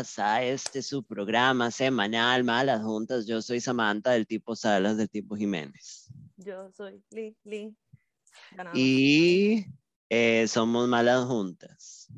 [0.00, 3.26] todas a este su programa semanal Malas Juntas.
[3.26, 6.08] Yo soy Samantha del tipo Salas del tipo Jiménez.
[6.38, 7.76] Yo soy Lee.
[8.72, 9.66] Y
[10.08, 12.08] eh, somos Malas Juntas.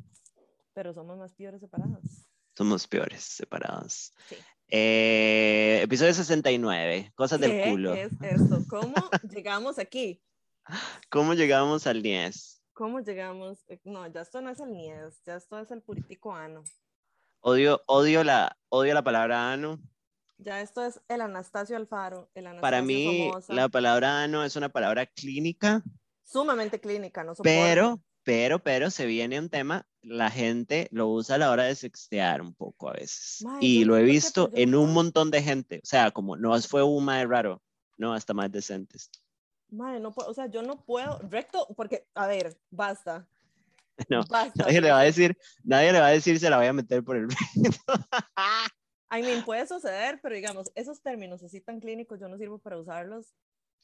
[0.73, 2.25] Pero somos más peores separadas.
[2.55, 4.13] Somos peores separadas.
[4.29, 4.35] Sí.
[4.69, 7.95] Eh, episodio 69, cosas del culo.
[7.95, 8.63] ¿Qué es esto?
[8.69, 8.93] ¿Cómo
[9.29, 10.21] llegamos aquí?
[11.09, 12.63] ¿Cómo llegamos al 10?
[12.71, 13.65] ¿Cómo llegamos?
[13.83, 16.63] No, ya esto no es el Nies, ya esto es el puritico ano.
[17.45, 19.77] Odio, odio, la, odio la palabra ano.
[20.37, 22.31] Ya esto es el Anastasio Alfaro.
[22.35, 25.83] El Anastasio Para mí, la palabra ano es una palabra clínica,
[26.23, 27.43] Sumamente clínica, no soporto.
[27.43, 31.75] pero, pero, pero se viene un tema, la gente lo usa a la hora de
[31.75, 33.41] sextear un poco a veces.
[33.43, 35.81] Mae, y lo he visto en un montón de gente.
[35.83, 37.61] O sea, como no fue un mae raro,
[37.97, 39.11] no, hasta más decentes.
[39.67, 43.27] Mae, no puedo, o sea, yo no puedo, recto, porque, a ver, basta.
[44.09, 44.63] No, basta.
[44.65, 47.03] Nadie le va a decir, nadie le va a decir se la voy a meter
[47.03, 47.27] por el
[49.11, 52.77] I mean, puede suceder, pero digamos, esos términos así tan clínicos, yo no sirvo para
[52.79, 53.33] usarlos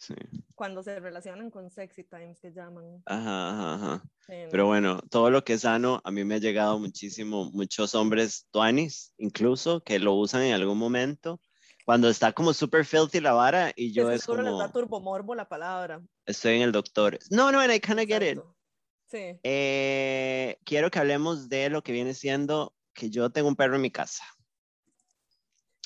[0.01, 0.15] Sí.
[0.55, 3.03] cuando se relacionan con sexy times que llaman.
[3.05, 4.03] Ajá, ajá, ajá.
[4.25, 4.49] Sí, no.
[4.49, 8.47] Pero bueno, todo lo que es sano, a mí me ha llegado muchísimo, muchos hombres
[8.49, 11.41] tuanis, incluso, que lo usan en algún momento,
[11.85, 15.35] cuando está como super filthy la vara y yo es seguro les como, da turbomorbo
[15.35, 16.01] la palabra.
[16.25, 17.19] estoy en el doctor.
[17.29, 18.39] No, no, and I kind of get it.
[19.09, 19.39] Sí.
[19.43, 23.81] Eh, quiero que hablemos de lo que viene siendo que yo tengo un perro en
[23.81, 24.23] mi casa.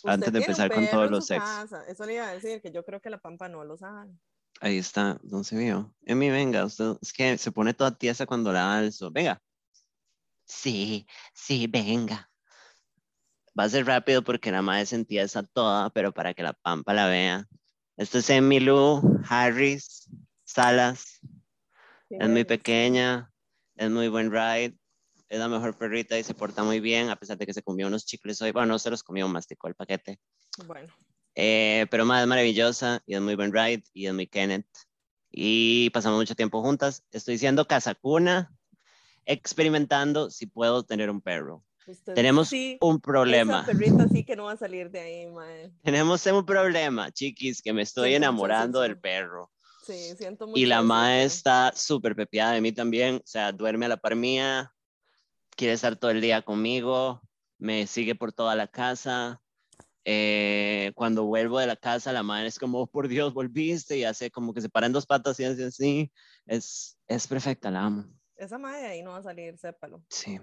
[0.04, 1.42] Antes de empezar con todos los su sex.
[1.42, 1.86] casa.
[1.88, 4.12] Eso le iba a decir, que yo creo que la pampa no lo sabe.
[4.60, 5.96] Ahí está, no se vio.
[6.06, 9.12] Emi, venga, usted, es que se pone toda tiesa cuando la alzo.
[9.12, 9.42] Venga.
[10.46, 12.30] Sí, sí, venga.
[13.58, 16.94] Va a ser rápido porque la madre se entiesa toda, pero para que la pampa
[16.94, 17.48] la vea.
[17.96, 20.10] Esto es Emilu Harris
[20.44, 21.20] Salas.
[22.20, 23.32] Es muy pequeña,
[23.76, 24.76] es muy buen ride,
[25.30, 27.88] es la mejor perrita y se porta muy bien, a pesar de que se comió
[27.88, 28.52] unos chicles hoy.
[28.52, 30.20] Bueno, no se los comió, masticó el paquete.
[30.66, 30.94] Bueno,
[31.36, 34.68] Eh, pero más es maravillosa y es muy buen ride y es muy Kenneth.
[35.32, 37.04] Y pasamos mucho tiempo juntas.
[37.12, 38.56] Estoy siendo casacuna,
[39.26, 41.64] experimentando si puedo tener un perro.
[41.88, 43.66] usted Tenemos sí, un problema.
[43.68, 45.72] Esa sí que no va a salir de ahí, mae.
[45.82, 49.52] Tenemos un problema, chiquis, que me estoy mucho enamorando del perro.
[49.84, 50.60] Sí, siento mucho.
[50.60, 51.26] Y la sí.
[51.26, 53.16] está súper pepiada de mí también.
[53.16, 54.74] O sea, duerme a la par mía,
[55.56, 57.22] quiere estar todo el día conmigo,
[57.58, 59.42] me sigue por toda la casa.
[60.06, 64.04] Eh, cuando vuelvo de la casa, la madre es como, "Oh, por Dios, volviste y
[64.04, 66.12] hace como que se para en dos patas y así, así.
[66.46, 68.06] Es, es perfecta, la amo.
[68.36, 70.04] Esa mae de ahí no va a salir, sépalo.
[70.10, 70.40] Sí.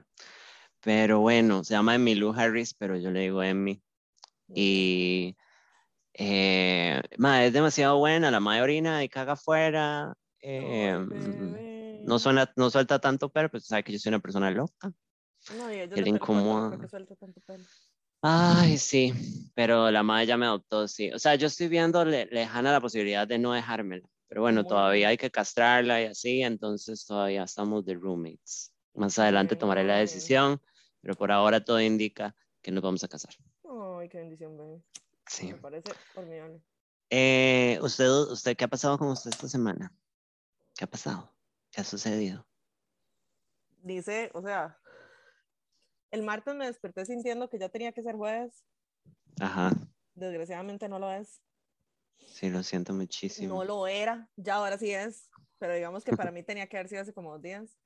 [0.81, 3.83] Pero bueno, se llama Emilu Harris, pero yo le digo Emmy.
[4.55, 5.37] Y
[6.15, 10.15] eh, ma, es demasiado buena, la madre orina y caga afuera.
[10.43, 10.97] eh,
[12.05, 14.93] no, suena, no suelta tanto pelo, pues sabe que yo soy una persona loca.
[15.57, 16.79] No, y a ellos que le incomoda.
[18.23, 19.13] Ay, sí,
[19.55, 21.11] pero la madre ya me adoptó, sí.
[21.13, 25.09] O sea, yo estoy viendo le- lejana la posibilidad de no dejármela, pero bueno, todavía
[25.09, 28.75] hay que castrarla y así, entonces todavía estamos de roommates.
[28.95, 30.61] Más adelante tomaré la decisión,
[31.01, 33.35] pero por ahora todo indica que nos vamos a casar.
[33.65, 34.83] Ay, qué bendición, bebé.
[35.31, 35.53] Sí.
[35.53, 36.61] Me parece formidable.
[37.09, 39.95] Eh, ¿usted, ¿Usted qué ha pasado con usted esta semana?
[40.77, 41.33] ¿Qué ha pasado?
[41.71, 42.45] ¿Qué ha sucedido?
[43.83, 44.77] Dice, o sea,
[46.11, 48.65] el martes me desperté sintiendo que ya tenía que ser jueves.
[49.41, 49.71] Ajá,
[50.15, 51.41] Desgraciadamente no lo es.
[52.19, 53.55] sí, lo siento muchísimo.
[53.55, 55.31] No lo era, ya ahora sí es.
[55.59, 57.79] Pero digamos que para mí tenía que haber sido hace como dos días.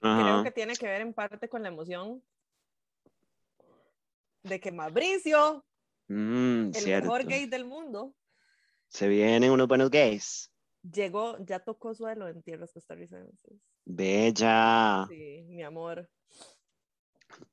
[0.00, 0.22] Ajá.
[0.22, 2.22] Creo que tiene que ver en parte con la emoción
[4.44, 5.64] de que Mauricio,
[6.08, 7.06] Mm, el cierto.
[7.06, 8.14] mejor gay del mundo,
[8.88, 10.52] Se vienen unos buenos gays.
[10.82, 13.60] llegó, ya tocó suelo en tierras costarricenses.
[13.84, 15.06] Bella.
[15.08, 16.10] Sí, mi amor,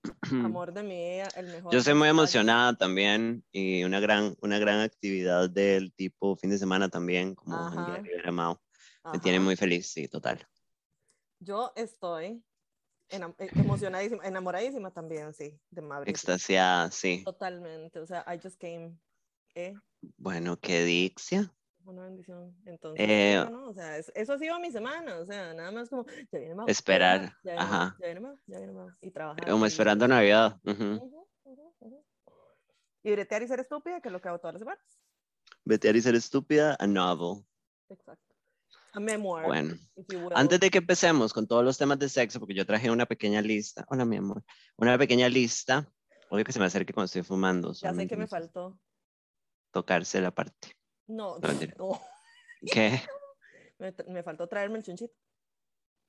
[0.45, 1.73] amor de mi vida, el mejor.
[1.73, 6.57] Yo estoy muy emocionada también y una gran, una gran actividad del tipo fin de
[6.57, 7.69] semana también, como Ajá.
[7.75, 8.61] janguear y ver a Mao.
[9.11, 10.45] Me tiene muy feliz, sí, total.
[11.39, 12.43] Yo estoy
[13.09, 16.11] enam- eh, emocionadísima, enamoradísima también, sí, de Mauricio.
[16.11, 17.23] Extasiada, sí.
[17.25, 18.97] Totalmente, o sea, I just came.
[19.55, 19.73] Eh,
[20.17, 21.51] Bueno, qué dixia.
[21.85, 22.55] una bendición.
[22.65, 26.05] Entonces, Eh, o sea, es- eso ha sido mi semana, o sea, nada más como,
[26.31, 27.95] ya viene Mau, Esperar, ya viene ajá.
[27.99, 29.49] Ya viene Mau, ya viene Mau, y trabajar.
[29.49, 30.59] Como y- esperando Navidad.
[33.01, 34.99] Y bretear y ser estúpida, que es lo que hago todas las semanas.
[35.65, 37.43] Vetear y ser estúpida, a novel.
[37.89, 38.28] Exacto.
[38.93, 39.45] A memoir.
[39.45, 39.75] Bueno,
[40.33, 43.41] antes de que empecemos con todos los temas de sexo, porque yo traje una pequeña
[43.41, 43.85] lista.
[43.89, 44.43] Hola, mi amor.
[44.77, 45.91] Una pequeña lista.
[46.29, 47.73] Obvio que se me acerque cuando estoy fumando.
[47.73, 48.79] Ya sé que me faltó.
[49.71, 50.75] Tocarse la parte.
[51.07, 51.37] No,
[51.77, 52.01] No.
[52.73, 53.01] ¿Qué?
[53.77, 55.13] Me, me faltó traerme el chunchito.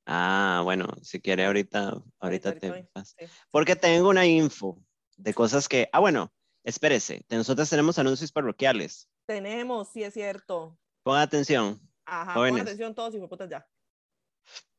[0.07, 3.27] Ah, bueno, si quiere ahorita, ahorita te sí.
[3.51, 4.83] Porque tengo una info
[5.17, 6.33] de cosas que, ah, bueno,
[6.65, 9.09] espérese, nosotros tenemos anuncios parroquiales.
[9.27, 10.79] Tenemos, sí es cierto.
[11.03, 11.81] Ponga atención,
[12.13, 12.59] Ajá, Jóvenes.
[12.61, 13.67] pon atención todos, hijo putas, ya.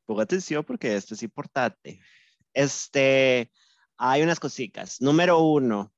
[0.05, 2.01] ponga atención porque esto es importante.
[2.53, 3.49] Este,
[3.97, 4.99] hay unas cositas.
[4.99, 5.93] Número uno,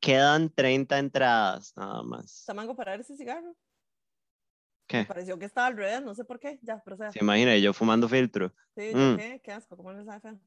[0.00, 2.30] quedan 30 entradas nada más.
[2.30, 3.48] Samango para ver ese cigarro.
[3.48, 3.54] Me
[4.86, 5.04] ¿Qué?
[5.04, 6.58] pareció que estaba al revés, no sé por qué.
[6.62, 8.52] Ya, pero sea, Se imagina yo fumando filtro.
[8.76, 9.16] sí, Mm.
[9.16, 10.40] qué, qué asco, ¿cómo les sabe feo?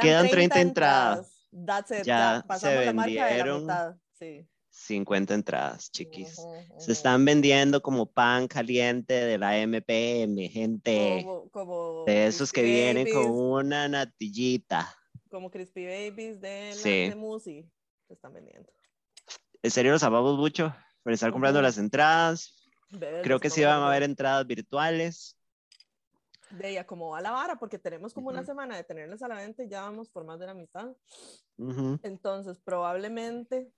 [0.00, 1.48] Quedan 30 entradas.
[1.50, 3.96] That's it, Ya ya, pasamos se la marca de la mitad.
[4.12, 4.48] Sí.
[4.74, 6.38] 50 entradas, chiquis.
[6.38, 6.92] Ujú, Se ujú.
[6.92, 11.20] están vendiendo como pan caliente de la MPM, gente.
[11.24, 14.88] como, como De esos que vienen con una natillita.
[15.30, 17.08] como Crispy Babies de, la, Sí.
[17.10, 17.70] de Musi.
[18.08, 18.72] Se están vendiendo.
[19.62, 21.64] En serio, los amamos mucho por estar comprando Ujú.
[21.64, 22.70] las entradas.
[22.90, 25.36] Bebés, Creo que sí van a haber entradas virtuales.
[26.50, 29.36] De ella, como va la vara, porque tenemos como una semana de tenerlas a la
[29.36, 30.88] venta y ya vamos por más de la mitad.
[31.56, 31.98] Ujú.
[32.02, 33.70] Entonces, probablemente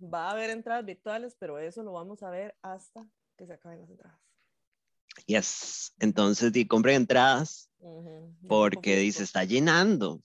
[0.00, 3.06] va a haber entradas virtuales, pero eso lo vamos a ver hasta
[3.36, 4.20] que se acaben las entradas.
[5.26, 5.94] Yes.
[5.98, 10.20] Entonces, di, compren entradas de grupo porque dice, está llenando.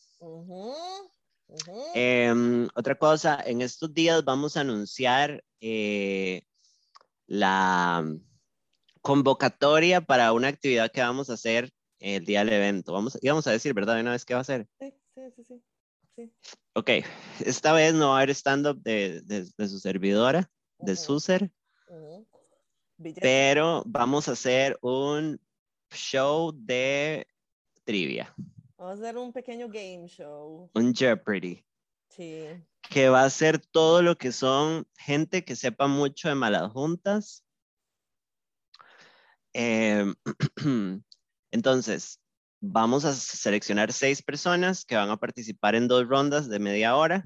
[1.94, 6.44] Em, otra cosa, en estos días vamos a anunciar eh,
[7.28, 8.06] la
[9.02, 12.94] convocatoria para una actividad que vamos a hacer el día del evento.
[12.94, 13.96] Vamos, íbamos a decir, ¿verdad?
[13.96, 14.68] De Una vez qué va a ser.
[14.80, 15.64] Sí, sí, sí, sí,
[16.16, 16.32] sí.
[16.74, 16.90] Ok,
[17.46, 21.52] esta vez no va a haber stand-up de, de- de su servidora, de Suser,
[21.88, 22.28] ujú.
[22.98, 23.22] Billete.
[23.22, 25.40] pero vamos a hacer un
[25.92, 27.26] show de
[27.84, 28.34] trivia,
[28.78, 30.70] Vamos a hacer un pequeño game show.
[30.74, 31.64] un Jeopardy.
[32.10, 32.46] Sí.
[32.90, 37.44] que va a ser todo lo que son gente que sepa mucho de malas juntas.
[39.54, 40.14] Em,
[41.52, 42.20] entonces,
[42.72, 47.24] vamos a seleccionar seis personas que van a participar en dos rondas de media hora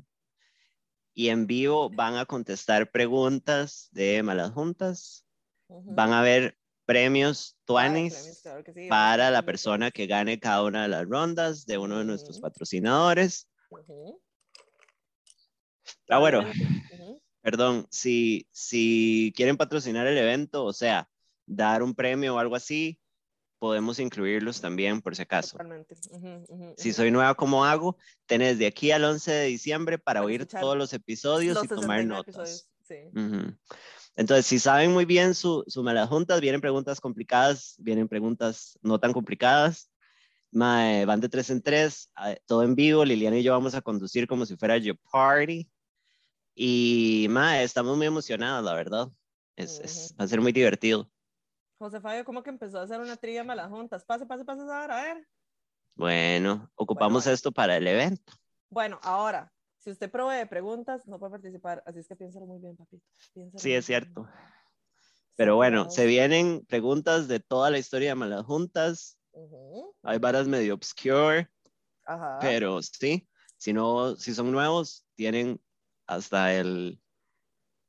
[1.14, 5.26] y en vivo van a contestar preguntas de malas juntas.
[5.68, 10.64] Van a haber premios Ah, tuanis premios, claro sí, para la persona que gane cada
[10.64, 13.48] una de las rondas de uno de nuestros patrocinadores.
[16.10, 16.44] Ah, bueno.
[17.42, 21.10] Perdón, si, si quieren patrocinar el evento, o sea,
[21.46, 22.99] dar un premio o algo así,
[23.60, 25.52] podemos incluirlos también por si acaso.
[25.52, 25.96] Totalmente.
[26.10, 26.96] Ujú, ujú, Si ujú.
[26.96, 27.98] soy nueva, ¿cómo hago?
[28.26, 32.00] Tenés de aquí al 11 de diciembre para oír todos los episodios Los y tomar
[32.00, 32.70] 69 notas.
[32.88, 32.96] Sí.
[33.14, 33.56] Ujú.
[34.16, 39.00] Entonces, si saben muy bien su, su malas juntas, vienen preguntas complicadas, vienen preguntas no
[39.00, 39.92] tan complicadas.
[40.52, 42.12] Mae, van de tres en tres,
[42.48, 43.06] todo en vivo.
[43.06, 45.70] Liliana y yo vamos a conducir como si fuera your party.
[46.56, 49.10] Y mae, estamos muy emocionados, la verdad.
[49.56, 51.10] Es, es- va a ser muy divertido.
[51.80, 54.04] José Fabio, ¿cómo que empezó a hacer una trivia malas juntas?
[54.04, 55.26] Pase, pase, pase, a ver.
[55.96, 57.34] Bueno, ocupamos bueno.
[57.34, 58.34] esto para el evento.
[58.70, 62.76] Bueno, ahora, si usted provee preguntas, no puede participar, así es que piénsalo muy bien,
[62.76, 63.06] papito.
[63.34, 64.28] Piénsalo Sí, es cierto.
[65.38, 69.18] Pero bueno, se vienen preguntas de toda la historia de Malas Juntas.
[70.04, 71.50] Hay varas medio obscure.
[72.06, 72.40] Ajá.
[72.42, 75.62] Pero sí, si no, si son nuevos, tienen
[76.07, 77.02] hasta el,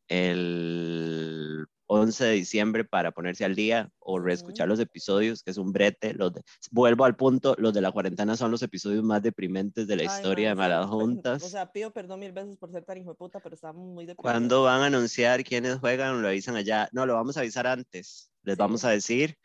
[0.06, 5.72] el 11 de diciembre para ponerse al día o reescuchar los episodios, que es un
[5.72, 6.14] brete.
[6.14, 9.96] Los de- vuelvo al punto, los de la cuarentena son los episodios más deprimentes de
[9.96, 11.42] la Ay, historia de mae, sí, Malas Juntas.
[11.42, 14.06] O sea, pido perdón mil veces por ser tan hijo de puta, pero estamos muy
[14.06, 14.16] deprimidos.
[14.22, 16.88] Cuando van a anunciar quiénes juegan, lo avisan allá.
[16.92, 18.30] No, lo vamos a avisar antes.
[18.44, 18.58] Les Sí.
[18.60, 19.36] vamos a decir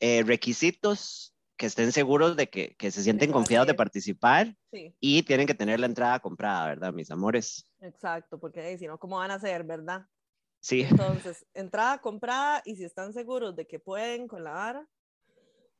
[0.00, 5.22] eh, requisitos que estén seguros de que, que se sienten confiados de participar Sí, y
[5.24, 7.66] tienen que tener la entrada comprada, ¿verdad, mis amores?
[7.80, 10.06] exacto, porque ahí si no, ¿cómo van a hacer, verdad?
[10.60, 14.88] Sí, Entonces, entrada comprada y si están seguros de que pueden con la vara,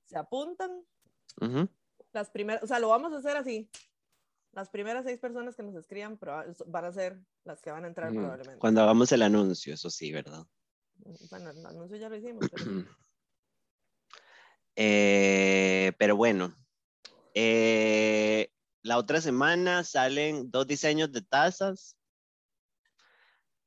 [0.04, 0.84] se apuntan.
[2.12, 3.70] Las primeras, o sea, lo vamos a hacer así.
[4.52, 8.10] Las primeras seis personas que nos escriban van a ser las que van a entrar
[8.10, 8.20] ujú.
[8.20, 8.58] probablemente.
[8.58, 10.44] Cuando hagamos el anuncio, eso sí, ¿verdad?
[11.30, 12.46] Bueno, el anuncio ya lo hicimos.
[12.50, 12.64] pero.
[14.80, 16.54] Eh, pero bueno,
[17.34, 21.97] eh, la otra semana salen dos diseños de tazas.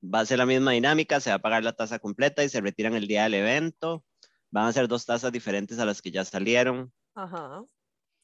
[0.03, 2.59] Va a ser la misma dinámica, se va a pagar la taza completa y se
[2.61, 4.03] retiran el día del evento.
[4.49, 6.91] Van a ser dos tazas diferentes a las que ya salieron.
[7.13, 7.63] Ajá.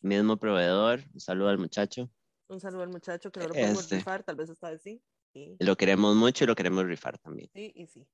[0.01, 1.03] Mismo proveedor.
[1.13, 2.10] Un saludo al muchacho.
[2.50, 3.98] Un saludo al muchacho que no lo podemos Este.
[3.98, 5.01] rifar, tal vez esta vez sí.
[5.60, 7.50] Lo queremos mucho y lo queremos rifar también.
[7.53, 8.07] sí y sí.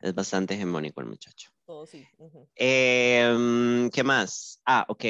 [0.00, 1.50] Es bastante hegemónico el muchacho.
[1.64, 2.04] Todo sí.
[2.18, 2.48] ujú.
[2.56, 4.60] Em, ¿Qué más?
[4.64, 5.04] Ah, ok.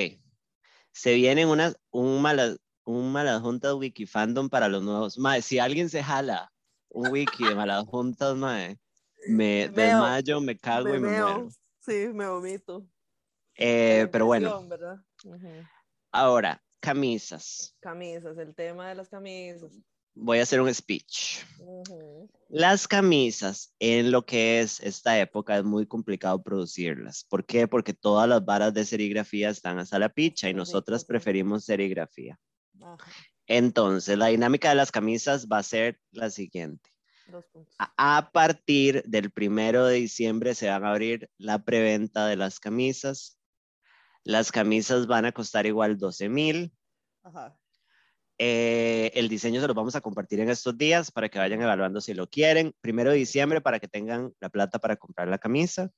[0.92, 5.16] Se vienen unas, un mala, un malas juntas wiki fandom para los nuevos.
[5.16, 6.52] Mae, si alguien se jala
[6.90, 8.78] un wiki de malas juntas, mae,
[9.28, 9.72] me meo.
[9.72, 11.24] desmayo, me cago Me y me meo.
[11.34, 11.48] muero.
[11.80, 12.86] Sí, me vomito.
[13.56, 14.96] Eh, pero bueno, ¿verdad?
[15.24, 15.48] Ujú.
[16.12, 17.76] ahora, camisas.
[17.80, 19.72] Camisas, el tema de las camisas.
[20.14, 21.44] Voy a hacer un speech.
[21.58, 22.28] Ujú.
[22.48, 27.24] Las camisas en lo que es esta época es muy complicado producirlas.
[27.24, 27.68] ¿Por qué?
[27.68, 32.38] Porque todas las varas de serigrafía están hasta la picha y nosotras preferimos serigrafía.
[33.52, 36.88] Entonces, la dinámica de las camisas va a ser la siguiente.
[37.78, 42.60] A- A partir del primero de diciembre se van a abrir la preventa de las
[42.60, 43.40] camisas.
[44.22, 46.72] Las camisas van a costar igual 12 mil.
[48.38, 52.00] Eh, el diseño se los vamos a compartir en estos días para que vayan evaluando
[52.00, 52.72] si lo quieren.
[52.80, 55.90] Primero de diciembre para que tengan la plata para comprar la camisa.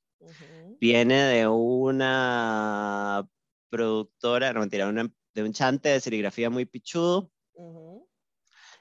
[0.80, 3.28] Viene de una
[3.68, 7.30] productora, no mentira, una- de un chante de serigrafía muy pichudo.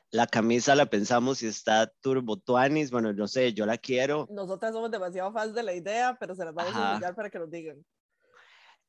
[0.09, 2.91] La camisa la pensamos y está turbo tuanis.
[2.91, 4.27] Bueno, no sé, yo la quiero.
[4.29, 6.89] Nosotras somos demasiado fans de la idea, pero se las vamos Ajá.
[6.89, 7.85] a enseñar para que nos digan.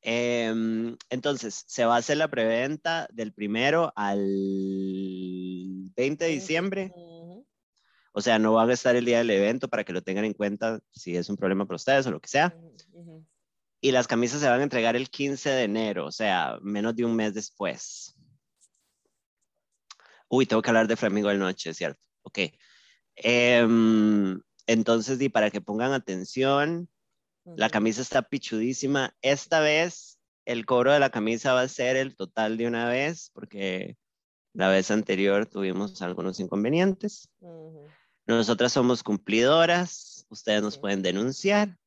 [0.01, 4.19] Em, entonces, se va a hacer la preventa del primero al
[5.95, 6.93] 20 de diciembre.
[8.11, 10.33] O sea, no van a estar el día del evento para que lo tengan en
[10.33, 12.53] cuenta si es un problema para ustedes o lo que sea.
[13.79, 17.05] Y las camisas se van a entregar el 15 de enero, o sea, menos de
[17.05, 18.15] un mes después.
[20.35, 22.01] Uy, tengo que hablar de Flamingo del Noche, ¿cierto?
[22.23, 22.39] Ok.
[23.15, 26.89] Em, entonces, y para que pongan atención,
[27.45, 29.15] la camisa está pichudísima.
[29.21, 33.29] Esta vez el cobro de la camisa va a ser el total de una vez,
[33.35, 33.95] porque
[34.53, 37.29] la vez anterior tuvimos algunos inconvenientes.
[38.25, 41.77] Nosotras somos cumplidoras, ustedes nos pueden denunciar.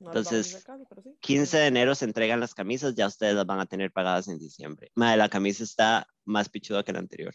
[0.00, 1.14] No Entonces, caso, pero sí.
[1.20, 4.38] 15 de enero se entregan las camisas, ya ustedes las van a tener pagadas en
[4.38, 4.90] diciembre.
[4.94, 7.34] Madre, la camisa está más pichuda que la anterior.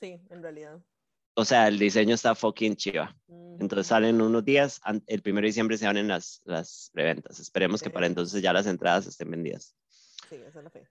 [0.00, 0.80] Sí, en realidad.
[1.34, 3.14] O sea, el diseño está fucking chiva.
[3.28, 7.38] Entonces salen unos días, el primero de diciembre se abren las, las preventas.
[7.38, 9.76] Esperemos que para entonces ya las entradas estén vendidas.
[10.28, 10.88] Sí, esa es la fe.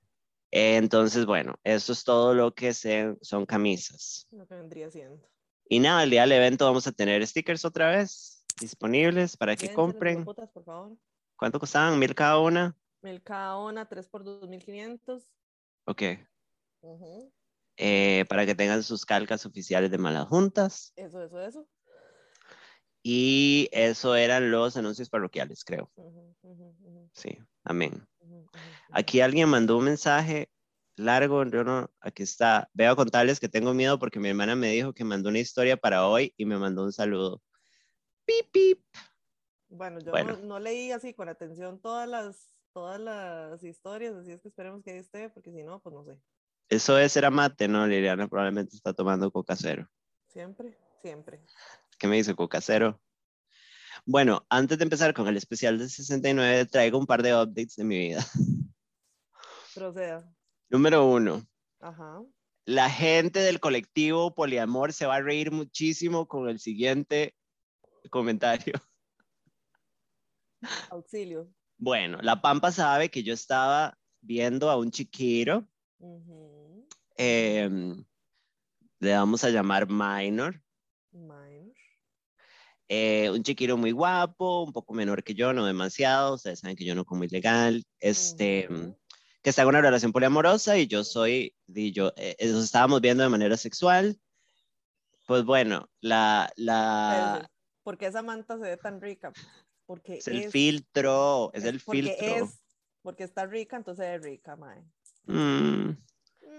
[0.52, 4.28] Entonces, bueno, eso es todo lo que se, son camisas.
[4.32, 5.28] Lo que vendría siendo.
[5.68, 9.74] Y nada, el día del evento vamos a tener stickers otra vez disponibles para que
[9.74, 10.14] compren.
[10.14, 10.98] hijueputas, por favor.
[11.36, 11.98] ¿Cuánto costaban?
[11.98, 12.78] ¿Mil cada una?
[13.02, 15.32] El Kaona 3 por 2500.
[15.86, 16.04] Ok.
[16.82, 17.32] Ujú.
[17.78, 20.92] Eh, para que tengan sus calcas oficiales de malas juntas.
[20.96, 21.68] Eso, eso, eso.
[23.02, 25.90] Y eso eran los anuncios parroquiales, creo.
[27.14, 28.06] Sí, amén.
[28.92, 30.52] Aquí alguien mandó un mensaje
[30.96, 32.70] largo, yo no, aquí está.
[32.74, 35.78] Veo a contarles que tengo miedo porque mi hermana me dijo que mandó una historia
[35.78, 37.42] para hoy y me mandó un saludo.
[38.30, 38.80] Pip, pip.
[39.70, 40.38] Bueno, yo Bueno.
[40.38, 44.84] No, no leí así con atención todas las, todas las historias, así es que esperemos
[44.84, 46.16] que ahí esté, porque si no, pues no sé.
[46.70, 47.88] Eso es era mate, ¿no?
[47.88, 49.90] Liliana probablemente está tomando coca cero.
[50.28, 51.42] Siempre, siempre.
[51.98, 53.02] ¿Qué me dice coca cero?
[54.06, 57.84] Bueno, antes de empezar con el especial de 69, traigo un par de updates de
[57.84, 58.24] mi vida.
[59.74, 60.32] Proceda.
[60.70, 61.48] Número uno,
[61.80, 62.22] Ajá.
[62.66, 67.34] la gente del colectivo Poliamor se va a reír muchísimo con el siguiente
[68.10, 68.74] comentario.
[70.92, 71.54] Auxilio.
[71.78, 75.66] Bueno, la Pampa sabe que yo estaba viendo a un chiquiro,
[76.00, 76.88] Ujú.
[77.16, 78.04] em,
[79.00, 80.62] le vamos a llamar Minor,
[81.12, 81.74] Minor.
[82.90, 86.84] eh, un chiquiro muy guapo, un poco menor que yo, no demasiado, ustedes saben que
[86.86, 88.98] yo no como ilegal, este, Ujú.
[89.42, 93.00] que está en una relación poliamorosa y yo soy, y yo, eh, eh, nos estábamos
[93.00, 94.20] viendo de manera sexual.
[95.28, 97.50] Pues bueno, la, la,
[97.90, 99.32] Espérese, ¿Por qué esa manta se ve tan rica?
[99.86, 102.46] Porque es el filtro, es, el porque filtro.
[102.46, 102.62] es-
[103.02, 104.84] porque está rica, entonces es rica, mae.
[105.26, 105.98] Mm,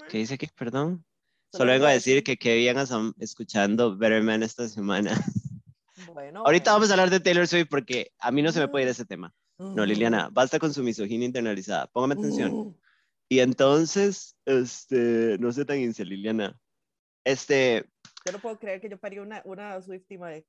[0.08, 0.48] ¿Qué dice aquí?
[0.56, 1.04] Perdón.
[1.52, 2.76] Solo vengo a decir que qué bien
[3.18, 5.12] escuchando Better Man esta semana.
[6.14, 6.42] Bueno.
[6.46, 6.76] Ahorita bueno.
[6.76, 9.04] vamos a hablar de Taylor Swift porque a mí no se me puede ir ese
[9.04, 9.34] tema.
[9.58, 9.84] No, Ujú.
[9.84, 11.86] Liliana, basta con su misoginia internalizada.
[11.88, 12.76] Póngame atención.
[13.28, 16.58] Y entonces, este, no sé tan incel, Liliana.
[17.24, 17.84] Este,
[18.24, 20.46] Yo no puedo creer que yo parí una, una Swiftie, mae.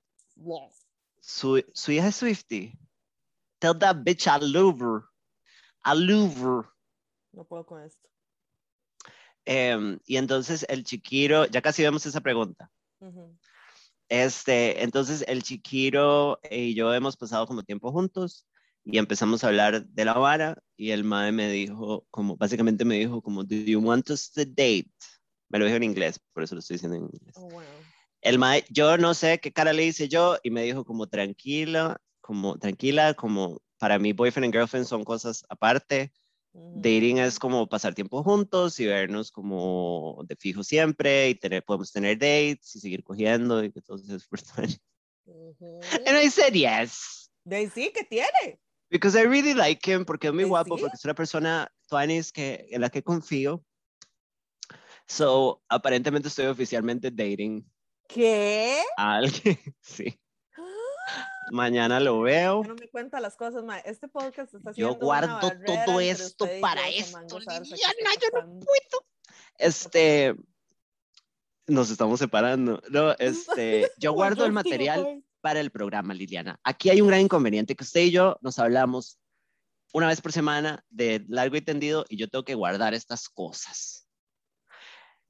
[1.19, 2.77] Su, su hija es Swifty.
[3.59, 5.03] Tell that bitch a Louvre.
[5.83, 6.67] A Louvre.
[7.31, 8.09] No puedo con esto.
[9.45, 12.71] Em, y entonces el chiquiro, ya casi vemos esa pregunta.
[12.99, 13.37] Ujú.
[14.09, 18.45] Este, entonces el chiquiro y yo hemos pasado como tiempo juntos
[18.83, 22.97] y empezamos a hablar de la vara y el mae me dijo, como, básicamente me
[22.97, 24.91] dijo como, do you want us to date?
[25.49, 27.35] Me lo dijo en inglés, por eso lo estoy diciendo en inglés.
[27.35, 27.61] Oh, wow.
[28.21, 31.99] El mae, yo no sé qué cara le hice yo y me dijo como tranquila,
[32.21, 36.13] como tranquila, como para mí boyfriend and girlfriend son cosas aparte.
[36.53, 36.81] Ujú.
[36.81, 41.91] Dating es como pasar tiempo juntos y vernos como de fijo siempre y tener, podemos
[41.91, 44.53] tener dates y seguir cogiendo y se esfuerzo.
[45.25, 45.79] Ujú.
[46.05, 47.31] And I said yes.
[47.43, 48.59] De sí, que tiene.
[48.91, 50.81] Because I really like him, porque es muy ¿Eh, guapo, sí?
[50.81, 53.63] porque es una persona, Tuanis, que, en la que confío.
[55.07, 57.65] So, aparentemente estoy oficialmente dating
[58.13, 58.81] ¿Qué?
[58.97, 60.19] alguien, sí.
[61.51, 62.63] Mañana lo veo.
[62.63, 63.79] No me cuenta las cosas, ma.
[63.79, 69.05] Este podcast está Yo guardo una todo esto para esto, Liliana, yo no puedo.
[69.57, 70.35] Este,
[71.67, 72.81] nos estamos separando.
[72.89, 76.59] No, este, yo guardo el material para el programa, Liliana.
[76.63, 79.19] Aquí hay un gran inconveniente que usted y yo nos hablamos
[79.93, 84.07] una vez por semana de largo y tendido y yo tengo que guardar estas cosas.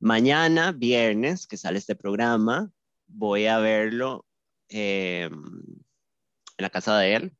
[0.01, 2.71] Mañana, viernes, que sale este programa,
[3.05, 4.25] voy a verlo
[4.67, 5.85] eh, en
[6.57, 7.37] la casa de él,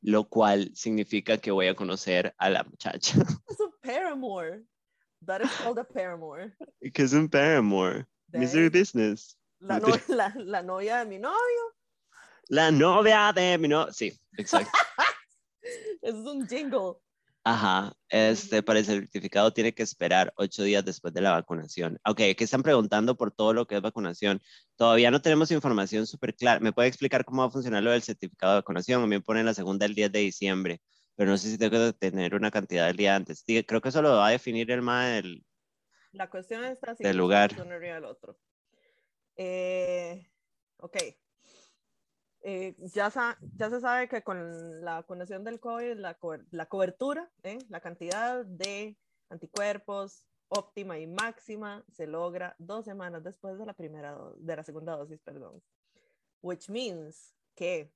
[0.00, 3.12] lo cual significa que voy a conocer a la muchacha,
[3.48, 4.64] Es un paramour.
[5.24, 6.52] That is called a paramour.
[6.92, 9.36] que es un Paramore, De Misery ahí, Business.
[9.60, 11.74] La, no- la, la novia de mi novio.
[12.48, 14.70] La novia de mi no, sí, exacto.
[16.02, 16.94] Es un jingle.
[17.50, 21.98] Ajá, este, para el certificado tiene que esperar ocho días después de la vacunación.
[22.04, 24.42] Ok, que están preguntando por todo lo que es vacunación.
[24.76, 26.60] Todavía no tenemos información súper clara.
[26.60, 29.00] ¿Me puede explicar cómo va a funcionar lo del certificado de vacunación?
[29.00, 30.82] A mí me ponen la segunda el 10 de diciembre,
[31.16, 33.42] pero no sé si tengo que tener una cantidad del día antes.
[33.46, 35.42] Creo que eso lo va a definir el MA del...
[36.12, 37.02] La cuestión está así.
[37.02, 37.52] Del lugar.
[37.58, 38.38] uno arriba del otro.
[39.36, 40.28] Eh,
[40.76, 40.98] ok.
[42.42, 43.10] Eh, ya,
[43.56, 47.58] ya se sabe que con la vacunación del COVID, la, cober- la cobertura, ¿eh?
[47.68, 48.96] la cantidad de
[49.28, 54.96] anticuerpos óptima y máxima se logra dos semanas después de la primera de la segunda
[54.96, 55.62] dosis, perdón.
[56.40, 57.92] Which means que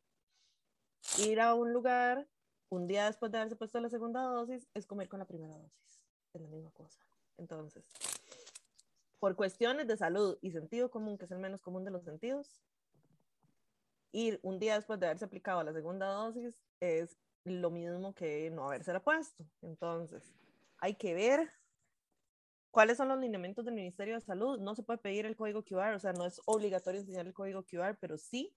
[1.19, 2.29] ir a un lugar
[2.69, 6.03] un día después de haberse puesto la segunda dosis es comer con la primera dosis.
[6.35, 6.99] Es la misma cosa.
[7.39, 7.85] Entonces,
[9.19, 12.61] por cuestiones de salud y sentido común, que es el menos común de los sentidos,
[14.13, 18.67] ir un día después de haberse aplicado la segunda dosis es lo mismo que no
[18.67, 19.45] habérsela puesto.
[19.63, 20.33] Entonces,
[20.79, 21.51] hay que ver
[22.71, 24.61] cuáles son los lineamientos del Ministerio de Salud.
[24.61, 27.65] No se puede pedir el código QR, o sea, no es obligatorio enseñar el código
[27.65, 28.55] QR, pero sí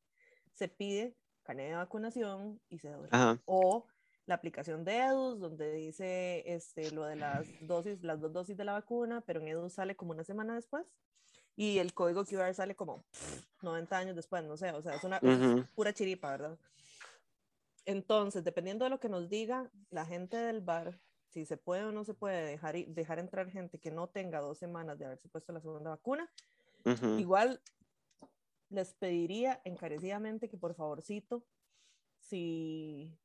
[0.54, 3.86] se pide carnet de vacunación y cédula Ajá, o
[4.26, 8.66] la aplicación de EDUS, donde dice este, lo de las dosis, las dos dosis de
[8.66, 10.88] la vacuna, pero en EDUS sale como una semana después,
[11.56, 15.04] y el código QR sale como pff, 90 años después, no sé, o sea, es
[15.04, 15.66] una es Ujú.
[15.76, 16.58] pura chiripa, ¿verdad?
[17.86, 21.92] Entonces, dependiendo de lo que nos diga la gente del bar, si se puede o
[21.92, 25.54] no se puede dejar, dejar entrar gente que no tenga dos semanas de haberse puesto
[25.54, 26.30] la segunda vacuna,
[26.86, 27.62] ujú, Igual
[28.70, 31.44] les pediría encarecidamente que por favorcito,
[32.20, 33.16] si,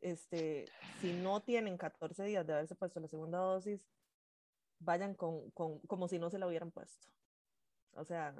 [0.00, 0.66] este,
[0.98, 3.80] si no tienen 14 días de haberse puesto la segunda dosis,
[4.80, 7.06] vayan con, con- como si no se la hubieran puesto.
[7.94, 8.34] O sea,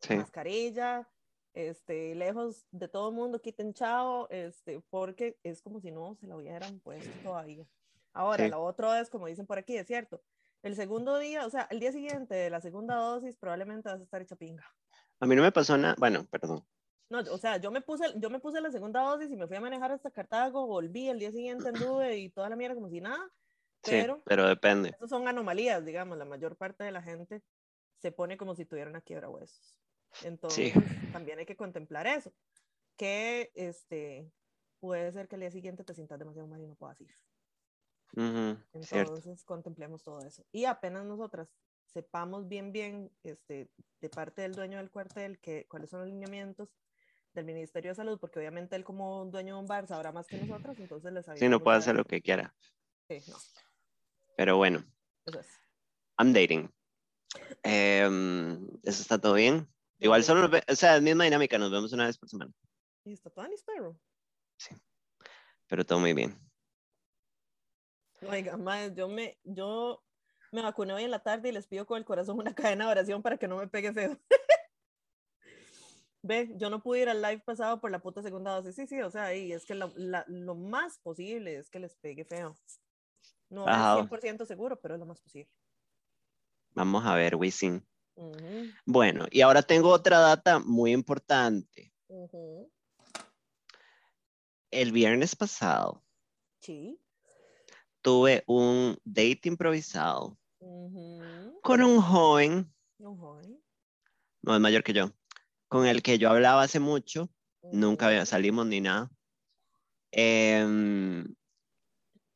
[0.00, 1.08] sí, mascarilla,
[1.54, 6.26] este, lejos de todo el mundo, quiten chao, este, porque es como si no se
[6.26, 7.66] la hubieran puesto todavía.
[8.12, 8.50] Ahora, Sí.
[8.50, 10.22] lo otro es, como dicen por aquí, es cierto,
[10.62, 14.04] el segundo día, o sea, el día siguiente de la segunda dosis, probablemente vas a
[14.04, 14.64] estar hecha pinga.
[15.20, 16.66] A mí no me pasó nada, bueno, perdón.
[17.08, 19.56] No, o sea, yo me puse, yo me puse la segunda dosis y me fui
[19.56, 23.00] a manejar hasta Cartago, volví, el día siguiente anduve y toda la mierda como si
[23.00, 23.30] nada,
[23.82, 24.90] Sí, pero pero depende.
[24.90, 27.42] esas son anomalías, digamos, la mayor parte de la gente
[28.00, 29.76] se pone como si tuviera una quiebra huesos.
[30.24, 30.72] Entonces,
[31.12, 32.32] también hay que contemplar eso,
[32.96, 34.30] que este,
[34.80, 37.14] puede ser que el día siguiente te sientas demasiado mal y no puedas ir.
[38.16, 39.14] Ujú, cierto.
[39.14, 40.44] Entonces, contemplemos todo eso.
[40.50, 41.48] Y apenas nosotras
[41.86, 46.68] sepamos bien, bien, este, de parte del dueño del cuartel, que, cuáles son los lineamientos
[47.34, 50.36] del Ministerio de Salud, porque obviamente él como dueño de un bar sabrá más que
[50.36, 52.54] nosotros, entonces les Sí, no puede hacer lo que quiera.
[53.08, 53.36] Sí, no,
[54.36, 54.82] Pero bueno,
[55.26, 55.46] eso es.
[56.18, 56.70] I'm dating.
[57.62, 59.68] Em, eso está todo bien.
[59.98, 60.28] Igual Sí.
[60.28, 62.52] solo, nos ve- o sea, misma dinámica, nos vemos una vez por semana,
[63.04, 63.98] Y está en Sparrow.
[65.68, 66.38] pero todo muy bien.
[68.28, 70.02] Oiga, mae, yo me, yo
[70.52, 72.90] me vacuné hoy en la tarde y les pido con el corazón una cadena de
[72.92, 74.18] oración para que no me pegue feo.
[76.22, 78.74] Ve, yo no pude ir al live pasado por la puta segunda dosis.
[78.74, 81.96] Sí, sí, o sea, y es que lo, la- lo más posible es que les
[81.96, 82.54] pegue feo.
[83.48, 83.74] No es
[84.08, 85.50] 100% seguro, pero es lo más posible.
[86.74, 87.84] Vamos a ver, Wisin.
[88.84, 91.92] Bueno, y ahora tengo otra data muy importante.
[94.70, 96.04] El viernes pasado
[96.60, 97.00] Sí.
[98.02, 100.38] tuve un date improvisado
[101.62, 103.62] con un joven, Ujú,
[104.42, 105.12] no es mayor que yo,
[105.68, 107.30] con el que yo hablaba hace mucho,
[107.62, 109.10] nunca salimos ni nada,
[110.12, 111.34] em,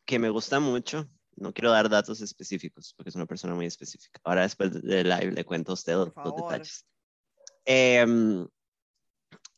[0.05, 1.09] que me gusta mucho.
[1.37, 4.21] No quiero dar datos específicos porque es una persona muy específica.
[4.25, 6.87] Ahora después del live le cuento a usted los, los detalles.
[7.65, 8.47] Em,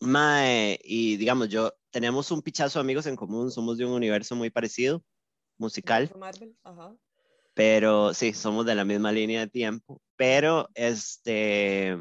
[0.00, 4.36] Mae, y digamos, yo tenemos un pichazo de amigos en común, somos de un universo
[4.36, 5.02] muy parecido,
[5.56, 6.94] musical, Marvel, ajá.
[7.54, 11.96] pero sí, somos de la misma línea de tiempo, pero este,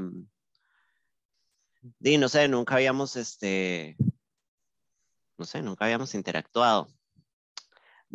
[1.99, 3.95] di, no sé, nunca habíamos, este,
[5.37, 6.89] no sé, nunca habíamos interactuado.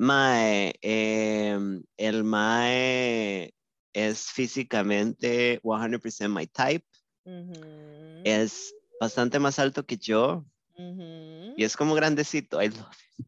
[0.01, 3.53] Mae, em, el Mae
[3.93, 6.87] es físicamente 100% my type,
[7.27, 11.53] Ujú, es bastante más alto que yo ujú.
[11.55, 12.63] y es como grandecito.
[12.63, 13.27] I love it.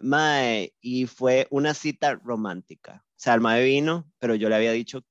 [0.00, 3.04] Mae, y fue una cita romántica.
[3.06, 5.04] O sea, el Mae vino, pero yo le había dicho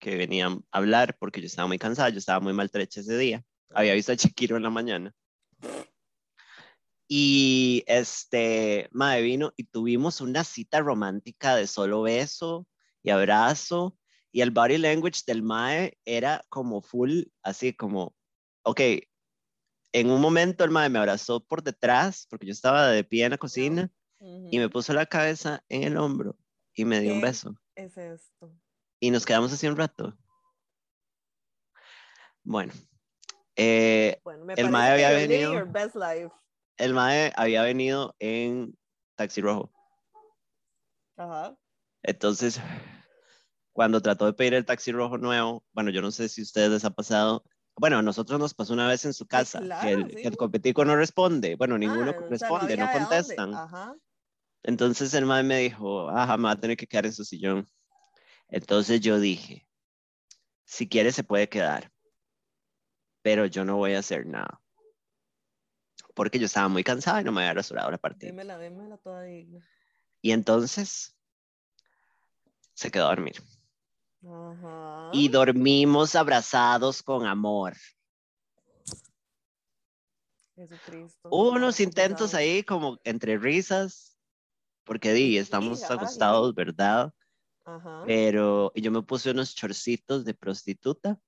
[0.00, 3.44] que venía a hablar porque yo estaba muy cansada, yo estaba muy maltrecha ese día.
[3.70, 5.14] Había visto a Chiquiro en la mañana.
[7.16, 12.66] Y este, Mae vino y tuvimos una cita romántica de solo beso
[13.04, 13.96] y abrazo.
[14.32, 18.16] Y el body language del Mae era como full, así como,
[18.64, 18.80] ok,
[19.92, 23.30] en un momento el Mae me abrazó por detrás, porque yo estaba de pie en
[23.30, 26.36] la cocina, y me puso la cabeza en el hombro
[26.74, 27.54] y me dio un beso.
[27.76, 28.52] Es esto.
[28.98, 30.18] Y nos quedamos así un rato.
[32.42, 32.72] Bueno,
[33.54, 36.32] eh, Bueno, me El mae había venido- your best life.
[36.76, 38.76] El Mae había venido en
[39.16, 39.72] taxi rojo.
[41.16, 41.56] Ajá.
[42.02, 42.60] Entonces,
[43.72, 46.70] cuando trató de pedir el taxi rojo nuevo, bueno, yo no sé si a ustedes
[46.70, 47.44] les ha pasado.
[47.76, 50.16] Bueno, a nosotros nos pasó una vez en su casa que, el, sí.
[50.16, 51.56] que el competico no responde.
[51.56, 53.54] Bueno, ninguno Ah, o sea, responde, no, contestan.
[53.54, 53.96] Ajá.
[54.62, 57.68] Entonces el mae me dijo, ajá, me va a tener que quedar en su sillón.
[58.48, 59.68] Entonces yo dije,
[60.64, 61.92] si quiere se puede quedar,
[63.22, 64.63] pero yo no voy a hacer nada.
[66.14, 68.30] Porque yo estaba muy cansada y no me había rasurado la partida.
[68.30, 69.66] Démela, démela toda digna.
[70.22, 71.16] Y entonces
[72.72, 73.42] se quedó a dormir.
[74.26, 75.10] Ajá.
[75.12, 77.74] Y dormimos abrazados con amor.
[80.54, 81.28] Jesucristo.
[81.30, 84.16] Hubo unos intentos ahí como entre risas,
[84.84, 87.12] porque di, Sí, estamos ajá, acostados, ¿verdad?
[87.64, 88.04] Ajá.
[88.06, 91.18] Pero yo me puse unos chorcitos de prostituta.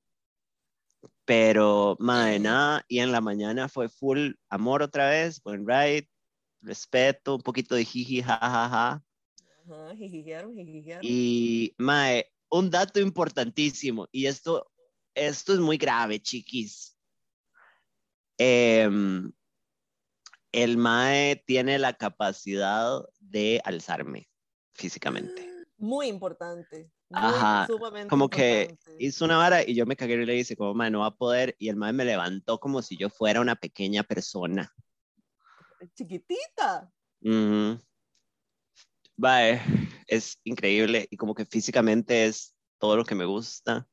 [1.24, 6.08] Pero, madre, nada, y en la mañana fue full amor otra vez, buen ride,
[6.60, 9.02] respeto, un poquito de jiji, jajaja.
[9.64, 9.94] Ajá.
[9.96, 11.02] Jijijearon, jijijearon.
[11.04, 14.70] Y, mae, un dato importantísimo, y esto,
[15.14, 16.96] esto es muy grave, chiquis.
[18.38, 19.32] Em,
[20.52, 24.28] el mae tiene la capacidad de alzarme
[24.74, 25.50] físicamente.
[25.78, 26.90] Muy importante.
[27.10, 30.74] Ajá, sumamente Como que hizo una vara y yo me cagué y le hice como,
[30.74, 31.54] mae, no va a poder.
[31.58, 34.72] Y el mae me levantó como si yo fuera una pequeña persona.
[35.94, 36.90] Chiquitita.
[37.22, 37.78] Ujú.
[39.16, 39.60] Mae,
[40.06, 43.88] es increíble y como que físicamente es todo lo que me gusta.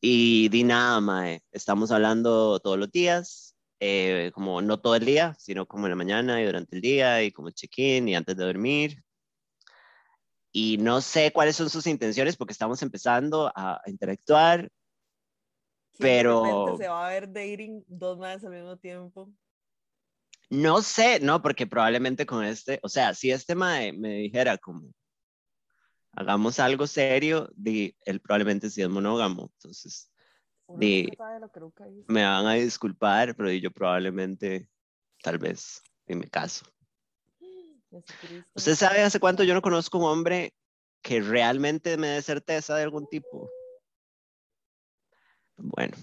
[0.00, 1.42] Y di nada, mae.
[1.50, 5.96] Estamos hablando todos los días, eh, como no todo el día, sino como en la
[5.96, 9.04] mañana y durante el día y como check-in y antes de dormir.
[10.56, 14.60] Y no sé cuáles son sus intenciones porque estamos empezando a interactuar.
[14.60, 19.32] ¿Quién de Pero- se va a ver dating dos meses al mismo tiempo.
[20.50, 24.92] No sé, no, porque probablemente con este, o sea, si este mae me dijera como,
[26.12, 29.50] hagamos algo serio, di, él probablemente sí es monógamo.
[29.54, 30.12] Entonces,
[30.68, 31.08] Di-
[32.06, 34.68] me van a disculpar, pero yo probablemente,
[35.20, 36.64] tal vez, y me caso.
[38.02, 38.50] Jesucristo.
[38.54, 40.54] ¿Usted sabe hace cuánto yo no conozco un hombre
[41.02, 43.50] que realmente me dé certeza de algún tipo?
[45.56, 45.96] Bueno.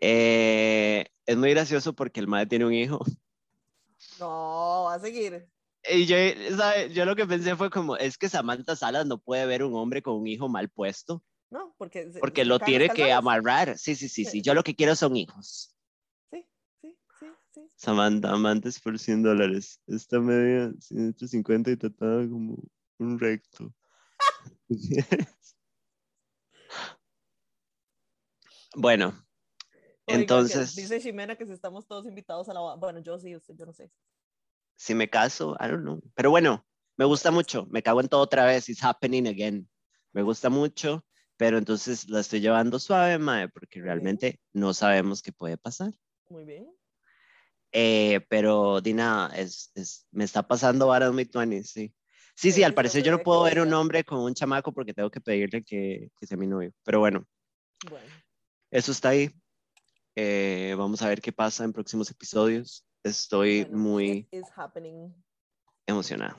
[0.00, 3.00] Eh, es muy gracioso porque el mae tiene un hijo.
[4.20, 5.48] No, va a seguir.
[5.90, 6.16] Y yo,
[6.56, 6.92] ¿sabe?
[6.92, 10.02] yo lo que pensé fue como, es que Samantha Salas no puede ver un hombre
[10.02, 12.10] con un hijo mal puesto, No, porque.
[12.20, 13.78] porque lo tiene que amarrar.
[13.78, 14.42] Sí, sí, sí, sí.
[14.42, 15.74] Yo lo que quiero son hijos.
[17.66, 17.74] Sí.
[17.76, 19.80] Samantha, amantes por 100 dólares.
[19.86, 22.62] Esta media 150 y tratada como
[22.98, 23.72] un recto.
[28.76, 29.14] bueno,
[30.08, 32.76] Oiga, entonces, Dice Ximena que si estamos todos invitados a la.
[32.76, 33.90] Bueno, yo sí, usted, yo no sé.
[34.76, 36.00] si me caso, I don't know.
[36.14, 36.66] Pero bueno,
[36.96, 37.66] me gusta mucho.
[37.66, 38.68] Me cago en todo otra vez.
[38.68, 39.68] It's happening again.
[40.12, 41.04] Me gusta mucho,
[41.36, 45.92] pero entonces la estoy llevando suave, mae, porque realmente no sabemos qué puede pasar.
[46.30, 46.77] Muy bien.
[47.72, 51.94] Eh, pero di nada, es, es, me está pasando varas muy tuanis, sí.
[52.34, 55.10] Sí, sí, al parecer yo no puedo ver un hombre con un chamaco porque tengo
[55.10, 56.72] que pedirle que, que sea mi novio.
[56.84, 57.24] Pero bueno,
[57.90, 58.06] Bueno.
[58.70, 59.30] eso está ahí.
[60.14, 62.86] Eh, vamos a ver qué pasa en próximos episodios.
[63.02, 65.12] Estoy bueno, muy happening.
[65.86, 66.38] emocionado.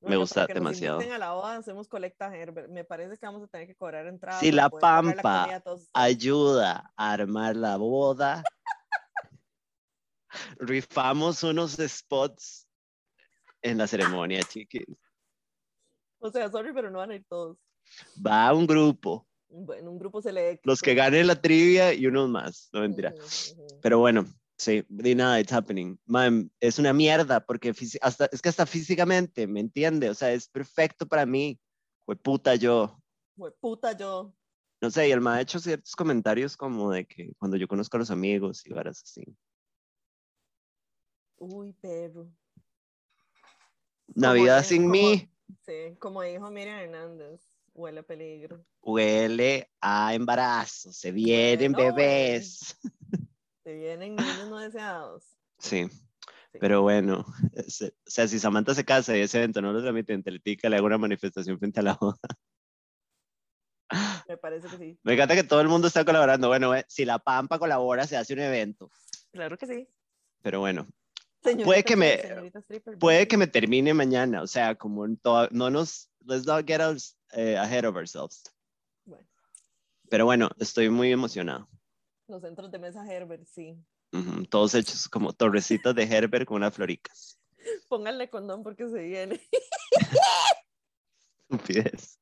[0.00, 0.96] Me gusta que nos demasiado.
[0.96, 2.68] inviten a la boda, hacemos colecta Herbert.
[2.68, 4.38] Me parece que vamos a tener que cobrar entrada.
[4.38, 5.90] Si la la Pampa comida a todos ustedes.
[5.94, 8.42] ayuda a armar la boda,
[10.58, 12.68] rifamos unos spots
[13.62, 14.84] en la ceremonia, chiquis.
[16.18, 17.58] O sea, sorry, pero no van a ir todos.
[18.14, 20.62] Va un grupo, Bueno, un grupo selecto.
[20.64, 23.14] los que ganen la trivia y unos más, no mentira.
[23.14, 23.80] Ujú, ujú.
[23.82, 24.24] Pero bueno,
[24.56, 25.98] sí, di nada, it's happening.
[26.06, 30.08] Man, es una mierda porque hasta, es que hasta físicamente, ¿me entiende?
[30.08, 31.60] O sea, es perfecto para mí.
[32.06, 32.98] Fue puta yo.
[33.36, 34.34] Hueputa yo.
[34.80, 37.96] No sé, y el ma ha hecho ciertos comentarios como de que cuando yo conozco
[37.96, 39.24] a los amigos y varas así.
[41.46, 42.26] Uy, perro.
[44.14, 45.30] Navidad sin como- mí
[45.66, 47.40] Sí, como dijo Miriam Hernández,
[47.74, 48.64] huele a peligro.
[48.80, 52.78] huele a embarazo, se vienen bebés.
[53.62, 55.24] Se vienen niños no deseados.
[55.58, 56.58] Sí, Sí.
[56.60, 57.24] pero bueno,
[57.68, 60.68] se- o sea, si Samantha se casa y ese evento no lo transmite en Teletica,
[60.68, 62.18] le hago una manifestación frente a la boda.
[64.28, 64.98] Me parece que sí.
[65.02, 66.48] Me encanta que todo el mundo está colaborando.
[66.48, 68.90] Bueno, eh, si la Pampa colabora, se hace un evento.
[69.30, 69.88] Claro que sí.
[70.42, 70.86] Pero bueno,
[71.44, 72.14] Señorita Puede que me-
[72.60, 74.42] stripper, puede que me termine mañana.
[74.42, 78.42] O sea, como en toda- no nos, let's not get us, eh, ahead of ourselves.
[79.04, 79.26] Bueno,
[80.08, 81.68] Pero bueno, estoy muy emocionado.
[82.26, 83.76] los centros de mesa Herbert, sí.
[84.48, 87.38] Todos hechos como torrecitos de Herbert con unas floricas.
[87.88, 89.40] Pónganle condón porque se viene.
[91.50, 92.18] Estupidez.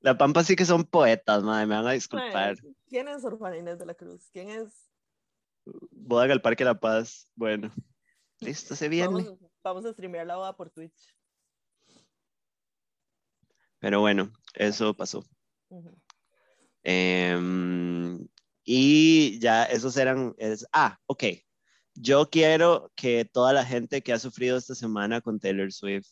[0.00, 2.56] La Pampa sí que son poetas, madre, me van a disculpar.
[2.88, 4.28] ¿Quién es Orfana Inés de la Cruz?
[4.32, 4.87] ¿Quién es?
[5.90, 7.30] Boda al Parque La Paz.
[7.34, 7.72] Bueno,
[8.40, 9.08] listo, se viene.
[9.08, 11.14] Vamos, vamos a streamear la boda por Twitch.
[13.78, 15.24] Pero bueno, eso pasó.
[16.82, 18.26] Em,
[18.64, 21.24] y ya esos eran, es, ah, ok.
[21.94, 26.08] Yo quiero que toda la gente que ha sufrido esta semana con Taylor Swift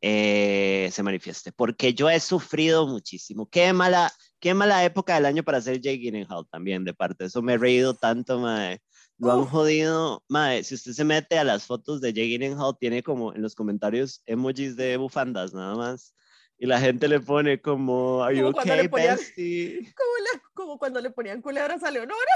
[0.00, 3.48] eh, se manifieste, porque yo he sufrido muchísimo.
[3.48, 7.26] Qué mala, qué mala época del año para ser Jake Gyllenhaal también, de parte.
[7.26, 8.80] Eso me he reído tanto, mae.
[9.18, 10.64] Lo han jodido, mae.
[10.64, 14.22] Si usted se mete a las fotos de Jake Gyllenhaal, tiene como en los comentarios
[14.26, 16.14] emojis de bufandas, nada más.
[16.58, 19.76] Y la gente le pone como, are you Como okay, ponían- bestie?
[19.94, 22.32] Como, le- como cuando le ponían culebras a Leonora.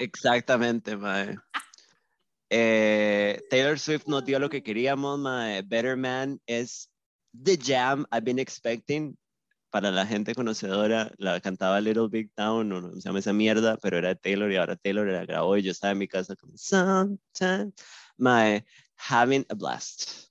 [0.00, 1.36] Exactamente, mae.
[2.50, 5.62] Eh, Taylor Swift nos dio lo que queríamos, mae.
[5.62, 6.90] Better Man es
[7.32, 9.16] the jam I've been expecting.
[9.70, 13.76] Para la gente conocedora, la cantaba Little Big Town, o no se llama esa mierda,
[13.76, 16.36] pero era de Taylor y ahora Taylor la grabó y yo estaba en mi casa
[16.36, 17.74] como Sometimes,
[18.16, 18.64] mae,
[18.96, 20.26] having a blast.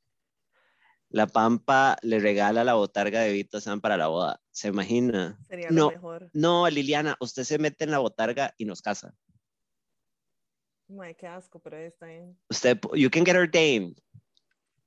[1.09, 4.41] La Pampa le regala la botarga de Vito Sam para la boda.
[4.51, 5.37] ¿Se imagina?
[5.47, 5.85] Sería No.
[5.85, 6.29] lo mejor.
[6.33, 9.13] No, Liliana, usted se mete en la botarga y nos casa.
[10.87, 12.37] Mae, qué asco, pero está bien.
[12.49, 13.97] Usted, you can get ordained.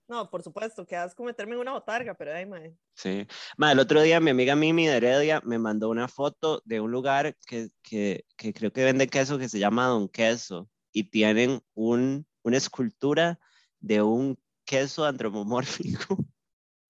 [0.08, 2.74] No, por supuesto, qué asco meterme en una botarga, pero ay, mae.
[2.94, 3.26] Sí.
[3.58, 6.90] Ma, el otro día mi amiga Mimi de Heredia me mandó una foto de un
[6.90, 11.60] lugar que, que, que creo que vende queso que se llama Don Queso y tienen
[11.74, 13.38] un, una escultura
[13.80, 16.16] de un queso antropomórfico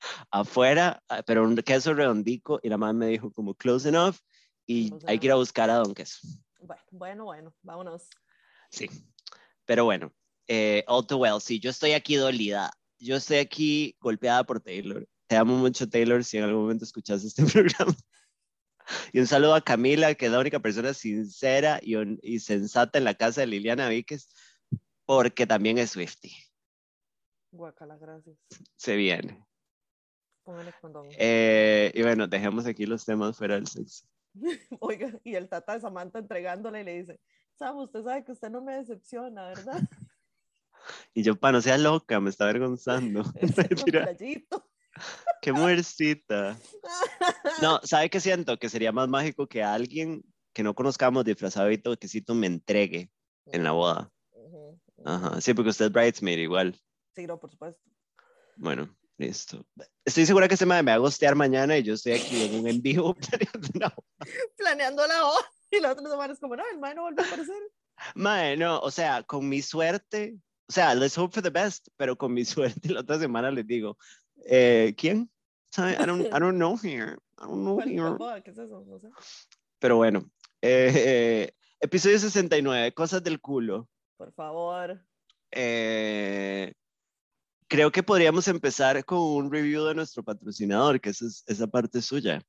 [0.30, 4.16] afuera, ah, pero un queso redondico y la mamá me dijo como close enough
[4.64, 6.20] y Close hay que ir a buscar a Don Queso.
[6.60, 8.08] Bueno, bueno, bueno, vámonos.
[8.70, 8.88] Sí,
[9.64, 10.12] pero bueno,
[10.46, 15.06] eh, all too well, sí, yo estoy aquí dolida, yo estoy aquí golpeada por Taylor.
[15.26, 17.94] Te amo mucho, Taylor, si en algún momento escuchas este programa.
[19.12, 23.04] Y un saludo a Camila, que es la única persona sincera y, y sensata en
[23.04, 24.28] la casa de Liliana Víquez,
[25.04, 26.32] porque también es Swifty.
[27.50, 28.36] Guacala, gracias.
[28.76, 29.44] Se viene.
[31.18, 34.06] Eh, y bueno, dejemos aquí los temas fuera del sexo.
[34.80, 37.20] Oiga, y el tata de Samantha entregándole y le dice,
[37.58, 39.80] Sam, usted sabe que usted no me decepciona, ¿verdad?
[41.14, 43.22] Y yo, pa, no sea loca, me está avergonzando.
[45.42, 46.58] Qué muercita.
[47.62, 48.58] No, ¿sabe qué siento?
[48.58, 53.10] Que sería más mágico que alguien que no conozcamos disfrazado de toquecito me entregue
[53.46, 54.10] en la boda.
[55.04, 56.80] Ajá, sí, porque usted es bridesmaid igual.
[57.14, 57.80] Sí, no, por supuesto.
[58.56, 59.64] Bueno, listo.
[60.04, 62.68] Estoy segura que se me va a gostear mañana y yo estoy aquí en un
[62.68, 63.14] en vivo
[64.56, 65.40] planeando la boda.
[65.70, 67.62] Y la otra semana es como, no, el mae no vuelve a aparecer.
[68.14, 72.16] Mae, no, o sea, con mi suerte, o sea, let's hope for the best, pero
[72.16, 73.96] con mi suerte la otra semana les digo,
[74.44, 75.30] eh, ¿quién?
[75.76, 77.18] I don't, I don't know here.
[77.38, 78.42] I don't know ¿Cuál, here.
[78.42, 78.84] ¿Qué es eso?
[78.86, 79.08] No sé.
[79.78, 80.30] Pero bueno,
[80.62, 83.88] eh, episodio 69, cosas del culo.
[84.16, 85.04] Por favor.
[85.50, 86.74] Eh,
[87.68, 92.02] creo que podríamos empezar con un review de nuestro patrocinador, que esa es esa parte
[92.02, 92.42] suya.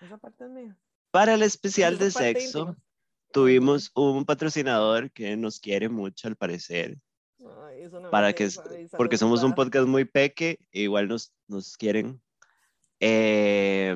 [0.00, 0.76] Esa parte es mía.
[1.10, 2.82] Para el especial Esa de sexo, íntima.
[3.32, 6.98] tuvimos un patrocinador que nos quiere mucho, al parecer,
[7.64, 8.48] Ay, eso no para que,
[8.96, 12.20] porque somos un podcast muy peque, e igual nos, nos quieren,
[13.00, 13.94] eh,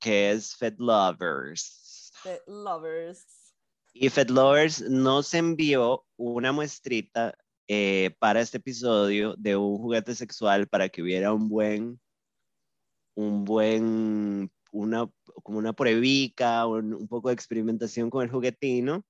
[0.00, 2.10] que es Fed Lovers.
[2.22, 3.52] The lovers.
[3.92, 7.36] Y Fed Lovers nos envió una muestrita
[7.68, 12.00] eh, para este episodio de un juguete sexual para que hubiera un buen,
[13.14, 15.10] un buen, una,
[15.42, 19.04] como una pruebica, un, un poco de experimentación con el juguetino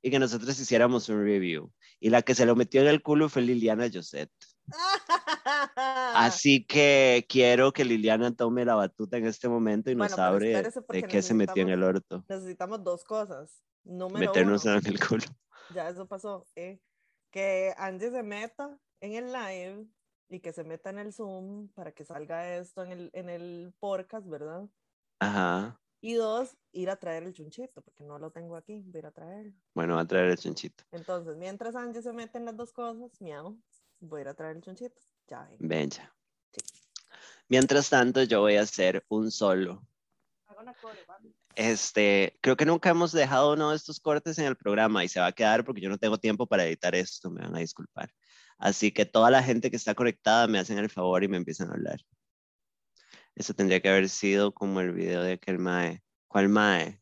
[0.00, 1.72] y que nosotros hiciéramos un review.
[2.04, 4.32] Y la que se lo metió en el culo fue Liliana Josette.
[6.16, 10.32] Así que quiero que Liliana tome la batuta en este momento y nos Bueno,
[10.84, 12.24] porque de qué se metió en el orto.
[12.28, 13.62] Necesitamos dos cosas.
[13.84, 15.22] Número Meternos uno, en el culo.
[15.76, 16.80] ya eso pasó, eh,
[17.30, 19.86] que Angie se meta en el live
[20.28, 23.72] y que se meta en el Zoom para que salga esto en el, en el
[23.78, 24.68] podcast, ¿verdad?
[25.20, 25.80] Ajá.
[26.04, 29.06] Y dos, ir a traer el chunchito, porque no lo tengo aquí, voy a ir
[29.06, 29.52] a traerlo.
[29.72, 30.82] Bueno, a traer el chonchito.
[30.90, 33.56] Entonces, mientras Angie se mete en las dos cosas, miau,
[34.00, 35.00] voy a ir a traer el chunchito.
[35.28, 35.58] Ya vengo.
[35.60, 36.12] Bella.
[36.50, 36.60] Sí.
[37.48, 39.86] Mientras tanto, yo voy a hacer un solo.
[41.54, 45.20] Este, creo que nunca hemos dejado uno de estos cortes en el programa y se
[45.20, 48.12] va a quedar porque yo no tengo tiempo para editar esto, me van a disculpar.
[48.58, 51.70] Así que toda la gente que está conectada me hacen el favor y me empiezan
[51.70, 52.00] a hablar.
[53.34, 56.02] Eso tendría que haber sido como el video de aquel mae.
[56.28, 57.00] ¿Cuál mae?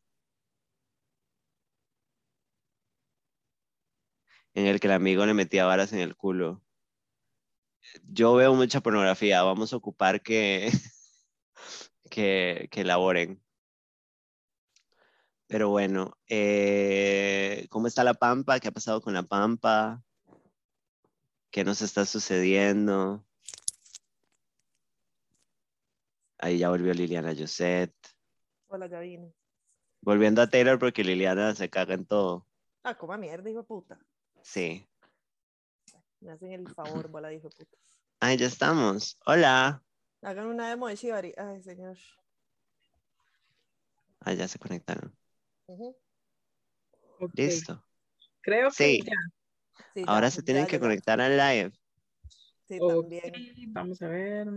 [4.53, 6.61] En el que el amigo le metía varas en el culo.
[8.03, 10.71] Yo veo mucha pornografía, vamos a ocupar que,
[12.09, 13.41] que, que elaboren.
[15.47, 18.59] Pero bueno, eh, ¿cómo está la Pampa?
[18.59, 20.01] ¿Qué ha pasado con la Pampa?
[21.51, 23.25] ¿Qué nos está sucediendo?
[26.41, 28.09] Ahí ya volvió Liliana Josette.
[28.67, 29.31] Hola, ya vine.
[30.01, 32.47] Volviendo a Taylor porque Liliana se caga en todo.
[32.83, 33.99] Ah, coma mierda, hijo de puta.
[34.41, 34.87] Sí.
[36.19, 37.79] Me hacen el favor, bola de hijo de putas.
[38.19, 39.19] Ay, ya estamos.
[39.27, 39.83] Hola.
[40.23, 41.33] Hagan una demo de Shibari.
[41.37, 41.97] Ay, señor.
[44.21, 45.15] Ah, ya se conectaron.
[47.33, 47.83] Listo.
[48.41, 49.01] Creo que Sí.
[49.05, 49.13] ya.
[49.93, 51.71] Sí, Ahora ya, se tienen ya que conectar al live.
[52.67, 53.73] Sí, también.
[53.73, 54.47] Vamos a ver.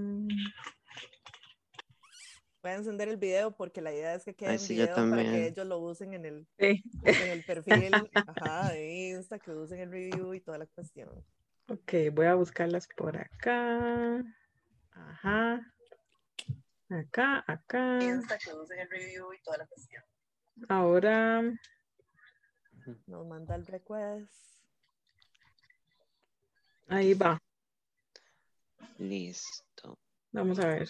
[2.64, 4.94] Voy a encender el video porque la idea es que quede Ay, en sí, video
[4.94, 6.83] para que ellos lo usen en el, Sí.
[7.03, 11.11] en el perfil ajá, de Insta, que usen el review y toda la cuestión.
[11.68, 14.24] Ok, voy a buscarlas por acá.
[14.92, 15.74] Ajá.
[16.88, 17.98] Acá, acá.
[18.00, 20.03] que usen el review y toda la cuestión.
[20.70, 21.42] Ahora,
[23.07, 24.33] Nos manda el request.
[26.88, 27.38] ahí va.
[28.96, 29.98] Listo.
[30.33, 30.88] Vamos a ver.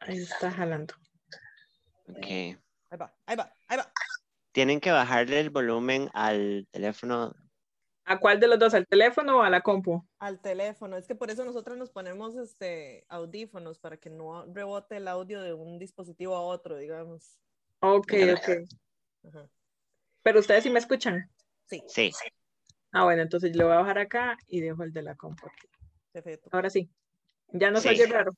[0.00, 0.94] Ahí está jalando.
[2.08, 2.26] Ok.
[2.26, 3.92] Ahí va, ahí va, ahí va.
[4.52, 7.34] Tienen que bajarle el volumen al teléfono.
[8.04, 8.74] ¿A cuál de los dos?
[8.74, 10.06] ¿Al teléfono o a la compu?
[10.18, 10.96] Al teléfono.
[10.96, 15.40] Es que por eso nosotros nos ponemos este audífonos para que no rebote el audio
[15.40, 17.38] de un dispositivo a otro, digamos.
[17.80, 19.28] Ok, ok.
[19.28, 19.48] Ajá.
[20.22, 21.30] Pero ustedes sí me escuchan.
[21.64, 22.12] Sí, Sí.
[22.92, 25.66] Ah, bueno, entonces lo voy a bajar acá y dejo el de la compu aquí.
[26.14, 26.48] Perfecto.
[26.52, 26.88] Ahora sí.
[27.48, 28.00] Ya no se Sí.
[28.02, 28.32] oye raro.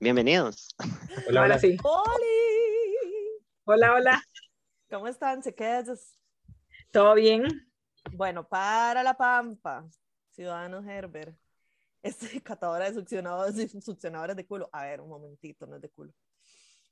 [0.00, 0.74] Bienvenidos.
[1.28, 1.58] Hola, Ahora hola.
[1.58, 1.76] sí.
[1.82, 3.44] ¡Holi!
[3.64, 4.22] Hola, hola.
[4.88, 5.42] ¿Cómo están?
[5.42, 5.84] ¿Se quedan?
[6.90, 7.70] ¿Todo bien?
[8.12, 9.86] Bueno, para la Pampa,
[10.30, 11.36] Ciudadano Herbert,
[12.02, 14.70] este catadora de succionadores, succionadores de culo.
[14.72, 16.14] A ver, un momentito, no es de culo.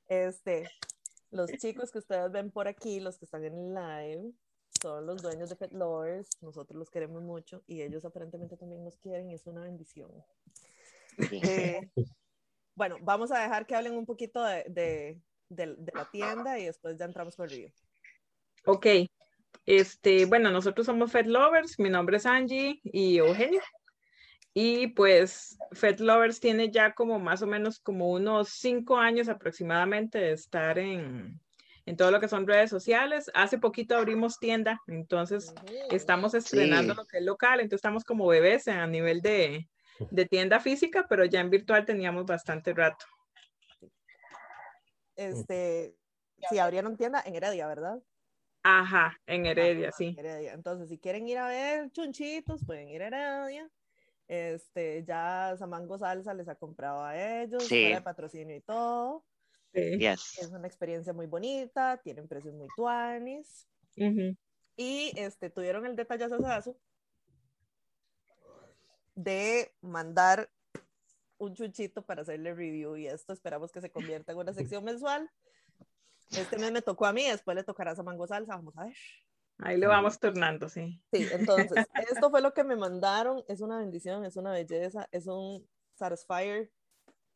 [0.06, 0.70] Este,
[1.30, 4.32] los chicos que ustedes ven por aquí, los que están en live,
[4.84, 6.28] son los dueños de Pet Lovers.
[6.42, 10.10] Nosotros los queremos mucho y ellos aparentemente también nos quieren y es una bendición.
[11.32, 11.80] Eh,
[12.74, 15.18] bueno, vamos a dejar que hablen un poquito de, de-
[15.48, 17.70] de- de la tienda y después ya entramos con el review.
[18.66, 18.86] Ok.
[19.64, 21.78] Este, bueno, nosotros somos Fed Lovers.
[21.78, 23.62] Mi nombre es Angie y Eugenio.
[24.52, 30.18] Y pues Fed Lovers tiene ya como más o menos como unos cinco años aproximadamente
[30.18, 31.40] de estar en,
[31.86, 33.30] en todo lo que son redes sociales.
[33.34, 35.54] Hace poquito abrimos tienda, entonces
[35.90, 36.96] estamos estrenando Sí.
[36.98, 39.68] lo que es local, entonces estamos como bebés a nivel de,
[40.10, 43.04] de tienda física, pero ya en virtual teníamos bastante rato.
[45.16, 45.96] Este,
[46.48, 48.02] si abrieron tienda en Heredia, ¿verdad?
[48.62, 50.14] Ajá, en Heredia, Ajá, sí.
[50.18, 50.52] Heredia.
[50.54, 53.70] Entonces, si quieren ir a ver chunchitos, pueden ir a Heredia.
[54.26, 57.92] Este, ya Samango Salsa les ha comprado a ellos, Sí.
[57.92, 59.24] de patrocinio y todo.
[59.74, 59.98] Sí.
[59.98, 60.38] Yes.
[60.38, 63.66] Es una experiencia muy bonita, tienen precios muy tuanis.
[63.96, 64.36] Ujú.
[64.76, 66.38] Y este, tuvieron el detallazo
[69.14, 70.50] de mandar
[71.38, 75.30] un chuchito para hacerle review y esto esperamos que se convierta en una sección mensual
[76.30, 78.96] Este mes me tocó a mí, después le tocará a Mango Salsa, vamos a ver.
[79.58, 81.00] Ahí lo vamos turnando, sí.
[81.12, 85.26] Sí, entonces, esto fue lo que me mandaron, es una bendición, es una belleza, es
[85.26, 85.64] un
[85.94, 86.70] Satisfyer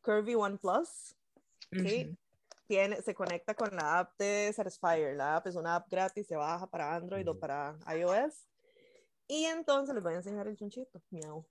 [0.01, 1.15] Curvy One Plus,
[1.71, 2.17] ¿sí?
[2.69, 6.35] Tiene, se conecta con la app de Satisfyer, la app es una app gratis, se
[6.35, 8.47] baja para Android o para iOS,
[9.27, 11.47] y entonces les voy a enseñar el chunchito, miau.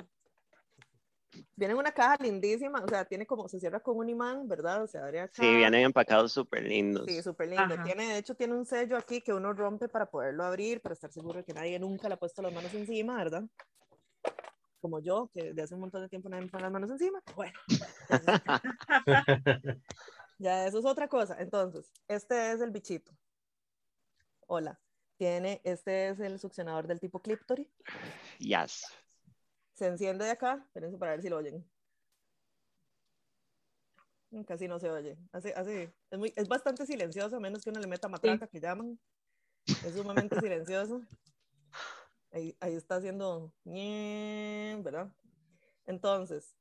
[1.56, 4.84] Viene en una caja lindísima, o sea, tiene como, se cierra con un imán, ¿verdad?
[4.84, 5.28] O sea, acá.
[5.32, 7.06] Sí, vienen empacados súper lindos.
[7.08, 7.82] Sí, súper lindo.
[7.82, 11.10] Tiene, de hecho, tiene un sello aquí que uno rompe para poderlo abrir, para estar
[11.10, 13.42] seguro de que nadie nunca le ha puesto las manos encima, ¿verdad?
[14.80, 17.20] Como yo, que de hace un montón de tiempo nadie me pone las manos encima.
[17.34, 17.58] Bueno.
[20.38, 21.36] ya, eso es otra cosa.
[21.38, 23.12] Entonces, este es el bichito.
[24.46, 24.80] Hola.
[25.16, 27.68] Tiene, este es el succionador del tipo Cliptory.
[28.38, 28.84] Yes
[29.78, 31.64] se enciende de acá, espérense para ver si lo oyen.
[34.46, 35.16] Casi no se oye.
[35.32, 35.88] Así, así.
[36.10, 38.98] Es, muy, es bastante silencioso, a menos que uno le meta matraca, que llaman.
[39.66, 41.00] Es sumamente silencioso.
[42.32, 45.10] Ahí, ahí está haciendo, ¿verdad?
[45.86, 46.56] Entonces,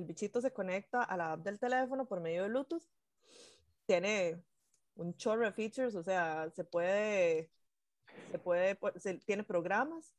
[0.00, 2.82] el bichito se conecta a la app del teléfono por medio de Bluetooth.
[3.86, 4.42] Tiene
[4.96, 7.50] un chorro de features, o sea, se puede,
[8.30, 10.14] se puede, se, tiene programas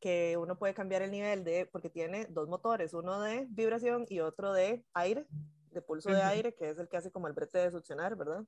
[0.00, 4.20] que uno puede cambiar el nivel de, porque tiene dos motores, uno de vibración y
[4.20, 5.26] otro de aire,
[5.70, 8.44] de pulso de aire, que es el que hace como el brete de succionar, ¿verdad?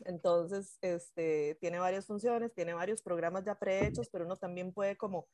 [0.00, 5.28] Entonces, este, tiene varias funciones, tiene varios programas ya prehechos, pero uno también puede como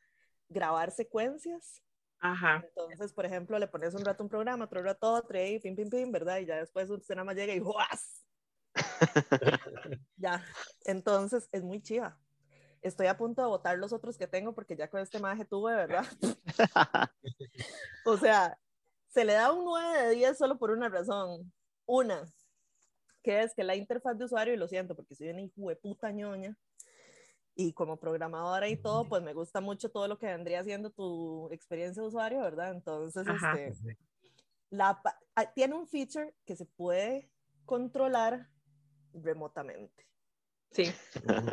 [0.48, 1.82] grabar secuencias.
[2.18, 2.64] Ajá.
[2.66, 5.90] Entonces, por ejemplo, le pones un rato un programa, otro rato otro, y pim, pim,
[5.90, 6.38] pim, ¿verdad?
[6.38, 8.24] Y ya después usted nada más llega y ¡guas!
[10.16, 10.44] ya.
[10.84, 12.18] Entonces, es muy chiva
[12.86, 15.74] estoy a punto de votar los otros que tengo porque ya con este maje tuve,
[15.74, 16.04] ¿verdad?
[18.04, 18.58] o sea,
[19.08, 21.52] se le da un 9 de 10 solo por una razón.
[21.84, 22.24] Una,
[23.22, 25.76] que es que la interfaz de usuario, y lo siento porque soy una hijo de
[25.76, 26.56] puta ñoña,
[27.56, 31.48] y como programadora y todo, pues me gusta mucho todo lo que vendría siendo tu
[31.50, 32.70] experiencia de usuario, ¿verdad?
[32.70, 33.96] Entonces, este,
[34.68, 35.00] la,
[35.34, 37.30] ah, tiene un feature que se puede
[37.64, 38.50] controlar
[39.14, 40.06] remotamente.
[40.70, 40.92] Sí.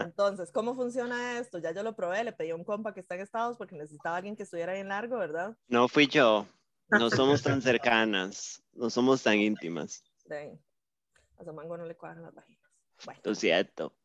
[0.01, 1.59] Entonces, ¿cómo funciona esto?
[1.59, 4.17] Ya yo lo probé, le pedí a un compa que está en Estados porque necesitaba
[4.17, 5.57] alguien que estuviera bien largo, ¿verdad?
[5.69, 6.45] No fui yo.
[6.89, 10.03] No somos tan cercanas, no somos tan íntimas.
[11.37, 12.69] A Samango no le cuadran las vaginas.
[13.05, 13.21] Bueno.
[13.23, 13.95] Lo siento.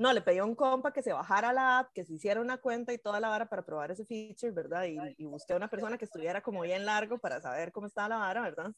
[0.00, 2.56] No, le pedí a un compa que se bajara la app, que se hiciera una
[2.56, 4.84] cuenta y toda la vara para probar ese feature, ¿verdad?
[4.84, 8.08] Y, y busqué a una persona que estuviera como bien largo para saber cómo estaba
[8.08, 8.72] la vara, ¿verdad?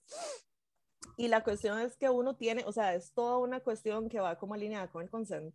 [1.17, 4.37] Y la cuestión es que uno tiene, o sea, es toda una cuestión que va
[4.37, 5.55] como alineada con el consent,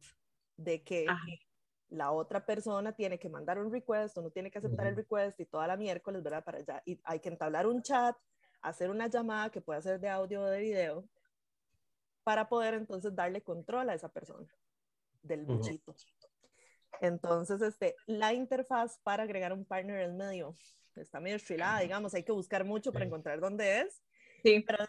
[0.55, 1.05] de que
[1.89, 5.47] la otra persona tiene que mandar un request, uno tiene que aceptar el request y
[5.47, 6.45] toda la miércoles, ¿verdad?
[6.45, 6.81] Para allá.
[6.85, 8.15] Y hay que entablar un chat,
[8.61, 11.03] hacer una llamada que puede ser de audio o de video,
[12.23, 14.47] para poder entonces darle control a esa persona
[15.21, 15.95] del bichito.
[17.01, 20.55] Entonces, este, la interfaz para agregar un partner es medio,
[20.95, 24.01] está medio estrilada, digamos, hay que buscar mucho para encontrar dónde es.
[24.43, 24.63] Sí.
[24.65, 24.85] Pero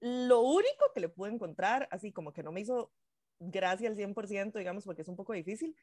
[0.00, 2.92] lo único que le pude encontrar, así como que no me hizo
[3.38, 5.76] gracia al 100%, digamos, porque es un poco difícil,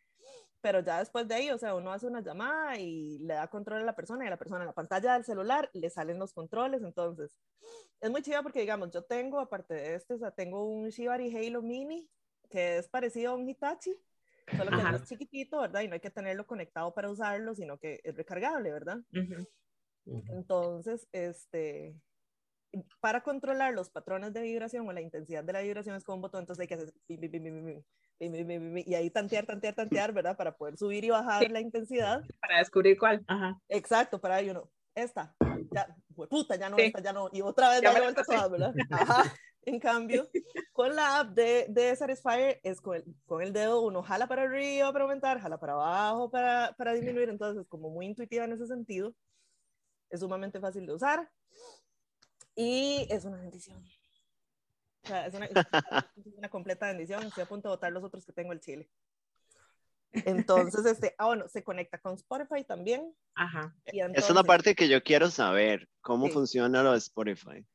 [0.62, 3.82] pero ya después de ahí, o sea, uno hace una llamada y le da control
[3.82, 6.34] a la persona y a la persona en la pantalla del celular le salen los
[6.34, 7.38] controles, entonces
[8.02, 11.36] es muy chido porque, digamos, yo tengo, aparte de este, o sea, tengo un Shibari
[11.36, 12.10] Halo Mini
[12.54, 13.96] que es parecido a un Hitachi,
[14.56, 15.82] solo que es chiquitito, ¿verdad?
[15.82, 19.00] Y no hay que tenerlo conectado para usarlo, sino que es recargable, ¿verdad?
[20.06, 21.96] Entonces, este,
[23.00, 26.22] para controlar los patrones de vibración o la intensidad de la vibración es con un
[26.22, 26.94] botón, entonces hay que hacer
[28.20, 30.38] y ahí tantear, tantear, tantear, ¿verdad?
[30.38, 32.22] Para poder subir y bajar la intensidad.
[32.40, 33.24] Para descubrir cuál.
[33.28, 33.60] Ajá.
[33.68, 35.36] Exacto, para ahí uno, esta,
[35.72, 35.88] ya,
[36.30, 38.76] puta, ya no, esta, ya no, y otra vez ya vuelta todas, ¿verdad?
[38.92, 39.24] Ajá.
[39.66, 40.30] En cambio,
[40.74, 44.44] con la app de, de Satisfyer es con el, con el dedo uno jala para
[44.44, 48.54] arriba para aumentar, jala para abajo para, para disminuir, entonces es como muy intuitiva en
[48.54, 49.14] ese sentido.
[50.10, 51.32] Es sumamente fácil de usar
[52.56, 53.84] y es una bendición.
[55.04, 55.50] O sea, es una,
[56.38, 57.24] una, completa bendición.
[57.24, 58.90] Estoy a punto de votar los otros que tengo el Chile.
[60.48, 63.14] Entonces, este, ah, bueno, se conecta con Spotify también.
[63.36, 63.76] Ajá.
[63.86, 67.66] es una parte que yo quiero saber, cómo funciona lo de Spotify.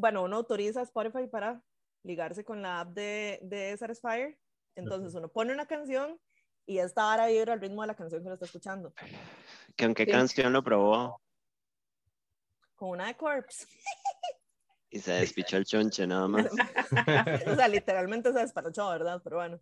[0.00, 1.62] Bueno, uno autoriza Spotify para
[2.04, 4.38] ligarse con la app de, de Satisfyer.
[4.74, 6.18] Entonces, uno pone una canción
[6.64, 8.94] y esta vara vibra al ritmo de la canción que lo está escuchando.
[9.78, 11.20] ¿Con qué canción lo probó?
[12.76, 13.66] Con una de Corpse.
[14.88, 16.46] Y se despichó el chonche nada más.
[16.46, 19.20] o sea, literalmente se desparachó, ¿verdad?
[19.22, 19.60] Pero bueno.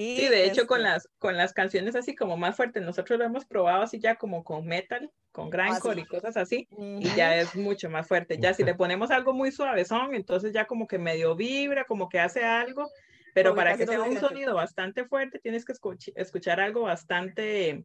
[0.00, 3.18] Y Sí, de hecho con este, las, con las canciones así como más fuertes, nosotros
[3.18, 6.00] lo hemos probado así ya como con metal, con grindcore sí.
[6.02, 8.38] y cosas así, y ujú, ya es mucho más fuerte.
[8.38, 12.20] Ya si le ponemos algo muy suavezón, entonces ya como que medio vibra, como que
[12.20, 12.88] hace algo,
[13.34, 14.28] pero Como para que sea se un siente.
[14.28, 17.84] sonido bastante fuerte, tienes que escuch- escuchar algo bastante,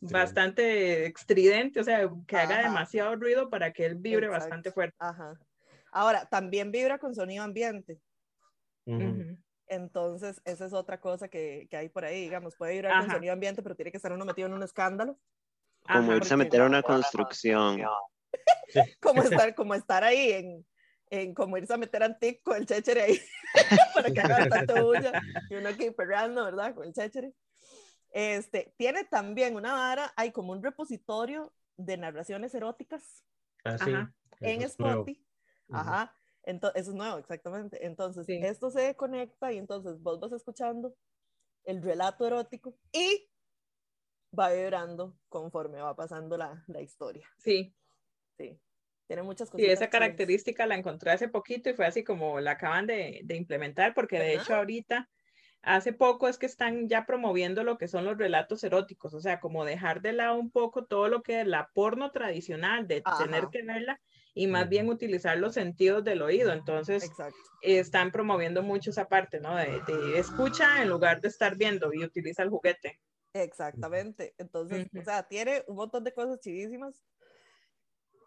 [0.00, 2.68] bastante estridente, o sea, que haga Ajá.
[2.68, 4.44] demasiado ruido para que él vibre Exacto.
[4.44, 4.96] bastante fuerte.
[4.98, 5.38] Ajá.
[5.92, 8.00] Ahora, también vibra con sonido ambiente.
[8.86, 9.04] Ujú.
[9.04, 9.36] Ujú.
[9.70, 13.14] Entonces, esa es otra cosa que, que hay por ahí, digamos, puede con Ajá.
[13.14, 15.16] sonido ambiente, pero tiene que estar uno metido en un escándalo,
[15.84, 16.16] Como Ajá.
[16.16, 17.80] irse a meter a una construcción.
[19.00, 20.66] como estar, como estar ahí en,
[21.10, 23.20] en como irse a meter antic con el chéchere ahí,
[23.94, 25.12] para que haga bastante bulla,
[25.48, 26.74] y uno aquí perreando, ¿verdad?
[26.74, 27.32] Con el chéchere.
[28.12, 33.24] Este, tiene también una vara, hay como un repositorio de narraciones eróticas
[33.64, 34.12] Ah, sí, Ajá.
[34.40, 34.62] en.
[34.62, 35.24] Spotify.
[35.72, 36.12] Ajá.
[36.44, 37.86] Entonces, eso es nuevo, exactamente.
[37.86, 38.38] Entonces, Sí.
[38.40, 40.94] esto se conecta y entonces vos vas escuchando
[41.64, 43.30] el relato erótico y
[44.36, 47.28] va vibrando conforme va pasando la, la historia.
[47.38, 47.74] Sí,
[48.38, 48.60] Sí.
[49.06, 49.66] Tiene muchas Sí, cosas.
[49.66, 53.94] esa característica la encontré hace poquito y fue así como la acaban de, de implementar,
[53.94, 54.34] porque de ¿Verdad?
[54.34, 55.10] hecho ahorita,
[55.62, 59.40] hace poco es que están ya promoviendo lo que son los relatos eróticos, o sea,
[59.40, 63.48] como dejar de lado un poco todo lo que es la porno tradicional, de tener
[63.48, 63.50] Ajá.
[63.50, 64.00] que verla
[64.34, 66.52] y más bien utilizar los sentidos del oído.
[66.52, 67.38] Entonces, Exacto.
[67.60, 69.56] están promoviendo mucho esa parte, ¿no?
[69.56, 73.00] De, de escucha en lugar de estar viendo y utiliza el juguete.
[73.32, 74.34] Exactamente.
[74.38, 75.04] Entonces, o Ujú.
[75.04, 77.02] sea, tiene un montón de cosas chidísimas.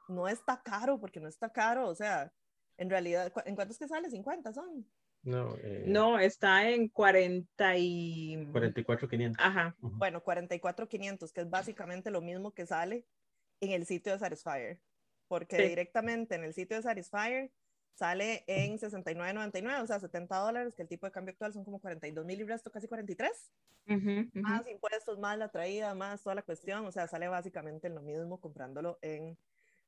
[0.08, 1.88] No está caro, porque no está caro.
[1.88, 2.32] O sea,
[2.78, 4.10] en realidad, ¿cu- ¿en cuántos que sale?
[4.10, 4.86] 50 son.
[5.24, 8.45] No, eh, No, está en 40 y...
[8.51, 9.43] 44,500.
[9.43, 9.76] Ajá.
[9.80, 13.06] Bueno, 44,500, que es básicamente lo mismo que sale
[13.62, 14.82] en el sitio de Satisfyer.
[15.34, 15.63] Porque Sí.
[15.69, 17.51] directamente en el sitio de Satisfyer
[17.95, 21.79] sale en 69.99, o sea, 70 dólares, que el tipo de cambio actual son como
[21.79, 23.51] 42 mil resto, casi 43.
[23.88, 24.29] ujú, ujú.
[24.41, 26.86] Más impuestos, más la traída, más toda la cuestión.
[26.86, 29.36] O sea, sale básicamente en lo mismo comprándolo en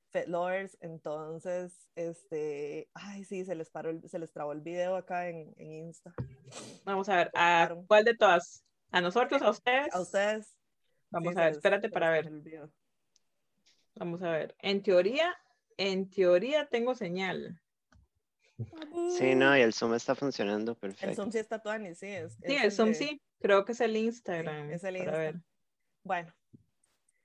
[0.10, 0.80] Fet Lovers.
[0.82, 5.54] Entonces, este, ay, sí, se les paró, el- se les trabó el video acá en,
[5.58, 6.12] en Insta.
[6.86, 8.66] Vamos a ver, ¿a cuál de todas?
[8.90, 9.44] ¿A nosotros?
[9.44, 9.94] ¿A ustedes?
[9.94, 10.58] A ustedes.
[11.12, 12.26] Vamos sí, a ver, espérate para ver.
[12.26, 12.72] el video.
[13.96, 14.56] Vamos a ver.
[14.62, 15.36] En teoría,
[15.78, 17.60] en teoría tengo señal.
[19.18, 21.16] Sí, no, y el Zoom está funcionando El perfecto.
[21.16, 22.08] Zoom sí está tuani, sí.
[22.08, 23.22] Es, Sí, es el Zoom de- sí.
[23.40, 24.72] Creo que es el Instagram.
[24.72, 25.18] es el para Insta.
[25.18, 25.36] ver.
[26.04, 26.34] Bueno,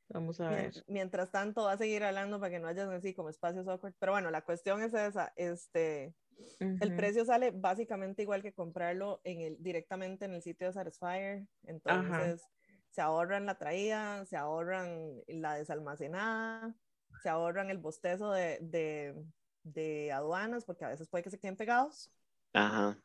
[0.08, 0.84] Vamos a mien- ver.
[0.88, 3.94] mientras tanto va a seguir hablando para que no haya así como espacios awkward.
[4.00, 5.32] Pero bueno, la cuestión es esa.
[5.36, 6.14] Este,
[6.58, 11.44] el precio sale básicamente igual que comprarlo en el, directamente en el sitio de Satisfyer.
[11.64, 12.42] Entonces,
[12.90, 16.74] se ahorran la traída, se ahorran la desalmacenada,
[17.22, 19.14] se ahorran el bostezo de, de,
[19.62, 22.10] de aduanas, porque a veces puede que se queden pegados.
[22.52, 22.98] Ajá.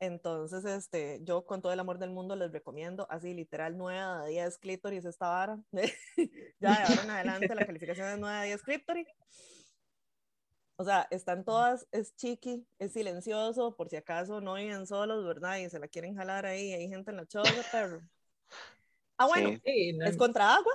[0.00, 4.24] Entonces, este, yo con todo el amor del mundo les recomiendo, así literal, 9 a
[4.24, 5.60] 10 clítoris esta vara.
[6.58, 9.06] ya de ahora en adelante la calificación es 9 a 10 clítoris.
[10.76, 15.58] O sea, están todas, es chiqui, es silencioso, por si acaso no viven solos, ¿verdad?
[15.58, 18.00] Y se la quieren jalar ahí, hay gente en la choza, pero...
[19.20, 19.60] Ah, bueno, Sí.
[19.64, 20.72] Sí, no- es contra agua,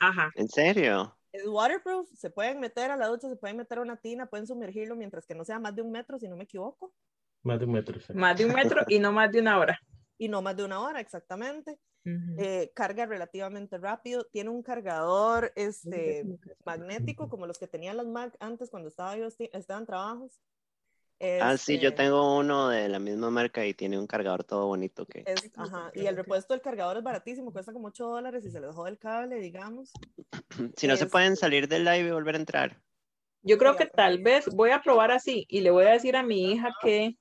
[0.00, 0.30] Ajá.
[0.34, 1.16] ¿En serio?
[1.32, 4.46] es waterproof, se pueden meter a la ducha, se pueden meter a una tina, pueden
[4.46, 6.94] sumergirlo mientras que no sea más de un metro, si no me equivoco,
[7.42, 7.96] Más de un metro.
[7.96, 8.20] exacto.
[8.20, 9.78] Más de un metro y no más de una hora.
[10.18, 11.78] y no más de una hora, exactamente.
[12.36, 16.26] Eh, carga relativamente rápido, tiene un cargador este,
[16.66, 20.38] magnético como los que tenían las Mac antes cuando estaba yo estaban trabajos.
[21.40, 24.66] Ah, sí, yo Este, tengo uno de la misma marca y tiene un cargador todo
[24.66, 25.22] bonito que...
[25.26, 28.60] es- ajá, y el repuesto del cargador es baratísimo, cuesta como 8 dólares y se
[28.60, 29.92] le dejó el cable, digamos.
[30.76, 32.80] Si no se pueden Este- salir del live y volver a entrar.
[33.42, 36.22] Yo creo que tal vez voy a probar así y le voy a decir a
[36.22, 37.16] mi hija que,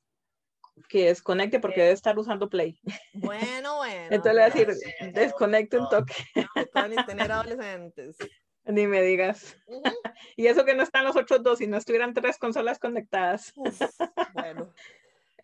[0.88, 2.80] que desconecte porque debe estar usando Play.
[3.14, 4.08] Bueno, bueno.
[4.10, 8.18] Entonces le voy a decir, desconecte un toque, que puedan tener adolescentes.
[8.66, 9.58] Ni me digas.
[10.36, 13.54] Y eso que no están los otros dos, si no estuvieran tres consolas conectadas.
[13.56, 13.80] uf,
[14.34, 14.74] bueno.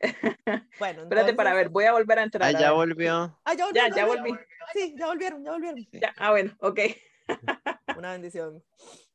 [0.80, 2.56] Bueno, Espérate para ver, voy a volver a entrar.
[2.56, 3.38] Ah, ya volvió.
[3.44, 4.38] Ah, ya, Ya, volvieron, ya volvieron.
[4.38, 4.46] volví.
[4.74, 5.88] Sí, ya volvieron, ya volvieron.
[5.92, 6.80] Ya, ah, bueno, ok.
[7.98, 8.64] Una bendición.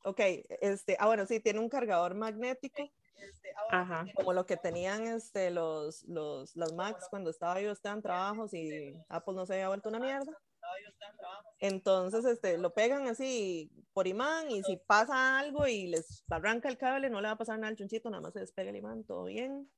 [0.05, 0.21] Ok,
[0.61, 2.91] este, ah, bueno, sí, tiene un cargador magnético.
[3.71, 4.05] Ajá.
[4.15, 8.53] como lo que tenían este, los, los, las Macs cuando estaba yo estaba en trabajos
[8.53, 10.33] y Apple no se había vuelto una mierda.
[11.61, 16.77] Entonces, este, lo pegan así por imán y si pasa algo y les arranca el
[16.77, 19.05] cable, no le va a pasar nada al chunchito, nada más se despega el imán,
[19.05, 19.71] todo bien.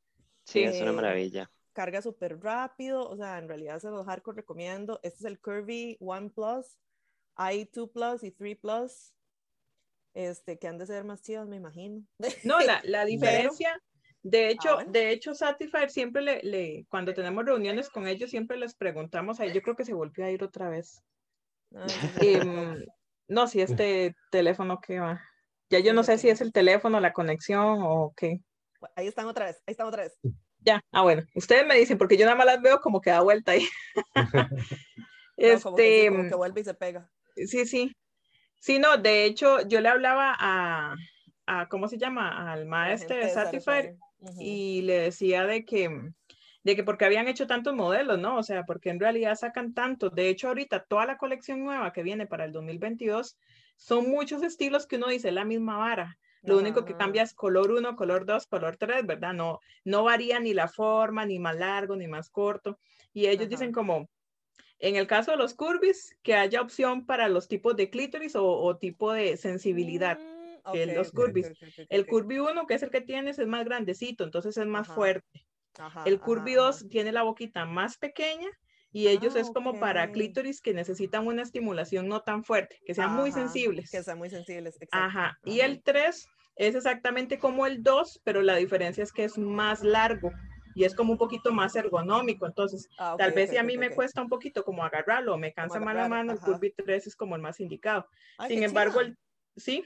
[0.44, 1.50] Sí, es una Eh, maravilla.
[1.72, 4.98] Carga súper rápido, o sea, en realidad se los hardcore recomiendo.
[5.02, 6.78] Este es el Curvy One Plus,
[7.34, 9.12] hay 2 Plus y 3 Plus,
[10.14, 12.02] este, que han de ser más chidos, me imagino.
[12.44, 13.80] No, la, la diferencia,
[14.28, 14.90] De hecho, bueno.
[14.90, 19.52] de hecho, Satisfyer siempre le, le, cuando tenemos reuniones con ellos, siempre les preguntamos ahí,
[19.52, 21.00] yo creo que se volvió a ir otra vez.
[22.18, 22.84] Sí, Em,
[23.28, 25.22] no, si este teléfono que va.
[25.70, 28.40] Ya yo no sé si es el teléfono, la conexión o qué.
[28.96, 30.18] Ahí están otra vez, ahí están otra vez.
[30.58, 33.20] Ya, ah, bueno, ustedes me dicen, porque yo nada más las veo como que da
[33.20, 33.66] vuelta ahí.
[35.38, 37.10] No, como que sí, este, como que vuelve y se pega.
[37.36, 37.94] sí, sí.
[38.58, 40.94] Sí, no, de hecho, yo le hablaba a,
[41.46, 42.50] a ¿cómo se llama?
[42.50, 43.96] Al maestro de Satisfyer
[44.38, 45.90] Y le decía de que,
[46.62, 48.38] de que porque habían hecho tantos modelos, ¿no?
[48.38, 50.14] O sea, porque en realidad sacan tantos.
[50.14, 53.38] De hecho, ahorita toda la colección nueva que viene para el 2022
[53.76, 56.18] son muchos estilos que uno dice la misma vara.
[56.42, 59.32] Lo único que cambia es color 1, color 2, color 3, ¿verdad?
[59.34, 62.78] No, no varía ni la forma, ni más largo, ni más corto.
[63.12, 64.08] Y ellos dicen como,
[64.78, 68.46] en el caso de los curvis, que haya opción para los tipos de clítoris o,
[68.46, 70.18] o tipo de sensibilidad.
[70.20, 70.35] Mm,
[70.70, 71.52] que ok, los curvis.
[71.52, 74.56] ok, ok, ok, El curvy 1, que es el que tienes, es más grandecito, entonces
[74.56, 74.92] es más Ajá.
[74.92, 75.46] fuerte.
[75.78, 76.54] Ajá, El curvy ajá.
[76.54, 78.48] 2 tiene la boquita más pequeña
[78.92, 82.94] y ellos Ah, es como para clítoris que necesitan una estimulación no tan fuerte, que
[82.94, 83.90] sean muy Ajá, sensibles.
[83.90, 85.10] Que sean muy sensibles, exacto.
[85.10, 85.36] Ajá.
[85.44, 89.82] Y el 3 es exactamente como el 2, pero la diferencia es que es más
[89.82, 90.36] largo
[90.74, 92.46] y es como un poquito más ergonómico.
[92.46, 94.84] Entonces, Ah, ok, tal vez ok, si a mí ok, me cuesta un poquito como
[94.84, 98.06] agarrarlo me cansa más la mano, el curvy 3 es como el más indicado.
[98.38, 99.16] Ay, Sin embargo, el,
[99.56, 99.84] sí,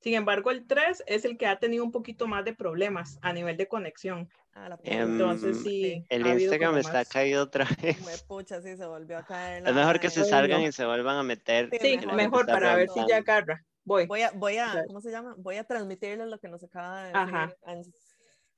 [0.00, 3.32] sin embargo, el 3 es el que ha tenido un poquito más de problemas a
[3.32, 4.28] nivel de conexión.
[4.52, 7.08] Ah, la Em, Entonces, Mm, sí, El ha Instagram está más.
[7.08, 8.22] caído otra vez.
[8.26, 9.66] Pucha, sí, se volvió a caer.
[9.66, 11.70] Es mejor que se salgan y se vuelvan a meter.
[11.80, 13.64] Sí, mejor para ver si ya agarra.
[13.84, 14.06] Voy.
[14.06, 14.84] Voy a, voy a.
[14.86, 15.34] ¿cómo se llama?
[15.38, 17.54] Voy a transmitirles lo que nos acaba de decir Ajá.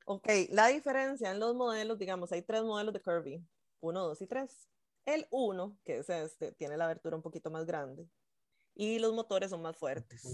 [0.07, 3.45] Ok, la diferencia en los modelos, digamos, hay tres modelos de Kirby,
[3.81, 4.69] uno, dos y tres.
[5.05, 8.07] El uno, que es este, tiene la abertura un poquito más grande
[8.79, 10.25] y los motores son más fuertes.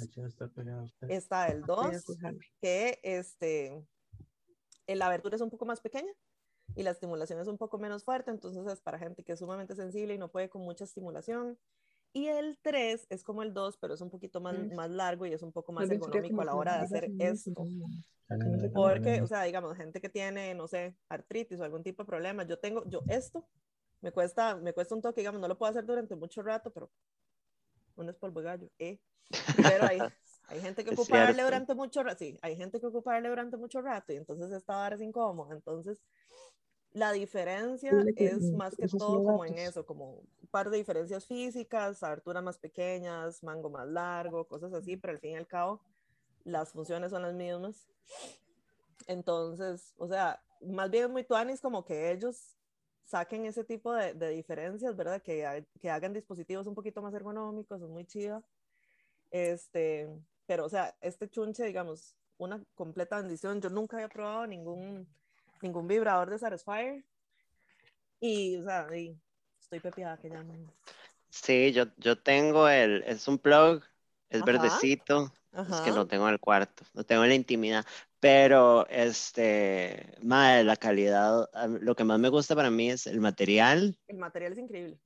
[1.08, 2.46] está el Voy a 2, fijarme.
[2.60, 3.82] que este,
[4.86, 6.12] la abertura es un poco más pequeña
[6.76, 9.74] y la estimulación es un poco menos fuerte, entonces es para gente que es sumamente
[9.74, 11.58] sensible y no puede con mucha estimulación.
[12.12, 14.74] Y el 3 es como el 2, pero es un poquito más, Mm.
[14.74, 17.64] más largo y es un poco más ergonómico como a la hora de hacer esto.
[18.28, 18.36] Ah.
[18.74, 22.44] Porque, o sea, digamos, gente que tiene, no sé, artritis o algún tipo de problema,
[22.46, 23.48] yo tengo, yo esto,
[24.02, 26.90] me cuesta, me cuesta un toque, digamos, no lo puedo hacer durante mucho rato, pero
[27.96, 28.98] uno es polvo gallo, ¿eh?
[29.56, 29.98] Pero hay,
[30.48, 33.28] hay gente que Es ocupa darle durante mucho rato, sí, hay gente que ocupa darle
[33.28, 36.02] durante mucho rato y entonces esta vara es incómoda, entonces
[36.92, 42.02] la diferencia es más que todo como en eso, como un par de diferencias físicas,
[42.04, 45.80] aberturas más pequeñas, mango más largo, cosas así, pero al fin y al cabo
[46.44, 47.88] las funciones son las mismas.
[49.08, 52.56] Entonces, o sea, más bien es muy tuanis como que ellos
[53.04, 55.22] saquen ese tipo de, de diferencias, ¿verdad?
[55.22, 58.44] Que, ha- que hagan dispositivos un poquito más ergonómicos, es muy chido.
[59.30, 60.08] Este,
[60.46, 63.60] pero, o sea, este chunche, digamos, una completa bendición.
[63.60, 65.06] Yo nunca había probado ningún,
[65.62, 67.04] ningún vibrador de Satisfyer.
[68.20, 69.16] Y, o sea, y
[69.60, 70.72] estoy pepiada que llaman.
[71.30, 73.82] Sí, yo, yo tengo el, es un plug,
[74.30, 74.44] es Ajá.
[74.44, 75.32] verdecito,
[75.68, 75.92] es que Ajá.
[75.92, 77.84] lo tengo en el cuarto, lo tengo en la intimidad,
[78.24, 81.46] pero este, madre, la calidad,
[81.82, 84.98] lo que más me gusta para mí es el material, El material es increíble.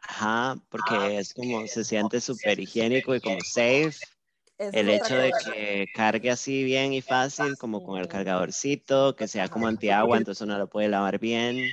[0.00, 3.94] Ajá, porque es como, se siente súper higiénico y como safe,
[4.58, 9.46] el hecho de que cargue así bien y fácil, como con el cargadorcito, que sea
[9.46, 11.70] como antiagua, entonces uno lo puede lavar bien,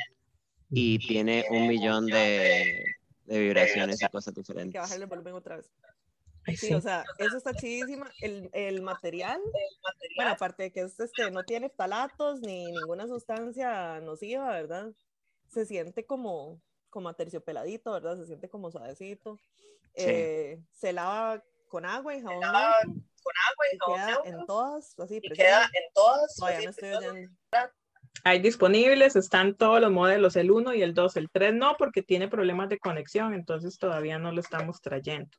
[0.69, 2.83] y tiene un millón de,
[3.25, 4.79] de vibraciones y cosas Hay que diferentes.
[4.79, 5.67] bajarle el volumen otra vez.
[6.45, 6.73] Ay, Sí, sí.
[6.73, 8.11] o sea, eso está chidísima.
[8.21, 9.39] El, el material,
[10.15, 14.91] bueno, aparte de que es, este, no tiene phtalatos ni ninguna sustancia nociva, ¿verdad?
[15.49, 18.17] Se siente como, como aterciopeladito, ¿verdad?
[18.17, 19.37] Se siente como suavecito.
[19.95, 20.05] Sí.
[20.07, 25.19] Eh, se lava con agua y jabón neutro con agua y queda en todas, así,
[25.21, 26.35] y queda en todas.
[26.35, 27.31] Todavía no estoy oyendo.
[28.23, 32.03] Hay disponibles, están todos los modelos, el 1 y el 2, el 3 no, porque
[32.03, 35.29] tiene problemas de conexión, entonces todavía no lo estamos trayendo.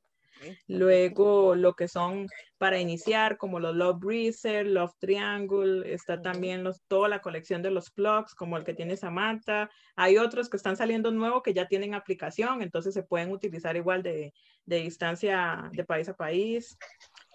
[0.67, 2.27] Luego, lo que son
[2.59, 7.71] para iniciar, como los Love Breezer, Love Triangle, está también los, toda la colección de
[7.71, 9.71] los plugs, como el que tiene Samantha.
[9.97, 14.03] Hay otros que están saliendo nuevos que ya tienen aplicación, entonces se pueden utilizar igual
[14.03, 14.33] de,
[14.65, 16.77] de distancia de país a país.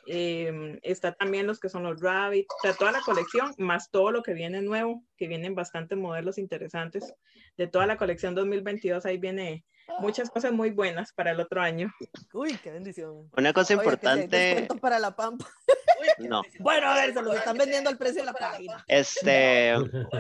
[0.10, 4.12] Em, está también los que son los Rabbit, o sea, toda la colección, más todo
[4.12, 7.14] lo que viene nuevo, que vienen bastantes modelos interesantes.
[7.58, 9.66] De toda la colección 2022, ahí viene
[10.00, 11.94] muchas cosas muy buenas para el otro año.
[12.34, 13.30] Uy, qué bendición.
[13.36, 15.46] Una cosa Oye, importante, para la pampa.
[16.20, 18.84] no, Bueno, a ver, se los están vendiendo al precio de la página.
[18.88, 19.74] este,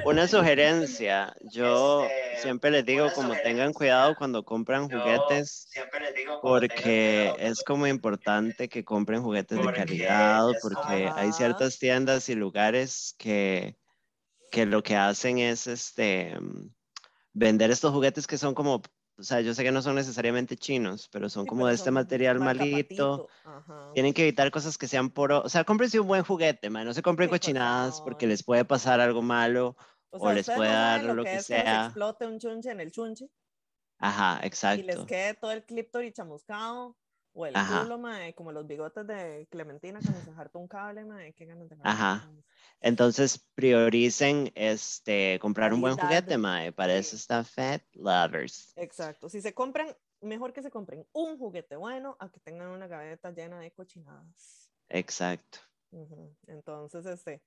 [0.05, 2.07] una sugerencia, yo
[2.41, 5.69] siempre les digo como tengan cuidado cuando compran juguetes,
[6.41, 13.15] porque es como importante que compren juguetes de calidad, porque hay ciertas tiendas y lugares
[13.17, 13.77] que
[14.49, 16.69] que lo que hacen es este mm,
[17.33, 18.81] vender estos juguetes que son como,
[19.17, 21.75] o sea, yo sé que no son necesariamente chinos, pero son Sí, como pero de
[21.75, 23.27] este material malito.
[23.43, 23.91] Ajá.
[23.93, 26.93] Tienen que evitar cosas que sean por, o sea, cómprense un buen juguete, man, no
[26.93, 28.29] se compren Sí, por cochinadas porque favor.
[28.29, 29.75] les puede pasar algo malo.
[30.09, 31.85] O o sea, les puede no dar lo, lo que, que es que sea.
[31.85, 33.29] explote un chunche en el chunche
[33.99, 35.05] Ajá, y les exacto.
[35.05, 36.97] quede todo el clíptor chamuscado
[37.37, 37.83] o el Ajá.
[37.83, 41.69] culo, mae, como los bigotes de Clementina cuando se harta un cable, mae, qué ganas
[41.69, 42.27] de Ajá.
[42.81, 46.71] Entonces prioricen este comprar un buen juguete, mae.
[46.71, 47.17] Para eso Sí.
[47.17, 48.73] está Fat Lovers.
[48.75, 49.29] Exacto.
[49.29, 53.31] Si se compran, mejor que se compren un juguete bueno a que tengan una gaveta
[53.31, 54.71] llena de cochinadas.
[54.89, 55.59] Exacto.
[55.91, 56.35] Ujú.
[56.47, 57.43] Entonces, este,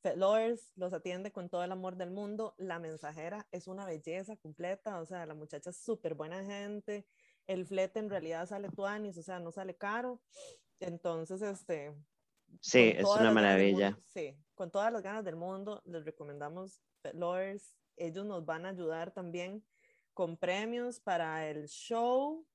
[0.00, 2.54] Pet Lovers los atiende con todo el amor del mundo.
[2.56, 7.04] La mensajera es una belleza completa, o sea, la muchacha es súper buena gente.
[7.46, 10.22] El flete en realidad sale tuanis, o sea, no sale caro.
[10.80, 11.94] Entonces, este,
[12.60, 13.90] Sí, es una maravilla.
[13.92, 17.76] mundo- sí, con todas las ganas del mundo, les recomendamos Pet Lovers.
[17.96, 19.64] Ellos nos van a ayudar también
[20.12, 22.46] con premios para el show.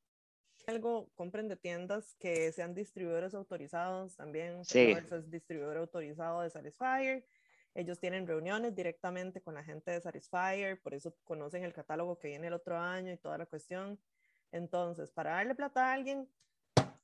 [0.67, 4.63] Algo, compren de tiendas que sean distribuidores autorizados también.
[4.65, 4.91] Sí.
[4.91, 7.25] Es distribuidor autorizado de Satisfyer.
[7.73, 12.27] Ellos tienen reuniones directamente con la gente de Satisfyer, por eso conocen el catálogo que
[12.29, 13.99] viene el otro año y toda la cuestión.
[14.51, 16.27] Entonces, para darle plata a alguien,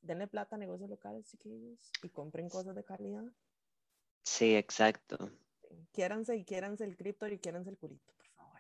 [0.02, 3.24] denle plata a negocios locales, chiquillos, y compren cosas de calidad.
[4.24, 5.32] Sí, exacto.
[5.92, 8.60] Quiéranse y quiéranse el cripto y quiéranse el culito, por favor.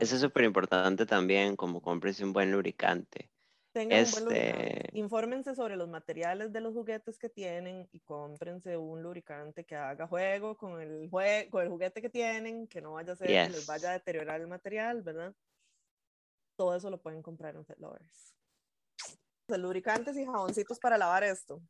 [0.00, 3.30] Eso es súper importante también, como cómprense un buen lubricante.
[3.72, 4.76] tengan un buen lubricante.
[4.86, 9.74] este- Infórmense sobre los materiales de los juguetes que tienen y cómprense un lubricante que
[9.74, 13.28] haga juego con el, jue- con el juguete que tienen, que no vaya a ser
[13.42, 15.34] que les vaya a deteriorar el material, ¿verdad?
[16.56, 18.34] Todo eso lo pueden comprar en Pet Lovers.
[19.48, 21.60] Lubricantes y jaboncitos para lavar esto.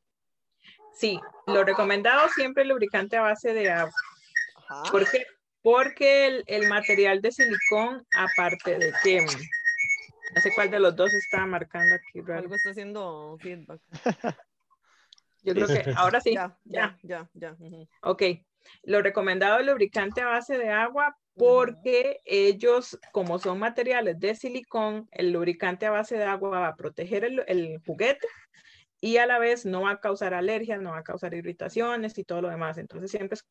[0.95, 3.93] Sí, lo recomendado siempre el lubricante a base de agua.
[4.69, 4.91] Ajá.
[4.91, 5.27] ¿Por qué?
[5.63, 11.13] Porque el, el material de silicón, aparte de que, no sé cuál de los dos
[11.15, 12.43] está marcando aquí, raro.
[12.43, 13.81] Algo está haciendo feedback.
[15.43, 16.99] Yo creo que ahora sí, Ya, ya.
[17.03, 17.57] ya, ya.
[18.03, 18.23] Ok,
[18.85, 25.09] lo recomendado el lubricante a base de agua porque ellos, como son materiales de silicón,
[25.11, 28.27] el lubricante a base de agua va a proteger el, el juguete
[29.01, 32.25] y a la vez no va a causar alergias, no va a causar irritaciones y
[32.25, 32.79] todo lo demás.
[32.79, 33.45] Entonces siempre es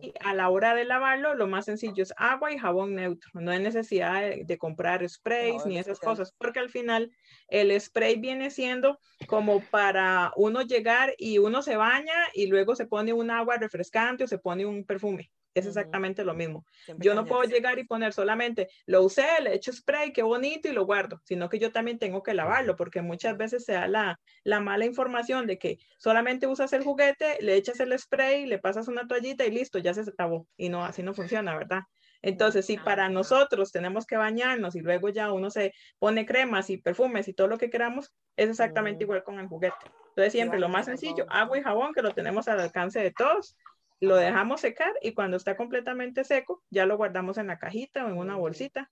[0.00, 3.30] y a la hora de lavarlo, lo más sencillo es agua y jabón neutro.
[3.34, 7.10] No hay necesidad de, de comprar sprays Jabón ni esas cosas, porque al final
[7.48, 12.86] el spray viene siendo como para uno llegar y uno se baña y luego se
[12.86, 15.30] pone un agua refrescante o se pone un perfume.
[15.58, 16.64] Es exactamente lo mismo.
[16.84, 20.68] Siempre Yo no puedo llegar y poner solamente lo usé, le echo spray, qué bonito
[20.68, 23.88] y lo guardo, sino que yo también tengo que lavarlo, porque muchas veces se da
[23.88, 28.58] la, la mala información de que solamente usas el juguete, le echas el spray, le
[28.58, 30.46] pasas una toallita y listo, ya se lavó.
[30.56, 31.82] Y no, así no funciona, ¿verdad?
[32.22, 36.78] Entonces, si para nosotros tenemos que bañarnos y luego ya uno se pone cremas y
[36.78, 39.76] perfumes y todo lo que queramos, es exactamente igual con el juguete.
[40.10, 43.56] Entonces, siempre lo más sencillo, agua y jabón, que lo tenemos al alcance de todos,
[44.00, 48.08] lo dejamos secar y cuando está completamente seco, ya lo guardamos en la cajita o
[48.08, 48.90] en una bolsita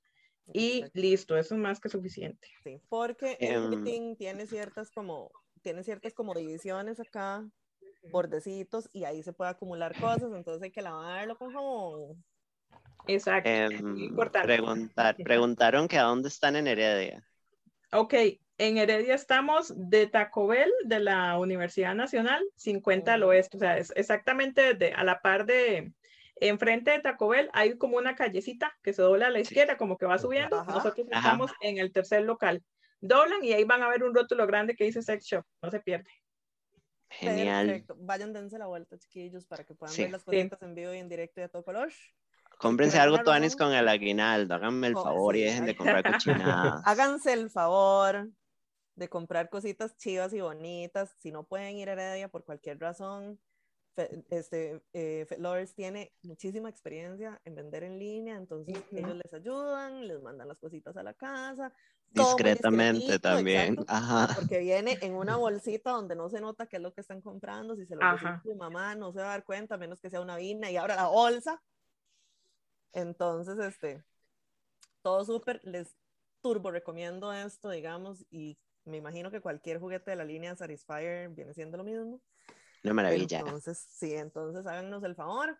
[0.52, 2.48] y listo, eso es más que suficiente.
[2.62, 5.30] Sí, porque el Em, juguetín tiene ciertas como,
[5.62, 7.44] tiene ciertas como divisiones acá,
[8.10, 12.24] bordecitos, y ahí se puede acumular cosas, entonces hay que lavarlo con jabón.
[13.08, 13.50] Exacto.
[13.96, 14.46] Importante.
[14.46, 17.26] preguntar, preguntaron que a dónde están en Heredia.
[17.92, 18.14] Ok,
[18.58, 23.30] en Heredia estamos de Taco Bell de la Universidad Nacional, 50 al Ujú.
[23.30, 25.92] oeste, o sea, es exactamente de, a la par de,
[26.36, 29.96] enfrente de Taco Bell hay como una callecita que se dobla a la izquierda, como
[29.96, 30.60] que va subiendo.
[30.60, 30.72] Ajá.
[30.72, 31.18] Nosotros Ajá.
[31.18, 32.62] estamos en el tercer local.
[33.00, 35.80] Doblan y ahí van a ver un rótulo grande que dice Sex Shop, no se
[35.80, 36.10] pierde.
[37.10, 37.66] Genial.
[37.66, 37.96] Perfecto.
[37.98, 40.02] Vayan, dense la vuelta, chiquillos, para que puedan Sí.
[40.02, 41.90] ver las cositas en vivo y en directo y a todo color.
[42.58, 44.54] Cómprense algo tuanis con el aguinaldo.
[44.54, 46.82] Háganme el Oh, favor y sí, dejen de comprar cochinadas.
[46.86, 48.30] Háganse el favor
[48.96, 51.14] de comprar cositas chivas y bonitas.
[51.18, 53.38] Si no pueden ir a Heredia por cualquier razón,
[53.94, 55.26] Fe- este, eh,
[55.74, 58.96] tiene muchísima experiencia en vender en línea, entonces Ujú.
[58.98, 61.72] ellos les ayudan, les mandan las cositas a la casa.
[62.12, 63.74] Discretamente también.
[63.74, 64.34] exacto, Ajá.
[64.34, 67.74] porque viene en una bolsita donde no se nota qué es lo que están comprando.
[67.76, 70.10] Si se lo a tu mamá, no se va a dar cuenta, a menos que
[70.10, 71.62] sea una vina y abra la bolsa.
[72.92, 74.02] Entonces, este,
[75.02, 75.60] todo súper.
[75.64, 75.94] Les
[76.42, 81.52] turbo recomiendo esto, digamos, y me imagino que cualquier juguete de la línea Satisfyer viene
[81.54, 82.20] siendo lo mismo.
[82.84, 83.40] Una maravilla.
[83.40, 85.58] Entonces, sí, entonces háganos el favor,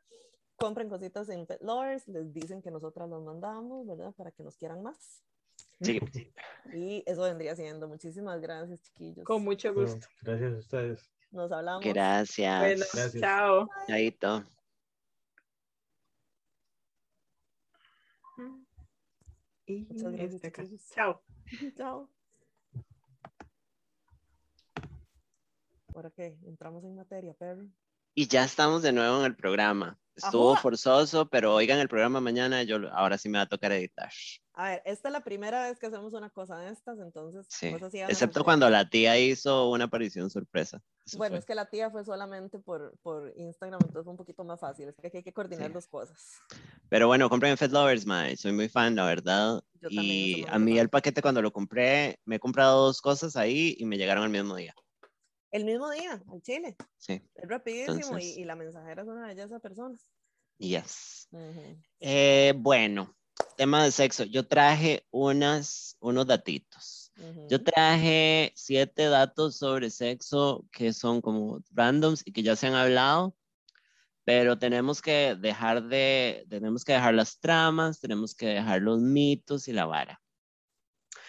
[0.57, 4.13] compren cositas en Pet Lovers, les dicen que nosotras las mandamos, ¿verdad?
[4.15, 5.23] Para que nos quieran más.
[5.81, 6.01] Sí.
[6.73, 7.89] Y eso vendría siendo.
[7.89, 9.25] Muchísimas gracias, chiquillos.
[9.25, 10.07] Con mucho gusto.
[10.23, 11.11] gracias a ustedes.
[11.31, 11.85] Nos hablamos.
[11.85, 12.61] Gracias.
[12.61, 13.21] Bueno, Gracias.
[13.21, 13.69] chao.
[13.87, 14.45] Chaito.
[19.67, 20.95] Y Muchas gracias, este.
[20.95, 21.23] Chao.
[21.77, 22.11] Chao.
[25.97, 27.73] Ahora que entramos en materia, Perry.
[28.15, 29.99] Y ya estamos de nuevo en el programa.
[30.15, 34.11] Estuvo forzoso, pero oigan el programa mañana, yo ahora sí me va a tocar editar.
[34.55, 37.47] A ver, esta es la primera vez que hacemos una cosa de estas, entonces.
[37.49, 37.73] Sí.
[37.73, 40.83] cosas a Excepto cuando la tía hizo una aparición sorpresa.
[41.07, 41.39] Eso Bueno, fue.
[41.41, 44.89] es que la tía fue solamente por, por Instagram, entonces fue un poquito más fácil.
[44.89, 45.73] Es que aquí hay que coordinar Sí.
[45.75, 46.41] dos cosas.
[46.91, 48.37] Pero bueno, compren en Fed Lovers, mae.
[48.37, 49.63] Soy muy fan, la verdad.
[49.81, 50.79] Yo y a mí fan.
[50.81, 54.31] el paquete cuando lo compré, me he comprado dos cosas ahí y me llegaron al
[54.31, 54.75] mismo día.
[55.57, 56.77] El mismo día, al Chile.
[56.99, 59.97] Sí, Es rapidísimo Entonces- y, y la mensajera es una belleza persona.
[60.59, 61.29] yes.
[61.31, 61.83] Ujú.
[61.99, 63.17] Eh, bueno,
[63.57, 64.25] tema de sexo.
[64.25, 67.11] Yo traje unas, unos datitos.
[67.49, 67.65] Yo Ujú.
[67.65, 73.35] traje siete datos sobre sexo que son como randoms y que ya se han hablado,
[74.25, 79.69] pero tenemos que dejar de, tenemos que dejar las tramas, tenemos que dejar los mitos
[79.69, 80.21] y la vara.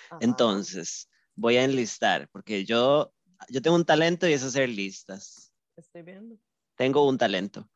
[0.09, 0.17] Ajá.
[0.19, 3.13] Entonces, voy a enlistar, porque yo,
[3.49, 5.51] yo tengo un talento y es hacer listas.
[5.75, 6.38] Estoy viendo.
[6.75, 7.69] Tengo un talento.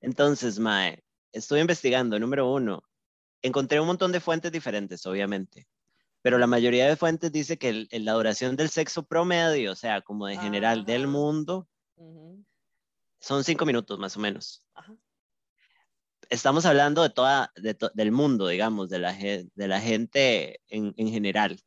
[0.00, 1.02] Entonces, Mae,
[1.32, 2.82] estoy investigando, número uno,
[3.42, 5.66] encontré un montón de fuentes diferentes, obviamente,
[6.22, 9.76] pero la mayoría de fuentes dice que el- el- la duración del sexo promedio, o
[9.76, 11.10] sea, como de general del Ajá.
[11.10, 12.44] mundo, Ujú.
[13.20, 14.64] son cinco minutos más o menos.
[14.74, 14.94] Ajá.
[16.28, 20.92] Estamos hablando de toda, de to- del mundo, digamos, de la, de la gente en,
[20.96, 21.60] en general.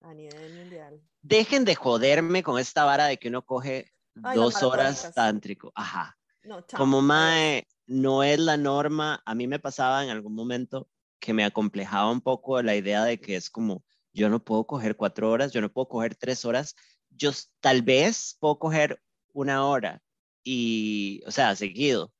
[0.00, 1.00] A nivel mundial.
[1.28, 5.70] Dejen de joderme con esta vara de que uno coge Ay, dos horas tántrico.
[5.74, 6.16] Ajá.
[6.42, 6.64] No.
[6.74, 9.22] Como mae, no es la norma.
[9.26, 10.88] A mí me pasaba en algún momento
[11.20, 14.96] que me acomplejaba un poco la idea de que es como, yo no puedo coger
[14.96, 16.74] cuatro horas, yo no puedo coger tres horas,
[17.10, 19.02] yo tal vez puedo coger
[19.34, 20.00] una hora
[20.42, 22.10] y, o sea, seguido.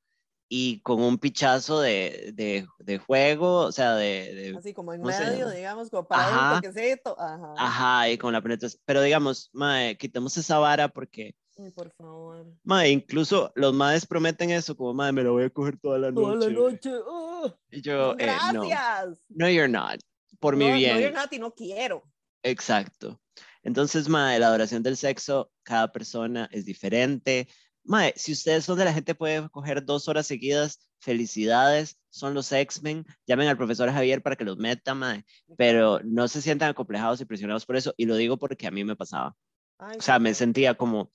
[0.51, 5.01] Y con un pichazo de, de, de juego, o sea, de, de- Así como en
[5.01, 6.55] ¿cómo se medio, digamos, como para Ajá.
[6.55, 7.15] un toquecito.
[7.19, 7.53] Ajá.
[7.55, 8.81] ajá, y con la penetración.
[8.83, 12.47] Pero digamos, mae, quitemos esa vara porque, Ay, por favor.
[12.63, 16.11] mae, incluso los maes prometen eso, como, mae, me lo voy a coger toda la
[16.11, 16.49] Toda noche.
[16.51, 16.91] la noche.
[17.07, 17.55] ¡ah!
[17.69, 18.63] Y yo, eh, no.
[18.67, 19.19] Gracias.
[19.29, 19.99] No, you're not.
[20.39, 20.95] Por mi No, bien.
[20.95, 22.01] No, you're not y no quiero.
[22.41, 23.21] Exacto.
[23.61, 27.47] Entonces, mae, la adoración del sexo, cada persona es diferente.
[27.89, 32.51] Mae, si ustedes son de la gente puede coger dos horas seguidas, felicidades, son los
[32.51, 33.03] X-Men.
[33.25, 35.25] Llamen al profesor Javier para que los meta, mae.
[35.57, 37.91] Pero no se sientan acomplejados y presionados por eso.
[37.97, 39.35] Y lo digo porque a mí me pasaba.
[39.79, 41.11] Ay, O sea, me sentía como,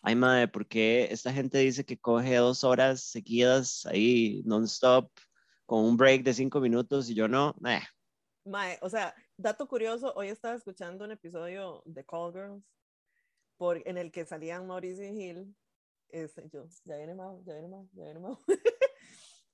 [0.00, 5.10] ay, madre, ¿por qué esta gente dice que coge dos horas seguidas ahí, non-stop,
[5.66, 7.54] con un break de cinco minutos y yo no?
[7.66, 7.82] Eh,
[8.46, 12.64] Mae, o sea, dato curioso, hoy estaba escuchando un episodio de Call Girls
[13.58, 15.54] por, en el que salían Mauricio y Gil.
[16.14, 18.38] Este, yo, ya viene Mau, ya viene Mau, ya viene Mau.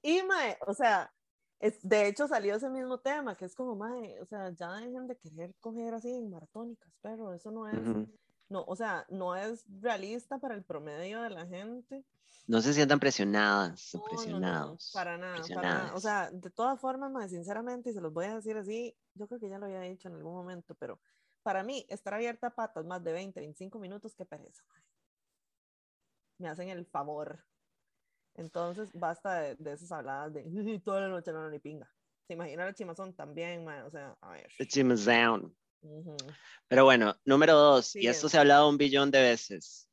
[0.02, 1.10] y Mae, o sea,
[1.58, 5.06] es, de hecho salió ese mismo tema, que es como, Mae, o sea, ya dejen
[5.06, 8.06] de querer coger así en maratónicas, pero eso no es, ujú.
[8.50, 12.04] no, o sea, no es realista para el promedio de la gente.
[12.46, 14.90] No se sientan presionadas No, no, no, presionados.
[14.92, 15.94] para nada, para nada.
[15.94, 19.26] O sea, de todas formas, mae, sinceramente, y se los voy a decir así, yo
[19.26, 21.00] creo que ya lo había dicho en algún momento, pero
[21.42, 24.62] para mí, estar abierta a patas más de 20, 25 minutos, qué pereza.
[24.68, 24.90] mae.
[26.40, 27.44] Me hacen el favor.
[28.34, 31.88] Entonces, basta de, de esas habladas de toda la noche no, no, ni pinga.
[32.26, 34.50] Se imagina la chimazón también, mae, o sea, a ver.
[35.04, 35.54] Down.
[35.82, 36.16] Ujú,
[36.68, 39.88] Pero bueno, número dos, y esto se ha hablado un billón de veces.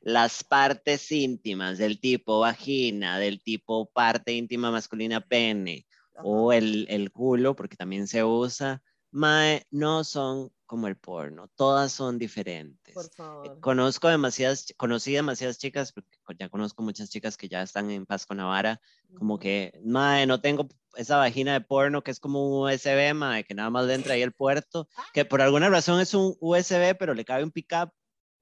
[0.00, 5.86] Las partes íntimas del tipo vagina, del tipo parte íntima masculina pene,
[6.22, 11.92] o el, el culo, porque también se usa, mae, no son como el porno, todas
[11.92, 12.94] son diferentes.
[12.94, 13.60] Por Eh, favor.
[13.60, 18.26] Conozco demasiadas, conocí demasiadas chicas, porque ya conozco muchas chicas que ya están en paz
[18.26, 18.80] con la vara,
[19.14, 23.44] como que, mae, no tengo esa vagina de porno que es como un USB, mae,
[23.44, 26.94] que nada más le entra ahí el puerto, que por alguna razón es un USB,
[26.98, 27.90] pero le cabe un pickup,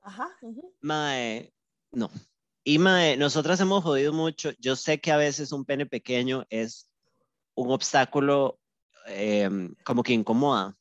[0.02, 0.28] Ajá.
[0.42, 0.74] ujú.
[0.80, 1.52] mae,
[1.92, 2.10] no.
[2.64, 6.90] Y mae, nosotras hemos jodido mucho, yo sé que a veces un pene pequeño es
[7.54, 8.58] un obstáculo
[9.06, 10.76] em, como que incomoda.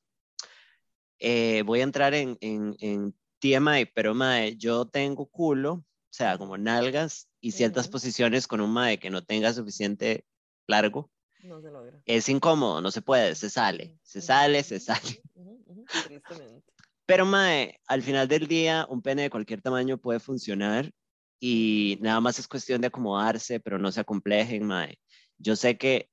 [1.19, 6.37] Eh, voy a entrar en, en, en TMI, pero mae, yo tengo culo, o sea,
[6.37, 7.93] como nalgas y ciertas Ujú.
[7.93, 10.25] posiciones con un mae que no tenga suficiente
[10.67, 11.11] largo.
[11.43, 12.01] No se logra.
[12.05, 15.21] Es incómodo, no se puede, se sale, se sale, se sale.
[15.35, 16.73] ujú, Tristemente.
[17.05, 20.91] Pero mae, al final del día, un pene de cualquier tamaño puede funcionar
[21.39, 24.97] y nada más es cuestión de acomodarse, pero no se acomplejen, mae.
[25.37, 26.09] Yo sé que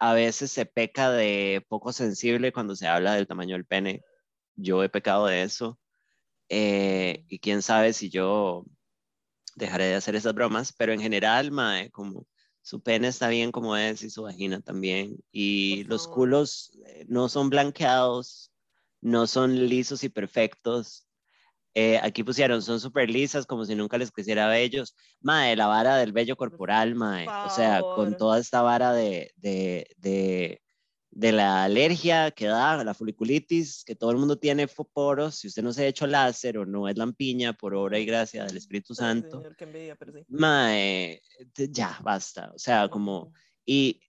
[0.00, 4.02] a veces se peca de poco sensible cuando se habla del tamaño del pene.
[4.56, 5.78] Yo he pecado de eso.
[6.48, 8.64] Eh, y quién sabe si yo
[9.56, 12.26] dejaré de hacer esas bromas, pero en general, mae, como
[12.62, 15.18] su pene está bien como es y su vagina también.
[15.32, 18.50] Y los culos eh, no son blanqueados,
[19.02, 21.06] no son lisos y perfectos.
[21.74, 24.96] Eh, aquí pusieron, son súper lisas, como si nunca les creciera vellos.
[25.20, 27.28] Mae, la vara del vello corporal, mae.
[27.28, 30.60] O sea, con toda esta vara de, de, de,
[31.10, 35.36] de la alergia que da, la foliculitis, que todo el mundo tiene poros.
[35.36, 38.44] Si usted no se ha hecho láser o no es lampiña, por obra y gracia
[38.44, 40.24] del Espíritu Santo, señor, qué envidia, pero sí.
[40.28, 41.22] mae,
[41.54, 42.50] ya, basta.
[42.54, 43.32] O sea, como,
[43.64, 44.00] y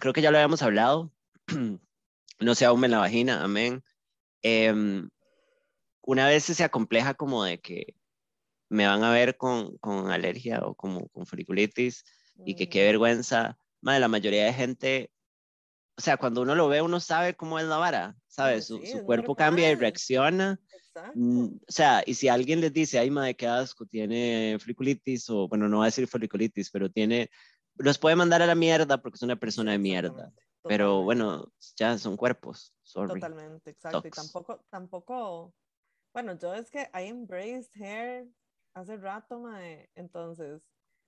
[0.00, 1.12] creo que ya lo habíamos hablado,
[2.40, 3.84] no se ahume la vagina, amén.
[4.42, 5.08] Em,
[6.08, 7.94] una vez se acompleja como de que
[8.70, 12.02] me van a ver con, con alergia o como con foliculitis
[12.46, 12.86] y que qué Ujú.
[12.86, 13.58] vergüenza.
[13.82, 15.10] Madre, la mayoría de gente,
[15.98, 18.64] o sea, cuando uno lo ve, uno sabe cómo es la vara, ¿sabes?
[18.68, 19.80] Su, sí, su es cuerpo cambia y normal.
[19.82, 20.60] reacciona.
[21.14, 25.46] Mm, O sea, y si alguien les dice, ay, madre, qué asco, tiene foliculitis, o
[25.46, 27.28] bueno, no va a decir foliculitis, pero tiene,
[27.76, 30.32] los puede mandar a la mierda porque es una persona de mierda.
[30.66, 33.20] Pero bueno, ya son cuerpos, sorry.
[33.20, 34.08] Totalmente, exacto.
[34.08, 35.52] Y tampoco, tampoco,
[36.22, 38.26] bueno, yo es que I embraced hair
[38.74, 40.60] hace rato, mae, entonces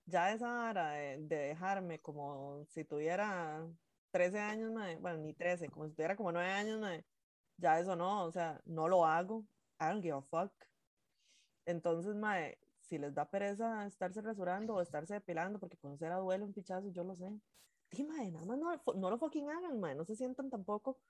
[0.06, 3.66] ya esa vara de, de dejarme como si tuviera
[4.12, 7.04] 13 años, mae, bueno, ni 13, como si tuviera como 9 años, mae,
[7.56, 9.44] ya eso no, o sea, no lo hago,
[9.80, 10.52] I don't give a fuck.
[11.66, 16.44] Entonces, mae, si les da pereza estarse rasurando o estarse depilando, porque con cera duele
[16.44, 17.32] un pichazo, yo lo sé.
[17.90, 21.00] Di, mae, nada más no, no lo fucking hagan, mae, no se sientan tampoco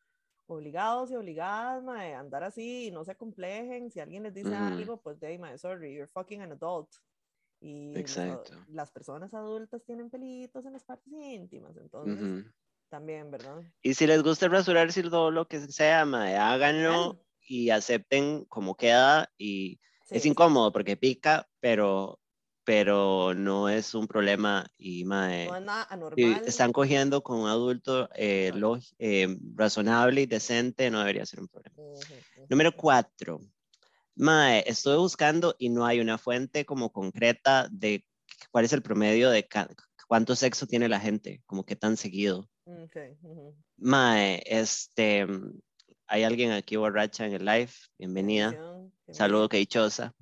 [0.50, 3.90] obligados y obligadas, mae, andar así y no se complejen.
[3.90, 4.56] Si alguien les dice Ujú.
[4.56, 6.90] algo, pues de ahí, mae, sorry, you're fucking an adult.
[7.60, 8.66] Y Exacto.
[8.66, 12.52] las personas adultas tienen pelitos en las partes íntimas, entonces Ujú.
[12.90, 13.64] también, ¿verdad?
[13.82, 19.32] Y si les gusta rasurarse todo lo que sea, mae, háganlo y acepten como queda.
[19.38, 22.19] Y Sí, es incómodo porque pica, pero,
[22.70, 24.64] pero no es un problema.
[24.78, 26.42] Y mae, No es nada si anormal.
[26.46, 31.48] están cogiendo con un adulto eh, log- eh, razonable y decente, no debería ser un
[31.48, 31.74] problema.
[32.48, 33.40] Número cuatro.
[34.14, 38.04] Mae, estoy buscando y no hay una fuente como concreta de
[38.52, 39.48] cuál es el promedio de
[40.06, 42.48] cuánto sexo tiene la gente, como qué tan seguido.
[42.66, 43.56] Ok, ujú.
[43.78, 45.26] Mae, este,
[46.06, 48.50] hay alguien aquí borracha en el live, bienvenida.
[49.10, 50.14] Saludo, que dichosa.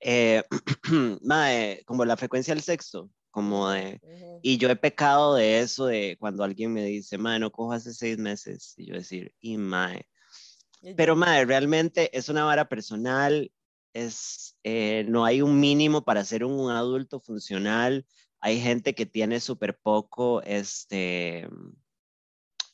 [0.00, 0.42] Eh,
[1.22, 4.40] mae, como la frecuencia del sexo, como de, ujú.
[4.42, 7.92] y yo he pecado de eso, de cuando alguien me dice, mae, no cojo hace
[7.92, 10.06] seis meses, y yo decir, y mae,
[10.96, 13.52] pero mae, realmente es una vara personal,
[13.92, 18.06] es, eh, no hay un mínimo para ser un adulto funcional,
[18.40, 21.46] hay gente que tiene súper poco, este,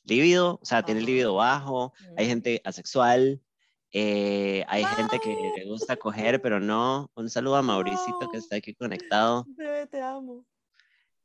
[0.04, 1.12] líbido, o sea, tiene el Ajá.
[1.12, 2.30] líbido bajo, hay Ujú.
[2.30, 3.42] gente asexual,
[3.92, 7.10] eh, hay gente que le gusta coger, pero no.
[7.14, 9.44] Un saludo a Mauricito que está aquí conectado.
[9.48, 10.44] Bebé, te amo.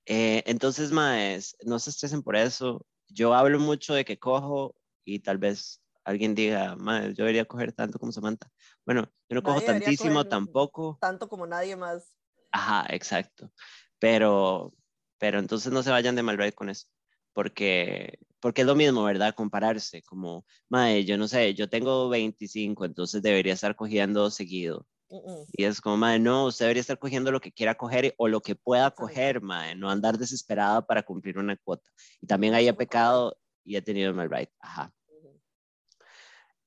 [0.06, 2.86] Eh, entonces, maes, no se estresen por eso.
[3.08, 7.74] Yo hablo mucho de que cojo y tal vez alguien diga, maes, yo debería coger
[7.74, 8.50] tanto como Samantha.
[8.86, 10.98] Bueno, yo no cojo Nadie tantísimo coger tampoco.
[11.02, 12.14] Tanto como nadie más.
[12.52, 13.52] Ajá, exacto.
[14.00, 14.74] Pero,
[15.18, 16.88] pero entonces no se vayan de mal ride con eso.
[17.34, 19.36] Porque, porque es lo mismo, ¿verdad?
[19.36, 24.86] Compararse, como, mae, yo no sé, yo tengo 25, entonces debería estar cogiendo seguido.
[25.10, 25.46] Mm, mm.
[25.54, 28.42] Y es como, mae, no, usted debería estar cogiendo lo que quiera coger o lo
[28.42, 31.90] que pueda coger, mae, no andar desesperada para cumplir una cuota.
[32.20, 34.52] Y también ahí he pecado y he tenido mal ride.
[34.60, 34.92] Ajá.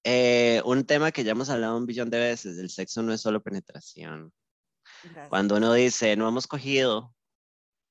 [0.05, 3.21] Eh, un tema que ya hemos hablado un billón de veces, el sexo no es
[3.21, 4.33] solo penetración.
[5.03, 5.29] Gracias.
[5.29, 7.15] Cuando uno dice, no hemos cogido,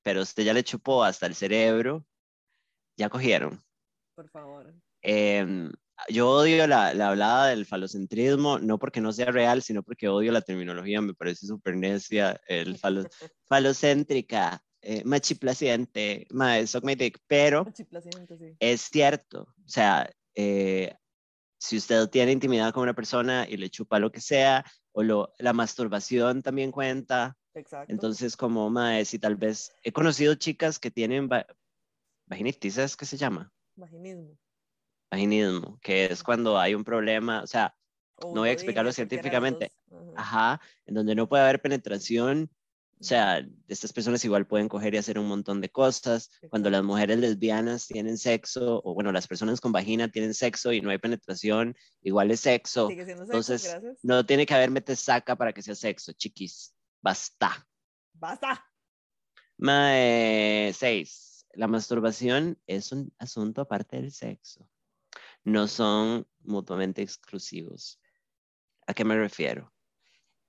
[0.04, 2.06] pero usted ya le chupó hasta el cerebro,
[2.96, 3.64] ya cogieron.
[4.16, 4.74] Por favor.
[5.02, 5.72] Em,
[6.10, 10.32] yo odio la, la hablada del falocentrismo, no porque no sea real, sino porque odio
[10.32, 13.04] la terminología, me parece súper necia, el falo,
[13.48, 16.56] falocéntrica, eh, machiplaciente, ma,
[17.28, 18.56] pero Chiplaciente, sí.
[18.60, 20.96] es cierto, o sea, eh,
[21.58, 25.32] si usted tiene intimidad con una persona y le chupa lo que sea, o lo,
[25.40, 27.94] la masturbación también cuenta, Exacto.
[27.94, 31.48] entonces como, mae, si tal vez, he conocido chicas que tienen va-
[32.26, 33.53] vaginitis, ¿sabes qué se llama?
[33.76, 34.38] Vaginismo.
[35.12, 37.76] Vaginismo, que es cuando hay un problema, o sea,
[38.22, 39.72] no voy a explicarlo científicamente.
[40.16, 40.60] Ajá.
[40.86, 42.50] en donde no puede haber penetración,
[43.00, 46.32] o sea, estas personas igual pueden coger y hacer un montón de cosas.
[46.50, 50.80] Cuando las mujeres lesbianas tienen sexo, o bueno, las personas con vagina tienen sexo y
[50.80, 52.88] no hay penetración, igual es sexo.
[52.88, 54.00] Sigue siendo sexo, Entonces, gracias.
[54.04, 56.74] no tiene que haber metesaca para que sea sexo, chiquis.
[57.02, 57.68] Basta.
[58.14, 58.66] ¡Basta!
[59.58, 61.33] Mae, seis.
[61.54, 64.68] La masturbación es un asunto aparte del sexo.
[65.44, 68.00] No son mutuamente exclusivos.
[68.88, 69.72] ¿A qué me refiero?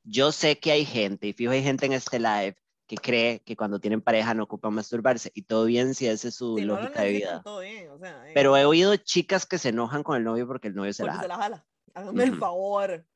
[0.03, 3.57] Yo sé que hay gente, y fijo hay gente en este live, que cree que
[3.57, 5.31] cuando tienen pareja no ocupan masturbarse.
[5.35, 7.43] Y todo bien si esa es su no lo lógica de necesitan, vida.
[7.43, 10.47] todo bien, o sea, eh, Pero he oído chicas que se enojan con el novio
[10.47, 11.29] porque el novio se la se jala.
[11.29, 11.67] la jala.
[11.95, 12.41] Hágame el Ujú.
[12.41, 13.07] favor.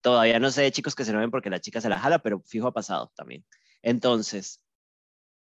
[0.00, 2.40] Todavía no sé de chicos que se enojen porque la chica se la jala, pero
[2.40, 3.44] fijo ha pasado también.
[3.82, 4.62] Entonces,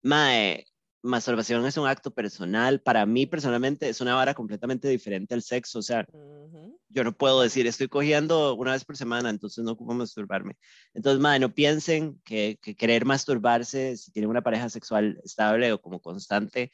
[0.02, 0.66] mae,
[1.04, 2.80] masturbación es un acto personal.
[2.80, 5.78] Para mí personalmente es una vara completamente diferente al sexo.
[5.78, 6.80] O sea, Ujú.
[6.88, 10.56] yo no puedo decir estoy cogiendo una vez por semana, entonces no ocupo masturbarme.
[10.94, 15.80] Entonces, mae, no piensen que, que querer masturbarse si tienen una pareja sexual estable o
[15.80, 16.72] como constante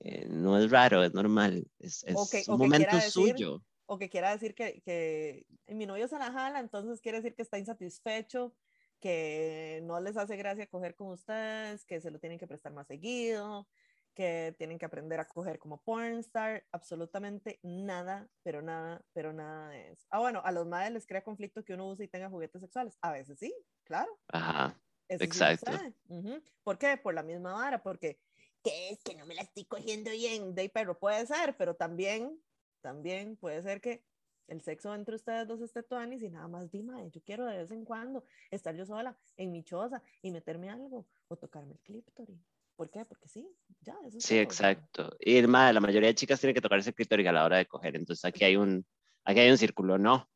[0.00, 1.66] eh, no es raro, es normal.
[1.78, 3.64] Es, es un momento decir- suyo.
[3.86, 7.42] O que quiera decir que, que mi novio se la jala, entonces quiere decir que
[7.42, 8.54] está insatisfecho,
[9.00, 12.86] que no les hace gracia coger con ustedes, que se lo tienen que prestar más
[12.88, 13.68] seguido,
[14.14, 19.92] que tienen que aprender a coger como pornstar, absolutamente nada, pero nada, pero nada de
[19.92, 20.06] eso.
[20.10, 22.98] Ah, bueno, a los madres les crea conflicto que uno use y tenga juguetes sexuales.
[23.02, 24.20] A veces sí, claro.
[24.28, 24.80] Ajá.
[25.08, 25.72] Eso sí Exacto.
[25.72, 25.94] sucede.
[26.08, 26.42] Ujú.
[26.62, 26.96] ¿Por qué?
[26.96, 28.20] Por la misma vara, porque
[28.62, 30.54] ¿qué es que no me la estoy cogiendo bien?
[30.54, 32.40] De pero puede ser, pero también,
[32.80, 34.04] también puede ser que
[34.50, 37.70] el sexo entre ustedes dos esté tuanis y nada más dime, yo quiero de vez
[37.70, 42.38] en cuando estar yo sola en mi choza y meterme algo o tocarme el clítoris.
[42.76, 43.04] ¿Por qué?
[43.04, 43.46] Porque sí,
[43.80, 44.42] ya, eso es Sí, todo.
[44.42, 45.16] exacto.
[45.20, 47.66] Y mae, la mayoría de chicas tienen que tocarse el clítoris a la hora de
[47.66, 48.84] coger, entonces aquí hay un,
[49.24, 50.28] aquí hay un círculo, ¿no?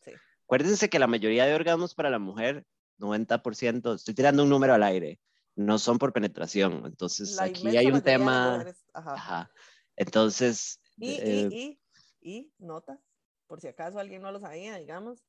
[0.00, 0.12] Sí.
[0.44, 2.66] Acuérdense que la mayoría de orgasmos para la mujer,
[2.98, 5.20] 90%, estoy tirando un número al aire,
[5.56, 6.82] no son por penetración.
[6.86, 8.52] Entonces La aquí hay un tema.
[8.52, 9.12] mujeres, ajá.
[9.14, 9.50] Ajá.
[9.96, 11.78] Entonces, Y, eh, y,
[12.22, 12.98] y, y, nota,
[13.46, 15.24] por si acaso alguien no lo sabía, digamos,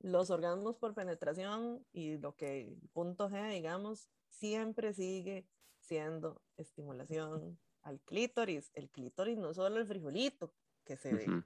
[0.00, 5.46] los orgasmos por penetración y lo que, punto G, digamos, siempre sigue
[5.78, 8.70] siendo estimulación al clítoris.
[8.74, 11.44] El clítoris no solo el frijolito que se ve, ujú.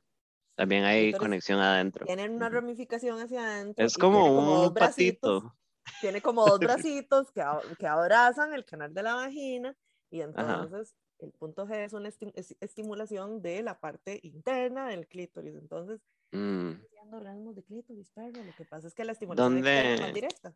[0.54, 2.06] también hay conexión adentro.
[2.06, 3.84] tiene una ramificación hacia adentro.
[3.84, 5.58] Es como tiene un bracitos, patito.
[6.00, 7.42] Tiene como dos bracitos que,
[7.78, 9.76] que abrazan el canal de la vagina
[10.10, 10.94] y entonces
[11.24, 15.54] el punto G es una esti- es- estimulación de la parte interna del clítoris.
[15.54, 16.00] Entonces,
[16.32, 16.72] Mm.
[17.12, 18.42] orgasmos de clítoris, perro.
[18.44, 20.14] Lo que pasa es que la estimulación externa es más ¿Dónde?
[20.20, 20.54] directa.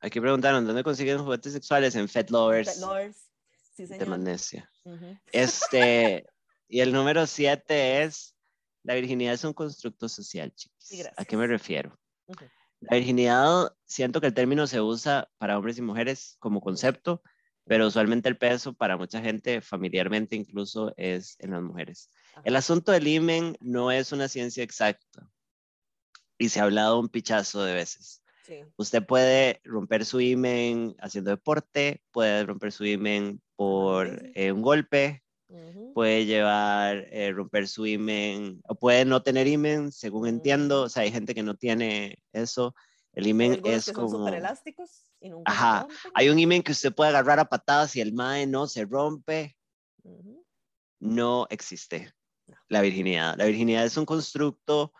[0.00, 1.94] Aquí preguntaron, ¿dónde consiguen juguetes sexuales?
[1.94, 3.30] En Fed Lovers lovers,
[3.74, 4.08] sí, de señor.
[4.08, 4.70] Magnesia.
[4.84, 5.16] Ujú.
[5.32, 6.26] Este,
[6.68, 8.34] y el número siete es,
[8.82, 11.08] la virginidad es un constructo social, Sí, chiquis.
[11.16, 11.98] ¿A qué me refiero?
[12.26, 12.44] Ujú.
[12.80, 17.22] La virginidad, siento que el término se usa para hombres y mujeres como concepto,
[17.64, 22.10] pero usualmente el peso para mucha gente, familiarmente incluso, es en las mujeres.
[22.44, 25.30] El asunto del imen no es una ciencia exacta
[26.38, 28.22] y se ha hablado un pichazo de veces.
[28.46, 28.64] Sí.
[28.76, 35.22] Usted puede romper su imen haciendo deporte, puede romper su imen por eh, un golpe,
[35.94, 40.78] puede llevar, eh, romper su imen, o puede no tener imen, según entiendo.
[40.78, 40.86] Ujú.
[40.86, 42.74] O sea, hay gente que no tiene eso.
[43.12, 44.18] El imen es que son como...
[44.18, 47.94] súper elásticos y nunca se Ajá, hay un imen que usted puede agarrar a patadas
[47.96, 49.56] y el mae no se rompe.
[50.98, 52.12] No existe
[52.46, 52.56] No.
[52.68, 53.36] la virginidad.
[53.36, 54.92] La virginidad es un constructo...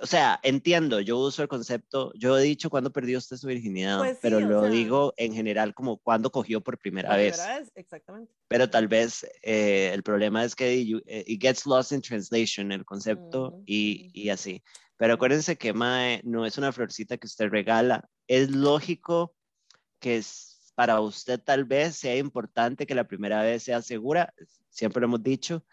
[0.00, 3.98] O sea, entiendo, yo uso el concepto, yo he dicho cuándo perdió usted su virginidad,
[3.98, 7.34] Pues sí, pero lo sea- digo en general como cuándo cogió por primera vez.
[7.34, 8.32] primera vez, exactamente.
[8.48, 12.70] pero tal vez eh, el problema es que you- eh, it gets lost in translation,
[12.70, 14.10] el concepto, Ujú, y, ujú.
[14.14, 14.62] y así.
[14.96, 18.08] Pero acuérdense que Mae no es una florcita que usted regala.
[18.28, 19.34] Es lógico
[19.98, 24.32] que es- para usted tal vez sea importante que la primera vez sea segura,
[24.70, 25.66] siempre lo hemos dicho,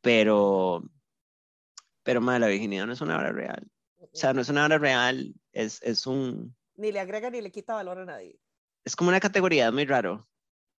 [0.00, 0.82] pero,
[2.08, 3.70] pero Mae, la virginidad no es una hora real.
[4.00, 6.56] O sea, no es una hora real, es, es un...
[6.76, 8.40] Ni le agrega ni le quita valor a nadie.
[8.82, 10.26] Es como una categoría, es muy raro.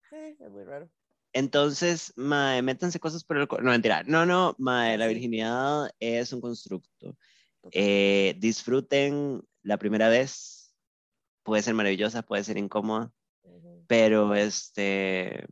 [0.08, 0.90] Sí, es muy raro.
[1.32, 3.46] Entonces, mae, métanse cosas por el...
[3.62, 4.02] No, mentira.
[4.08, 7.16] No, no, mae, la virginidad es un constructo.
[7.70, 10.74] Eh, disfruten la primera vez.
[11.44, 13.12] Puede ser maravillosa, puede ser incómoda,
[13.44, 13.84] Ujú.
[13.86, 15.46] pero este...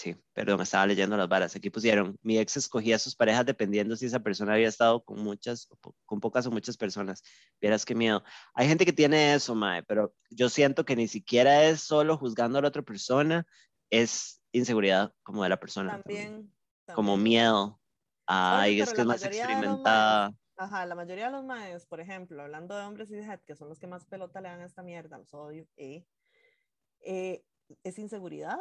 [0.00, 1.54] Sí, perdón, estaba leyendo las varas.
[1.54, 5.22] Aquí pusieron, mi ex escogía a sus parejas dependiendo si esa persona había estado con
[5.22, 5.68] muchas,
[6.06, 7.22] con pocas o muchas personas.
[7.60, 8.24] Vieras qué miedo.
[8.54, 12.58] Hay gente que tiene eso, mae, pero yo siento que ni siquiera es solo juzgando
[12.58, 13.46] a la otra persona,
[13.90, 16.00] es inseguridad como de la persona.
[16.00, 16.50] también.
[16.86, 17.78] También, Como miedo.
[18.24, 20.32] Ay, Oye, es que es más experimentada.
[20.56, 23.68] Ajá, la mayoría de los maes, por ejemplo, hablando de hombres y de que son
[23.68, 26.06] los que más pelota le dan a esta mierda, los odio, eh,
[27.00, 27.44] eh,
[27.84, 28.56] es inseguridad,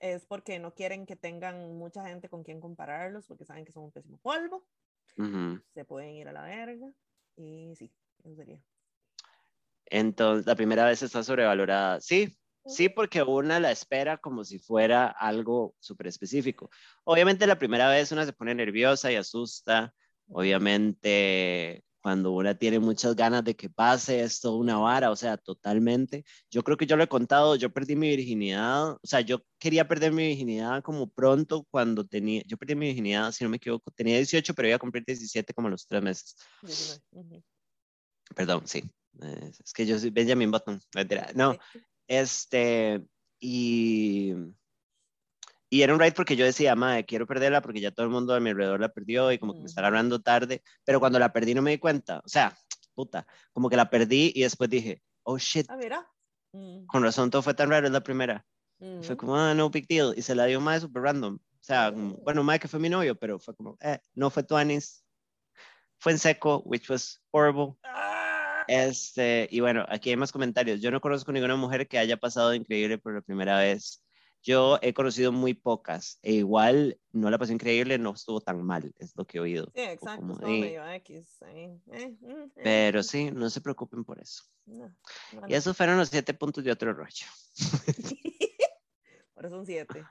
[0.00, 3.84] es porque no quieren que tengan mucha gente con quien compararlos, porque saben que son
[3.84, 4.66] un pésimo polvo,
[5.16, 5.60] Ujú.
[5.74, 6.92] se pueden ir a la verga,
[7.36, 7.92] y sí,
[8.24, 8.62] eso sería.
[9.86, 12.00] Entonces, la primera vez está sobrevalorada.
[12.00, 16.70] Sí, sí, porque una la espera como si fuera algo súper específico.
[17.04, 19.94] Obviamente la primera vez una se pone nerviosa y asusta.
[20.30, 25.36] Obviamente cuando una tiene muchas ganas de que pase, es toda una vara, o sea,
[25.36, 26.24] totalmente.
[26.50, 29.86] Yo creo que yo lo he contado, yo perdí mi virginidad, o sea, yo quería
[29.88, 33.90] perder mi virginidad como pronto cuando tenía, yo perdí mi virginidad, si no me equivoco,
[33.90, 36.36] tenía 18, pero iba a cumplir 17 como a los tres meses.
[36.62, 37.42] 19, ujú.
[38.34, 38.84] Perdón, sí.
[39.64, 40.80] Es que yo soy Benjamin Button.
[41.34, 41.56] No,
[42.06, 43.04] este,
[43.40, 44.32] y,
[45.70, 48.34] y era un ride porque yo decía, madre, quiero perderla porque ya todo el mundo
[48.34, 51.32] a mi alrededor la perdió y como que me están hablando tarde, pero cuando la
[51.32, 52.56] perdí no me di cuenta, o sea,
[52.94, 56.06] puta, como que la perdí y después dije, oh shit, Ah, mira.
[56.52, 58.44] Mm, con razón todo fue tan raro, es la primera.
[58.80, 59.02] ujú.
[59.02, 61.34] Fue como, ah, no big deal, y se la dio más super random.
[61.36, 62.24] O sea, como, Mm.
[62.24, 65.04] bueno, más que fue mi novio, pero fue como, eh, no fue Tuanis,
[65.98, 67.74] fue en seco, which was horrible.
[67.84, 70.80] Ah, Este, y bueno, aquí hay más comentarios.
[70.80, 74.02] Yo no conozco ninguna mujer que haya pasado increíble por la primera vez.
[74.42, 78.92] Yo he conocido muy pocas, e igual no la pasé increíble, no estuvo tan mal,
[78.98, 79.70] es lo que he oído.
[79.74, 81.42] Sí, exacto, como de- medio X.
[81.46, 81.92] Eh, mm,
[82.22, 84.44] eh, Pero sí, no se preocupen por eso.
[84.66, 84.94] no,
[85.32, 87.26] no, Y esos fueron los siete puntos de otro rollo.
[89.36, 90.04] Eso son siete.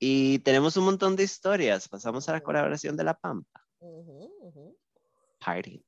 [0.00, 1.88] Y tenemos un montón de historias.
[1.88, 3.64] Pasamos a la colaboración de La Pampa.
[3.80, 4.78] Ujú, ujú.
[5.38, 5.84] Party.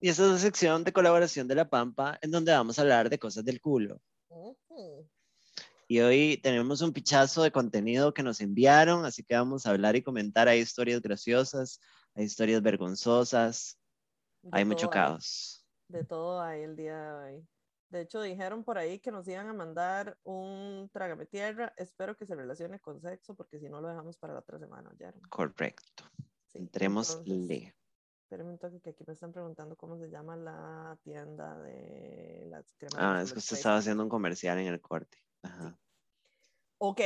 [0.00, 3.10] Y esta es la sección de colaboración de La Pampa, en donde vamos a hablar
[3.10, 4.00] de cosas del culo.
[5.86, 9.96] Y hoy tenemos un pichazo de contenido que nos enviaron, así que vamos a hablar
[9.96, 10.48] y comentar.
[10.48, 11.80] Hay historias graciosas,
[12.14, 13.78] hay historias vergonzosas,
[14.40, 15.66] De hay mucho hay, caos.
[15.88, 17.48] De todo hay el día de hoy.
[17.90, 21.74] De hecho, dijeron por ahí que nos iban a mandar un trágame tierra.
[21.76, 24.90] Espero que se relacione con sexo, porque si no lo dejamos para la otra semana.
[24.98, 25.12] Ya.
[25.28, 26.04] Correcto.
[26.46, 27.79] Sí, Entremos entonces, le.
[28.30, 32.72] Espérenme un toque, que aquí me están preguntando cómo se llama la tienda de las
[32.74, 32.96] cremas.
[32.96, 35.18] Ah, es que usted estaba haciendo un comercial en el corte.
[35.42, 35.76] Ajá.
[36.78, 37.00] Ok,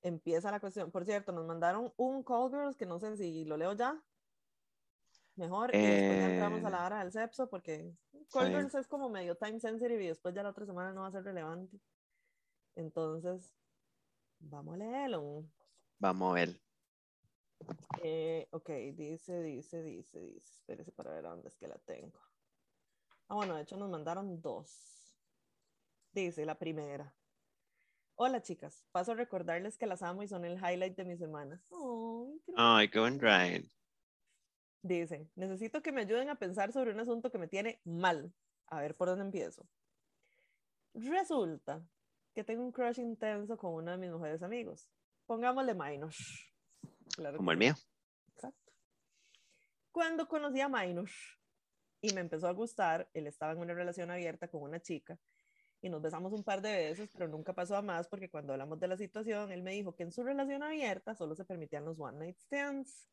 [0.00, 0.90] empieza la cuestión.
[0.90, 4.02] Por cierto, nos mandaron un Call Girls que no sé si lo leo ya.
[5.36, 7.92] Mejor, y después ya entramos a la Eh, hora del sepso, porque
[8.32, 8.60] Call bien.
[8.60, 11.12] Girls es como medio time sensitive y después ya la otra semana no va a
[11.12, 11.78] ser relevante.
[12.74, 13.52] Entonces,
[14.38, 15.44] vamos a leerlo.
[15.98, 16.63] Vamos a ver.
[18.02, 20.52] Eh, ok, dice, dice, dice, dice.
[20.52, 22.20] Espérese para ver a dónde es que la tengo.
[23.28, 25.16] Ah, bueno, de hecho nos mandaron dos.
[26.12, 27.14] Dice la primera.
[28.16, 31.60] Hola chicas, paso a recordarles que las amo y son el highlight de mi semana.
[31.68, 33.68] Qué Ay, qué buen ride.
[34.82, 38.32] Dice, necesito que me ayuden a pensar sobre un asunto que me tiene mal.
[38.66, 39.66] A ver por dónde empiezo.
[40.94, 41.84] Resulta
[42.34, 44.88] que tengo un crush intenso con uno de mis mejores amigos.
[45.26, 46.12] Pongámosle Minor.
[47.16, 47.74] Claro Como el mío.
[48.34, 48.72] Exacto.
[49.92, 51.08] Cuando conocí a Minor
[52.00, 55.18] y me empezó a gustar, él estaba en una relación abierta con una chica
[55.84, 58.80] y nos besamos un par de veces, pero nunca pasó a más porque cuando hablamos
[58.80, 62.00] de la situación, él me dijo que en su relación abierta solo se permitían los
[62.00, 63.10] one night stands.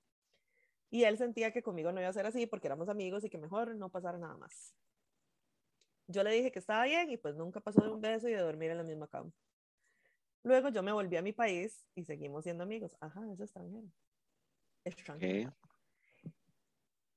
[0.89, 3.38] Y él sentía que conmigo no iba a ser así porque éramos amigos y que
[3.38, 4.73] mejor no pasara nada más.
[6.07, 8.39] Yo le dije que estaba bien y pues nunca pasó de un beso y de
[8.39, 9.31] dormir en la misma cama.
[10.43, 12.97] Luego yo me volví a mi país y seguimos siendo amigos.
[12.99, 13.88] Ajá, es extranjero.
[14.84, 15.49] Extranjero.
[15.49, 15.72] Ok.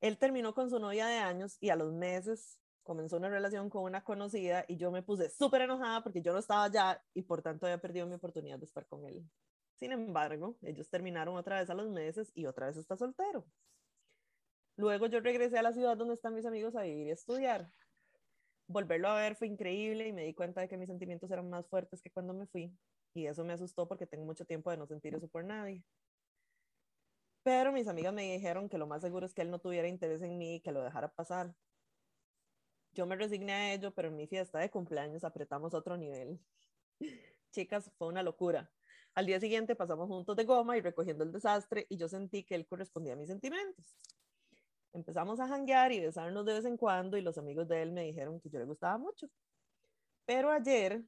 [0.01, 3.84] Él terminó con su novia de años y a los meses comenzó una relación con
[3.84, 7.40] una conocida y yo me puse súper enojada porque yo no estaba allá y por
[7.40, 9.24] tanto había perdido mi oportunidad de estar con él.
[9.76, 13.46] Sin embargo, ellos terminaron otra vez a los meses y otra vez está soltero.
[14.76, 17.70] Luego yo regresé a la ciudad donde están mis amigos a vivir y estudiar.
[18.66, 21.66] Volverlo a ver fue increíble y me di cuenta de que mis sentimientos eran más
[21.68, 22.76] fuertes que cuando me fui.
[23.15, 25.85] Y eso me asustó porque tengo mucho tiempo de no sentir eso por nadie.
[27.45, 30.20] Pero mis amigas me dijeron que lo más seguro es que él no tuviera interés
[30.23, 31.55] en mí y que lo dejara pasar.
[32.93, 36.41] Yo me resigné a ello, pero en mi fiesta de cumpleaños apretamos otro nivel.
[37.53, 38.73] Chicas, fue una locura.
[39.15, 42.57] Al día siguiente pasamos juntos de goma y recogiendo el desastre y yo sentí que
[42.57, 43.97] él correspondía a mis sentimientos.
[44.93, 48.03] Empezamos a janguear y besarnos de vez en cuando y los amigos de él me
[48.03, 49.28] dijeron que yo le gustaba mucho.
[50.24, 51.05] Pero ayer,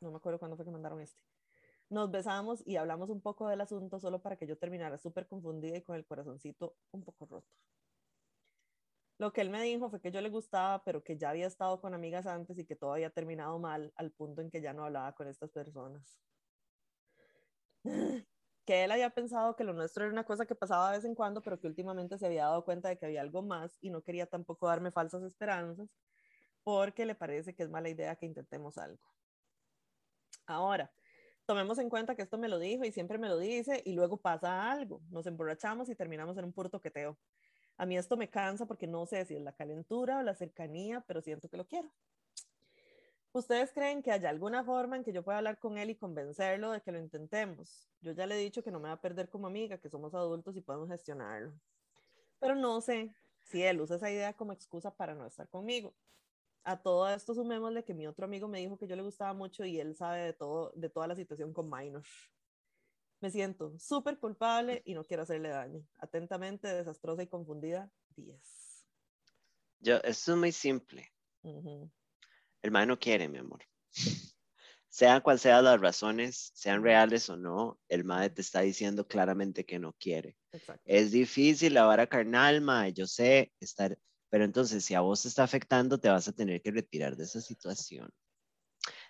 [0.00, 1.20] no me acuerdo cuándo fue que mandaron este,
[1.88, 5.76] nos besamos y hablamos un poco del asunto solo para que yo terminara súper confundida
[5.76, 7.48] y con el corazoncito un poco roto.
[9.18, 11.80] Lo que él me dijo fue que yo le gustaba, pero que ya había estado
[11.80, 14.84] con amigas antes y que todo había terminado mal al punto en que ya no
[14.84, 16.18] hablaba con estas personas.
[18.66, 21.14] Que él había pensado que lo nuestro era una cosa que pasaba de vez en
[21.14, 24.02] cuando, pero que últimamente se había dado cuenta de que había algo más y no
[24.02, 25.88] quería tampoco darme falsas esperanzas
[26.64, 29.04] porque le parece que es mala idea que intentemos algo.
[30.46, 30.92] Ahora,
[31.44, 34.16] tomemos en cuenta que esto me lo dijo y siempre me lo dice y luego
[34.16, 35.02] pasa algo.
[35.10, 37.18] Nos emborrachamos y terminamos en un puro toqueteo.
[37.76, 41.04] A mí esto me cansa porque no sé si es la calentura o la cercanía,
[41.06, 41.92] pero siento que lo quiero.
[43.32, 46.70] ¿Ustedes creen que haya alguna forma en que yo pueda hablar con él y convencerlo
[46.70, 47.86] de que lo intentemos?
[48.00, 50.14] Yo ya le he dicho que no me va a perder como amiga, que somos
[50.14, 51.52] adultos y podemos gestionarlo.
[52.38, 55.94] Pero no sé si él usa esa idea como excusa para no estar conmigo.
[56.68, 59.64] A todo esto sumémosle que mi otro amigo me dijo que yo le gustaba mucho
[59.64, 62.02] y él sabe de todo, de toda la situación con Minor.
[63.20, 65.86] Me siento súper culpable y no quiero hacerle daño.
[65.98, 68.84] Atentamente, desastrosa y confundida, 10.
[69.78, 71.08] Yo, esto es muy simple.
[71.42, 71.88] Ujú.
[72.62, 73.62] El mae no quiere, mi amor.
[74.88, 79.64] Sean cual sean las razones, sean reales o no, el mae te está diciendo claramente
[79.64, 80.36] que no quiere.
[80.50, 80.82] Exacto.
[80.84, 83.96] Es difícil la vara carnal, mae, yo sé, estar,
[84.28, 87.24] pero entonces si a vos te está afectando, te vas a tener que retirar de
[87.24, 88.10] esa situación.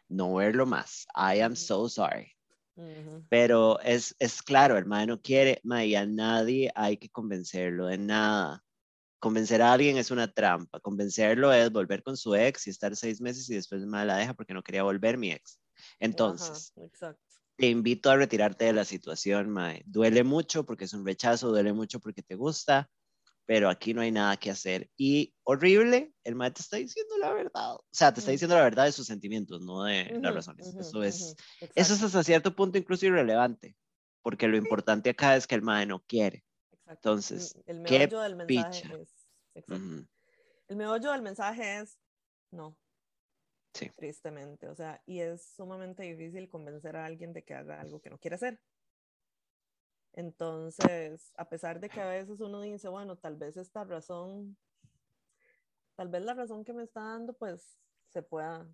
[0.09, 1.06] No verlo más.
[1.14, 2.32] I am so sorry.
[2.76, 3.24] Ujú.
[3.28, 7.86] Pero es, es claro, el mae no quiere, mae, y a nadie hay que convencerlo
[7.86, 8.64] de nada.
[9.18, 10.78] Convencer a alguien es una trampa.
[10.80, 14.34] Convencerlo es volver con su ex y estar seis meses y después mae la deja
[14.34, 15.59] porque no quería volver mi ex.
[15.98, 16.72] Entonces,
[17.56, 19.82] te invito a retirarte de la situación, mae.
[19.86, 22.90] Duele mucho porque es un rechazo, duele mucho porque te gusta,
[23.47, 24.90] pero aquí no hay nada que hacer.
[24.97, 27.77] Y horrible, el mae te está diciendo la verdad.
[27.77, 30.74] O sea, te está diciendo la verdad de sus sentimientos, no de las razones.
[30.74, 31.36] Eso es,
[31.74, 33.77] eso es hasta cierto punto incluso irrelevante,
[34.20, 36.44] porque lo importante acá es que el mae no quiere.
[36.73, 37.10] exacto.
[37.10, 38.98] entonces, el qué meollo del mensaje picha.
[39.55, 39.64] es
[40.68, 41.98] El meollo del mensaje es
[42.51, 42.77] no.
[43.74, 43.90] Sí.
[43.94, 48.10] Tristemente, o sea, y es sumamente difícil convencer a alguien de que haga algo que
[48.10, 48.59] no quiere hacer.
[50.16, 54.56] Entonces, a pesar de que a veces uno dice, bueno, tal vez esta razón,
[55.94, 57.78] tal vez la razón que me está dando, pues
[58.09, 58.66] se pueda,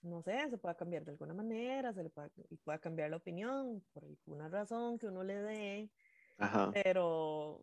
[0.00, 3.18] no sé, se pueda cambiar de alguna manera, se le pueda, y pueda cambiar la
[3.18, 5.90] opinión por alguna razón que uno le dé,
[6.38, 6.70] Ajá.
[6.72, 7.62] pero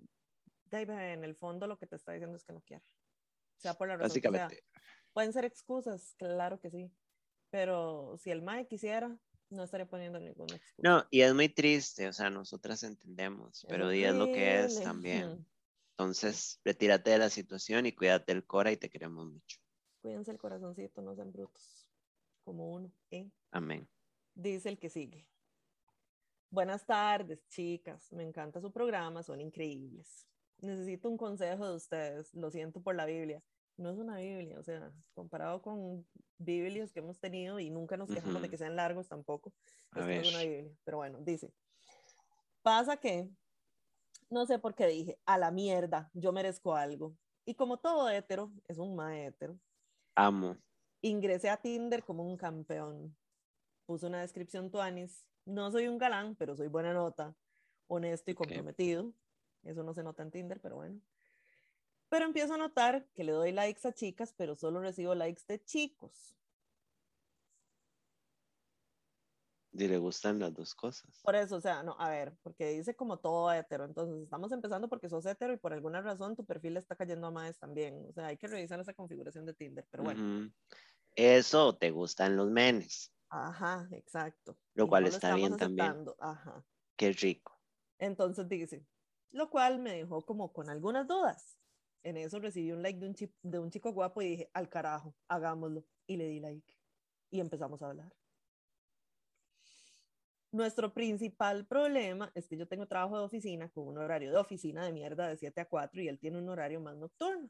[0.65, 2.85] David, en el fondo lo que te está diciendo es que no quiere.
[3.57, 4.31] Sea por la razón que sea.
[4.31, 4.63] Básicamente.
[5.13, 6.91] Pueden ser excusas, claro que sí.
[7.49, 9.17] Pero si el MAE quisiera,
[9.51, 10.75] no estaría poniendo ninguna excusa.
[10.77, 14.81] No, y es muy triste, o sea, nosotras entendemos, pero di es lo que es
[14.81, 15.45] también.
[15.91, 19.59] Entonces, retírate de la situación y cuídate el cora y te queremos mucho.
[20.01, 21.87] Cuídense el corazoncito, no sean brutos.
[22.43, 23.29] Como uno, ¿eh?
[23.51, 23.87] Amén.
[24.33, 25.27] Dice el que sigue.
[26.49, 28.11] Buenas tardes, chicas.
[28.11, 30.27] Me encanta su programa, son increíbles.
[30.59, 32.33] Necesito un consejo de ustedes.
[32.33, 33.43] Lo siento por la Biblia.
[33.77, 36.05] No es una Biblia, o sea, comparado con
[36.37, 39.53] Biblias que hemos tenido y nunca nos quejamos de que sean largos tampoco.
[39.85, 40.43] Esto no es una.
[40.43, 41.51] Biblia, pero bueno, dice.
[42.61, 43.29] Pasa que,
[44.29, 47.15] no sé por qué dije, a la mierda, yo merezco algo.
[47.45, 49.57] Y como todo hétero, es un ma hétero,
[50.15, 50.57] Amo.
[51.01, 53.17] ingresé a Tinder como un campeón.
[53.85, 55.25] Puse una descripción tuanis.
[55.45, 57.35] No soy un galán, pero soy buena nota,
[57.87, 59.11] honesto y comprometido.
[59.63, 61.01] Eso no se nota en Tinder, pero bueno.
[62.11, 65.63] Pero empiezo a notar que le doy likes a chicas, pero solo recibo likes de
[65.63, 66.35] chicos.
[69.71, 71.21] Y le gustan las dos cosas.
[71.23, 73.85] Por eso, o sea, no, a ver, porque dice como todo hetero.
[73.85, 77.31] Entonces, estamos empezando porque sos hetero y por alguna razón tu perfil está cayendo a
[77.31, 78.05] más también.
[78.09, 80.51] O sea, hay que revisar esa configuración de Tinder, pero bueno.
[81.15, 83.13] Eso, te gustan los menes.
[83.29, 84.57] Ajá, exacto.
[84.73, 86.05] Lo Y cual no lo está bien también.
[86.19, 86.61] Ajá.
[86.97, 87.57] Qué rico.
[87.99, 88.85] Entonces dice,
[89.29, 91.60] lo cual me dejó como con algunas dudas.
[92.03, 94.69] En eso recibí un like de un, chi- de un chico guapo y dije, al
[94.69, 95.85] carajo, hagámoslo.
[96.07, 96.77] Y le di like.
[97.29, 98.11] Y empezamos a hablar.
[100.51, 104.83] Nuestro principal problema es que yo tengo trabajo de oficina con un horario de oficina
[104.85, 107.49] de mierda de 7 a 4 y él tiene un horario más nocturno.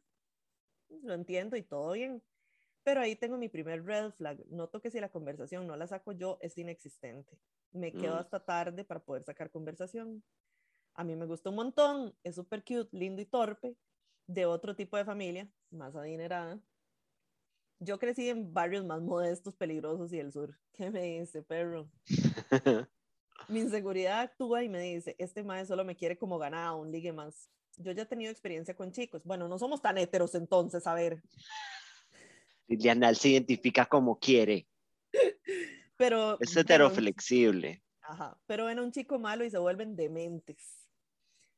[1.01, 2.21] Lo entiendo y todo bien.
[2.83, 4.43] Pero ahí tengo mi primer red flag.
[4.49, 7.39] Noto que si la conversación no la saco yo, es inexistente.
[7.71, 8.19] Me quedo Mm.
[8.19, 10.23] hasta tarde para poder sacar conversación.
[10.93, 13.77] A mí me gusta un montón, es súper cute, lindo y torpe,
[14.27, 16.59] de otro tipo de familia, más adinerada.
[17.79, 20.57] Yo crecí en barrios más modestos, peligrosos y del sur.
[20.73, 21.89] ¿Qué me dice, perro?
[23.47, 27.11] Mi inseguridad actúa y me dice, este mae solo me quiere como ganado, un ligue
[27.11, 27.49] más.
[27.77, 29.23] Yo ya he tenido experiencia con chicos.
[29.23, 31.23] Bueno, no somos tan heteros entonces, a ver.
[32.67, 34.67] Liliana se identifica como quiere.
[35.97, 37.83] Pero Es heteroflexible.
[38.01, 40.81] Ajá, pero ven a un chico malo y se vuelven dementes.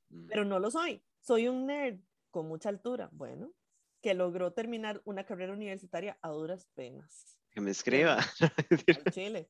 [0.09, 0.27] Mm.
[0.27, 1.01] pero no lo soy.
[1.21, 1.99] Soy un nerd
[2.33, 3.53] con mucha altura, bueno,
[4.01, 7.37] que logró terminar una carrera universitaria a duras penas.
[7.51, 8.17] Que me escriba.
[8.41, 9.49] Al chile.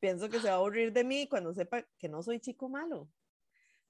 [0.00, 3.08] Pienso que se va a aburrir de mí cuando sepa que no soy chico malo.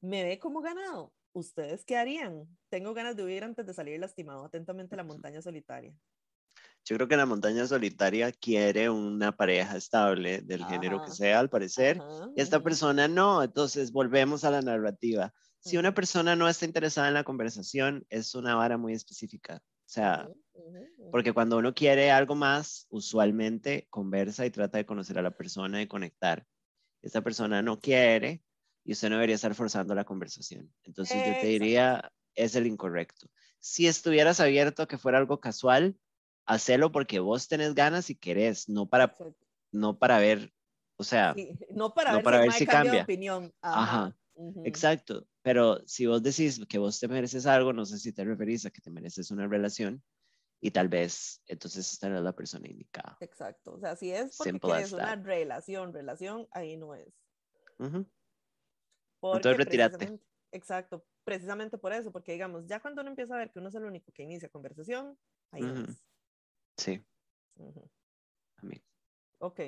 [0.03, 1.15] Me ve como ganado.
[1.33, 2.47] ¿Ustedes qué harían?
[2.69, 4.45] Tengo ganas de huir antes de salir lastimado.
[4.45, 5.97] Atentamente la montaña solitaria.
[6.85, 11.15] Yo creo que la montaña solitaria quiere una pareja estable del género que Ajá.
[11.15, 11.99] sea, al parecer.
[11.99, 15.33] Ajá, Y esta persona no, entonces volvemos a la narrativa.
[15.65, 19.62] Si una persona no está interesada en la conversación, es una vara muy específica.
[19.65, 20.31] O sea,
[21.11, 25.81] porque cuando uno quiere algo más, usualmente conversa y trata de conocer a la persona
[25.81, 26.47] y conectar.
[27.03, 28.43] Esta persona no quiere
[28.85, 30.74] y usted no debería estar forzando la conversación.
[30.82, 31.47] Entonces yo te Exacto.
[31.47, 33.28] diría, es el incorrecto.
[33.59, 35.99] Si estuvieras abierto a que fuera algo casual,
[36.47, 39.47] hacelo porque vos tenés ganas y querés, no para, Exacto.
[39.73, 40.53] no para ver,
[40.97, 43.55] o sea, Sí, No para no ver para si ver si cambia de opinión.
[43.62, 44.61] Ajá, ujú.
[44.65, 45.27] exacto.
[45.45, 48.71] Pero si vos decís que vos te mereces algo, no sé si te referís a
[48.71, 50.03] que te mereces una relación
[50.61, 53.21] y tal vez entonces esta no es la persona indicada.
[53.21, 53.73] Exacto.
[53.75, 57.12] O sea, si es porque quieres una relación, relación, ahí no es.
[57.79, 58.07] Ujú.
[59.21, 60.21] Porque Entonces, retírate.
[60.53, 63.75] Exacto, precisamente por eso, porque digamos, ya cuando uno empieza a ver que uno es
[63.75, 65.19] el único que inicia conversación,
[65.51, 65.85] ahí no Ujú.
[65.85, 66.05] es.
[66.79, 67.05] Sí,
[67.57, 67.91] Ujú.
[68.59, 68.83] a mí.
[69.39, 69.61] Ok,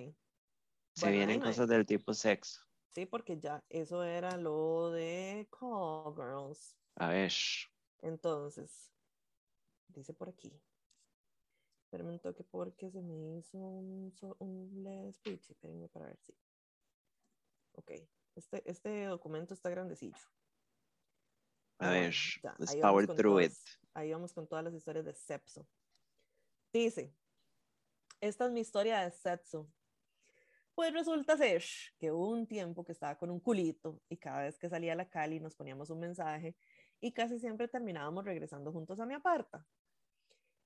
[0.95, 2.66] Se Bueno, vienen no cosas del tipo sexo.
[2.97, 6.79] Sí, porque ya eso era lo de Call Girls.
[6.95, 7.33] A ver.
[8.01, 8.91] Entonces,
[9.89, 10.51] dice por aquí.
[11.85, 15.51] Espérenme un toque porque se me hizo un, un speech.
[15.51, 16.35] Espérenme para ver si.
[17.73, 17.93] Ok,
[18.35, 20.17] este, este documento está grandecillo.
[21.79, 23.53] A ver, ya, let's power through it.
[23.93, 25.69] Ahí vamos con todas las historias de Sepso.
[26.73, 27.15] Dice,
[28.23, 29.71] esta es mi historia de Sepso.
[30.77, 31.65] Pues resulta ser
[31.99, 34.97] que hubo un tiempo que estaba con un culito y cada vez que salía a
[34.97, 36.55] la Cali nos poníamos un mensaje
[37.01, 39.67] y casi siempre terminábamos regresando juntos a mi aparta.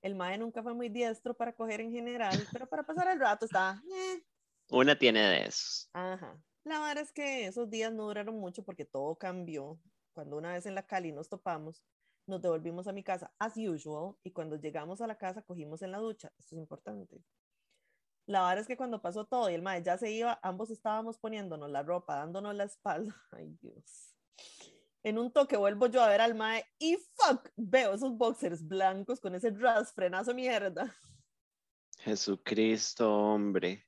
[0.03, 3.45] El mae nunca fue muy diestro para coger en general, pero para pasar el rato
[3.45, 4.25] estaba, eh,
[4.71, 5.89] Una tiene de esos.
[5.93, 6.43] Ajá.
[6.65, 9.81] La verdad es que esos días no duraron mucho porque todo cambió.
[10.13, 11.85] Cuando una vez en la Cali nos topamos,
[12.27, 15.93] nos devolvimos a mi casa as usual y cuando llegamos a la casa cogimos en
[15.93, 16.33] la ducha.
[16.37, 17.23] Esto es importante.
[18.31, 21.19] La verdad es que cuando pasó todo y el mae ya se iba, ambos estábamos
[21.19, 23.13] poniéndonos la ropa, dándonos la espalda.
[23.33, 24.15] Ay, Dios.
[25.03, 29.19] En un toque vuelvo yo a ver al mae y fuck, veo esos boxers blancos
[29.19, 30.95] con ese ras frenazo mierda.
[31.99, 33.85] Jesucristo, hombre.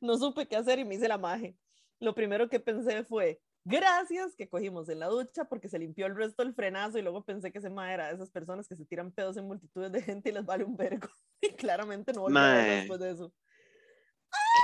[0.00, 1.58] no supe qué hacer y me hice la maje.
[1.98, 6.14] Lo primero que pensé fue, gracias que cogimos en la ducha porque se limpió el
[6.14, 8.84] resto del frenazo y luego pensé que ese mae era de esas personas que se
[8.84, 11.08] tiran pedos en multitudes de gente y les vale un vergo.
[11.40, 12.76] Y claramente no Mae.
[12.76, 13.32] después de eso.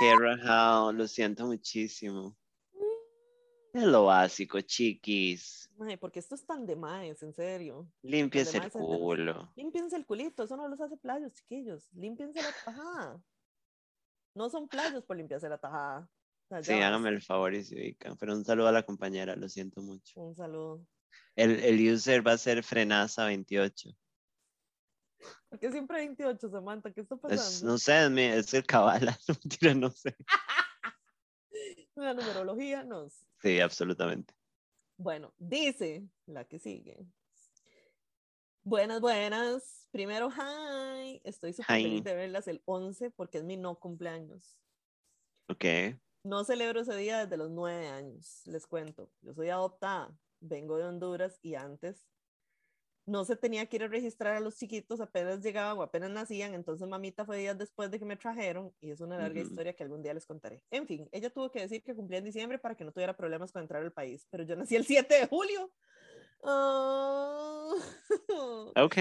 [0.01, 2.37] Lo siento muchísimo.
[3.73, 5.69] Es lo básico, chiquis.
[5.77, 7.87] Mae, porque esto es tan de maes, en serio.
[8.01, 9.51] Limpies el culo.
[9.55, 11.91] Límpiense el culito, eso no los hace playos, chiquillos.
[11.93, 13.23] Límpiense la tajada.
[14.35, 16.09] No son playos por limpiarse la tajada.
[16.45, 18.17] O sea, Sí, ya hágame el favor y se ubican.
[18.17, 20.19] Pero un saludo a la compañera, lo siento mucho.
[20.19, 20.85] Un saludo.
[21.35, 23.95] El, el user va a ser Frenaza28.
[25.49, 27.71] Porque siempre 28, Samantha, ¿qué está Es, pasando?
[27.71, 30.15] no sé, es, es el cabala, no, mentira, no sé.
[31.95, 33.25] La numerología nos.
[33.41, 34.33] Sí, absolutamente.
[34.97, 37.05] Bueno, dice la que sigue.
[38.63, 39.87] Buenas, buenas.
[39.91, 41.21] Primero, hi.
[41.23, 44.57] Estoy súper feliz de verlas el 11 porque es mi no cumpleaños.
[45.49, 45.65] Ok.
[46.23, 48.43] No celebro ese día desde los nueve años.
[48.45, 49.11] Les cuento.
[49.21, 50.17] Yo soy adoptada.
[50.39, 52.05] Vengo de Honduras y antes
[53.09, 56.53] no se tenía que ir a registrar a los chiquitos apenas llegaban o apenas nacían.
[56.53, 59.83] Entonces mamita fue días después de que me trajeron y es una larga historia que
[59.83, 60.61] algún día les contaré.
[60.69, 63.51] En fin, ella tuvo que decir que cumplía en diciembre para que no tuviera problemas
[63.51, 64.27] con entrar al país.
[64.29, 65.71] Pero yo nací el 7 de julio.
[66.43, 67.73] Ah.
[68.75, 68.95] Ok.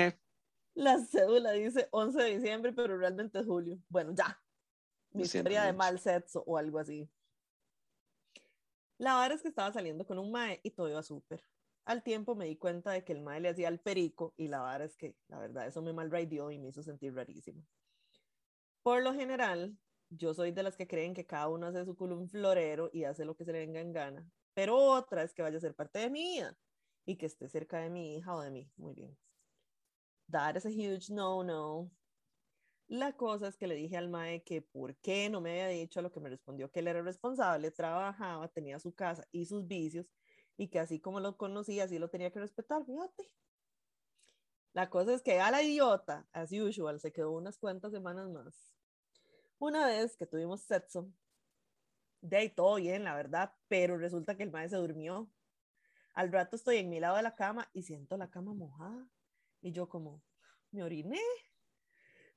[0.74, 3.78] La cédula dice 11 de diciembre, pero realmente es julio.
[3.88, 4.40] Bueno, ya.
[5.12, 7.10] Mi historia de mal sexo o algo así.
[8.98, 11.42] La verdad es que estaba saliendo con un mae y todo iba súper.
[11.88, 14.60] Al tiempo me di cuenta de que el mae le hacía el perico y la
[14.60, 17.64] verdad es que, la verdad, eso me malraidió y me hizo sentir rarísimo.
[18.82, 19.74] Por lo general,
[20.10, 23.04] yo soy de las que creen que cada uno hace su culo un florero y
[23.04, 24.30] hace lo que se le venga en gana.
[24.52, 26.58] Pero otra es que vaya a ser parte de mi vida
[27.06, 28.70] y que esté cerca de mi hija o de mí.
[28.76, 29.16] Muy bien.
[30.30, 31.90] That is a huge no-no.
[32.86, 36.00] La cosa es que le dije al mae que por qué no me había dicho,
[36.00, 39.66] a lo que me respondió que él era responsable, trabajaba, tenía su casa y sus
[39.66, 40.10] vicios,
[40.58, 43.30] y que así como lo conocía, así lo tenía que respetar, fíjate.
[44.74, 48.74] La cosa es que a la idiota, as usual, se quedó unas cuantas semanas más.
[49.58, 51.10] Una vez que tuvimos sexo,
[52.20, 55.30] de ahí todo bien, la verdad, pero resulta que el mae se durmió.
[56.14, 59.08] Al rato estoy en mi lado de la cama y siento la cama mojada.
[59.60, 60.22] Y yo como,
[60.72, 61.20] me oriné.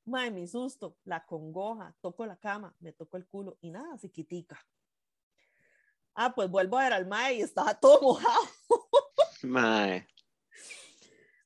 [0.06, 4.12] Mae, mi susto, la congoja, toco la cama, me toco el culo y nada, se
[4.12, 4.64] quitica.
[6.24, 8.44] Ah, pues vuelvo a ver al mae y estaba todo mojado.
[9.44, 10.06] Mae.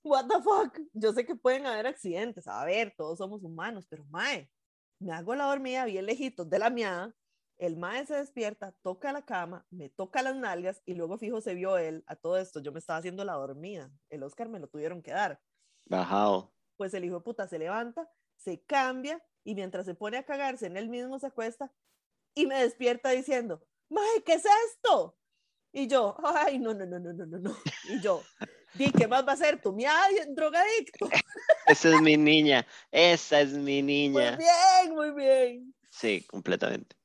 [0.04, 0.78] what the fuck.
[0.92, 4.52] Yo sé que pueden haber accidentes, a ver, todos somos humanos, pero mae,
[5.00, 7.16] me hago la dormida bien lejitos de la miada.
[7.58, 11.54] El mae se despierta, toca la cama, me toca las nalgas y luego fijo se
[11.54, 12.60] vio él a todo esto.
[12.60, 13.90] Yo me estaba haciendo la dormida.
[14.10, 15.40] El Oscar me lo tuvieron que dar.
[15.86, 16.54] Bajado.
[16.76, 20.66] Pues el hijo de puta se levanta, se cambia y mientras se pone a cagarse
[20.66, 21.72] en él mismo se acuesta
[22.34, 25.18] y me despierta diciendo, Mae, ¿qué es esto?
[25.72, 27.56] Y yo, ay, no, no, no, no, no, no, no.
[27.90, 28.22] Y yo,
[28.76, 29.62] di, ¿qué más va a ser?
[29.62, 31.10] ¿Tu miada drogadicto?
[31.68, 32.66] Esa es mi niña.
[32.92, 34.38] Esa es mi Muy niña.
[34.38, 35.76] bien, muy bien.
[35.90, 36.96] Sí, completamente.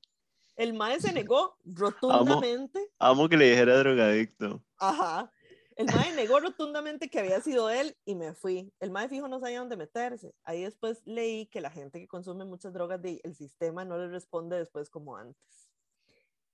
[0.57, 2.91] El mae se negó rotundamente.
[2.99, 4.63] Amo que le dijera drogadicto.
[4.79, 5.33] Ajá.
[5.77, 8.71] El mae negó rotundamente que había sido él y me fui.
[8.81, 10.35] El mae fijo no sabía dónde meterse.
[10.45, 14.09] Ahí después leí que la gente que consume muchas drogas, de- el sistema no le
[14.09, 15.70] responde después como antes.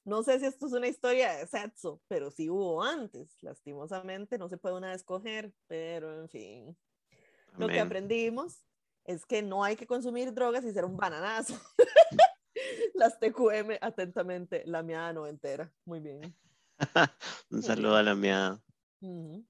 [0.06, 3.36] No sé si esto es una historia de sexo, pero sí hubo antes.
[3.42, 6.78] Lastimosamente no se puede una escoger, pero en fin.
[7.58, 8.62] Lo que aprendimos
[9.04, 11.60] es que no hay que consumir drogas y ser un bananazo.
[12.94, 15.72] Las TQM atentamente, la miada noventera.
[15.84, 16.36] Muy bien.
[17.50, 18.60] Un saludo a la mía.
[19.00, 19.44] Ujú.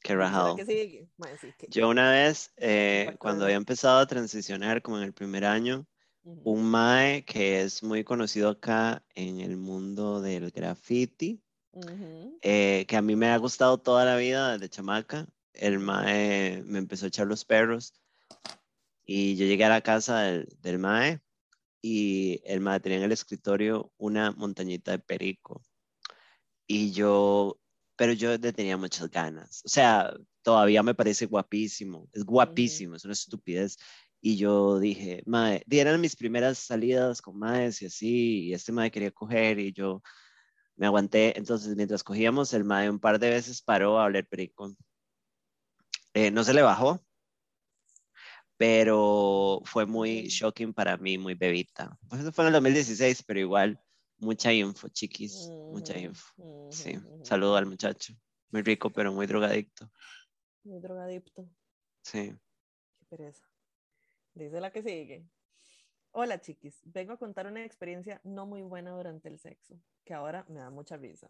[0.00, 0.54] Qué ¿Será rajado.
[0.54, 1.10] que sigue?
[1.16, 5.12] Mae, sí, que- Yo una vez, eh, cuando había empezado a transicionar, como en el
[5.12, 5.84] primer año.
[6.22, 11.42] Un mae que es muy conocido acá en el mundo del graffiti,
[12.42, 15.26] eh, que a mí me ha gustado toda la vida desde chamaca.
[15.52, 17.94] El mae me empezó a echar los perros
[19.04, 21.20] y yo llegué a la casa del, del mae
[21.80, 25.62] y el mae tenía en el escritorio una montañita de perico.
[26.66, 27.58] Y yo,
[27.96, 29.62] pero yo le tenía muchas ganas.
[29.64, 30.12] O sea,
[30.42, 32.08] todavía me parece guapísimo.
[32.12, 33.78] Es guapísimo, es una estupidez.
[34.20, 38.90] Y yo dije, mae, eran mis primeras salidas con maes y así, y este mae
[38.90, 40.02] quería coger y yo
[40.76, 41.36] me aguanté.
[41.38, 44.74] Entonces, mientras cogíamos, el mae un par de veces paró a oler perico.
[46.14, 47.00] Eh, no se le bajó,
[48.56, 51.96] pero fue muy shocking para mí, muy bebita.
[52.08, 53.80] Pues eso fue en el 2016, pero igual,
[54.18, 56.68] mucha info, chiquis, mucha info.
[56.70, 58.14] Sí, saludo al muchacho.
[58.50, 59.90] Muy rico, pero muy drogadicto.
[60.64, 61.48] Muy drogadicto.
[62.02, 62.34] Sí.
[62.98, 63.48] Qué pereza.
[64.38, 65.24] Dice la que sigue.
[66.12, 69.74] Hola chiquis, vengo a contar una experiencia no muy buena durante el sexo,
[70.04, 71.28] que ahora me da mucha risa.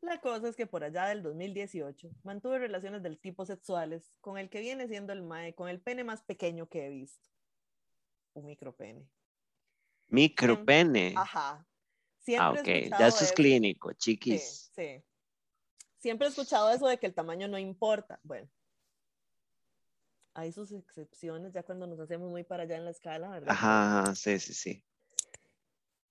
[0.00, 4.48] La cosa es que por allá del 2018 mantuve relaciones del tipo sexuales con el
[4.48, 7.28] que viene siendo el mae con el pene más pequeño que he visto.
[8.34, 9.08] Un micropene.
[10.08, 11.12] Micropene.
[11.16, 11.58] Ajá.
[11.58, 11.66] Ah,
[12.20, 12.98] Siempre he ok.
[13.00, 13.34] Ya esto es eso.
[13.34, 14.70] clínico, Sí, chiquis.
[14.76, 15.02] sí.
[15.98, 18.20] Siempre he escuchado eso de que el tamaño no importa.
[18.22, 18.48] Bueno,
[20.36, 23.48] hay sus excepciones ya cuando nos hacemos muy para allá en la escala, ¿verdad?
[23.50, 24.84] Ajá, sí, sí, sí.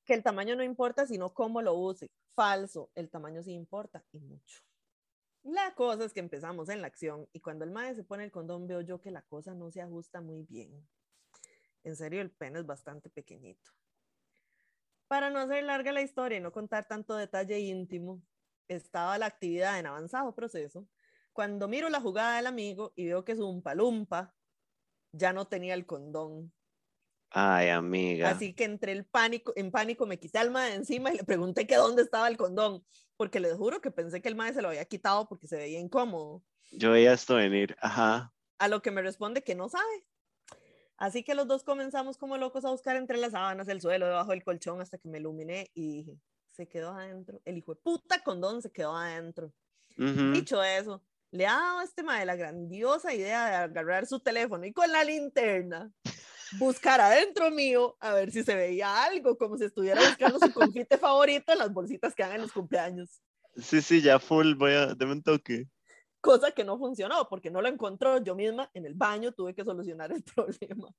[0.04, 2.10] Que el tamaño no importa, sino cómo lo use.
[2.34, 4.62] Falso, el tamaño sí importa y mucho.
[5.44, 8.32] La cosa es que empezamos en la acción y cuando el mae se pone el
[8.32, 10.88] condón veo yo que la cosa no se ajusta muy bien.
[11.84, 13.72] En serio, el pene es bastante pequeñito.
[15.08, 18.24] Para no hacer larga la historia y no contar tanto detalle íntimo,
[18.68, 20.88] estaba la actividad en avanzado proceso
[21.36, 24.34] cuando miro la jugada del amigo y veo que su umpalumpa
[25.12, 26.54] ya no tenía el condón.
[27.30, 28.30] Ay, amiga.
[28.30, 31.26] Así que entre el pánico, en pánico me quité al mae de encima y le
[31.26, 32.86] pregunté que dónde estaba el condón,
[33.18, 35.78] porque les juro que pensé que el mae se lo había quitado porque se veía
[35.78, 36.42] incómodo.
[36.72, 37.76] Yo veía esto venir.
[37.82, 38.34] Ajá.
[38.58, 40.08] A lo que me responde que no sabe.
[40.96, 44.32] Así que los dos comenzamos como locos a buscar entre las sábanas, el suelo, debajo
[44.32, 46.18] del colchón, hasta que me iluminé y dije,
[46.52, 47.42] se quedó adentro.
[47.44, 49.52] El hijo de puta condón se quedó adentro.
[49.98, 50.32] Ujú.
[50.32, 51.04] Dicho eso,
[51.36, 54.90] le ha dado a este mae la grandiosa idea de agarrar su teléfono y con
[54.92, 55.92] la linterna
[56.58, 60.98] buscar adentro mío a ver si se veía algo, como si estuviera buscando su confite
[60.98, 63.22] favorito en las bolsitas que dan en los cumpleaños.
[63.58, 64.54] Sí, sí, ya full.
[64.56, 64.96] Voy a.
[64.96, 65.68] Deme un toque.
[66.22, 69.64] Cosa que no funcionó porque no lo encontró yo misma en el baño, tuve que
[69.64, 70.90] solucionar el problema.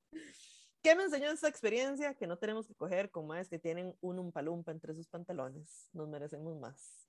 [0.83, 2.15] ¿Qué me enseñó esta experiencia?
[2.15, 5.89] Que no tenemos que coger con maes que tienen un umpalumpa entre sus pantalones.
[5.93, 7.09] Nos merecemos más.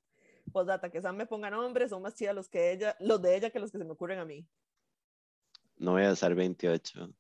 [0.52, 3.50] Postdata, que Sam me ponga nombres, son más chidas los, que ella, los de ella
[3.50, 4.46] que los que se me ocurren a mí.
[5.78, 7.14] No voy a usar 28.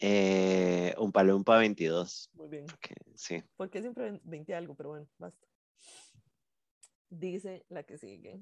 [0.00, 2.30] Eh, un palumpa 22.
[2.32, 2.66] Muy bien.
[2.66, 3.42] porque sí.
[3.56, 5.46] Porque siempre 20 algo, pero bueno, basta.
[7.10, 8.40] Dice la que sigue.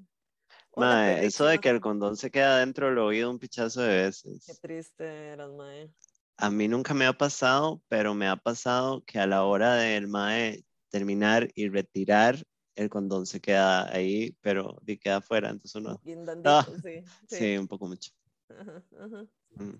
[0.75, 3.95] Mae, eso de que el condón se queda dentro del oído un pichazo de Qué
[4.03, 4.59] veces.
[4.61, 5.91] triste eras, mae.
[6.37, 10.07] A mí nunca me ha pasado, pero me ha pasado que a la hora del
[10.07, 12.43] mae terminar y retirar,
[12.79, 15.99] el condón se queda ahí, pero queda afuera, entonces uno.
[16.03, 17.57] Guindandito, Ah, sí, Sí, sí.
[17.57, 18.11] un poco mucho.
[18.47, 19.27] Ajá, ajá.
[19.55, 19.75] Mm.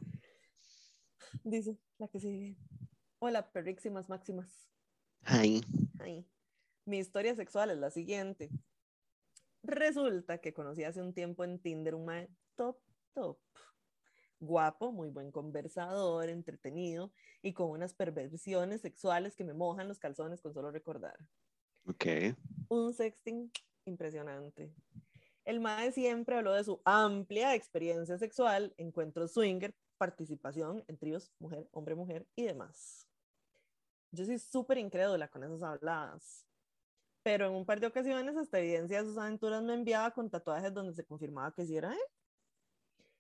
[1.44, 2.58] Dice la que sigue.
[3.20, 4.70] Hola, perrísimas máximas.
[5.24, 5.62] Ay,
[6.00, 6.28] Ay.
[6.86, 8.50] Mi historia sexual es la siguiente.
[9.64, 12.78] Resulta que conocí hace un tiempo en Tinder un mae top,
[13.14, 13.38] top.
[14.42, 17.12] Guapo, muy buen conversador, entretenido
[17.42, 21.18] y con unas perversiones sexuales que me mojan los calzones con solo recordar.
[21.86, 22.06] Ok.
[22.70, 23.52] Un sexting
[23.86, 24.72] impresionante.
[25.44, 31.68] El mae siempre habló de su amplia experiencia sexual, encuentros swinger, participación en tríos mujer,
[31.72, 33.08] hombre, mujer y demás.
[34.12, 36.46] Yo soy súper incrédula con esas habladas.
[37.24, 40.74] Pero en un par de ocasiones, hasta evidencia de sus aventuras me enviaba con tatuajes
[40.74, 42.00] donde se confirmaba que sí era él.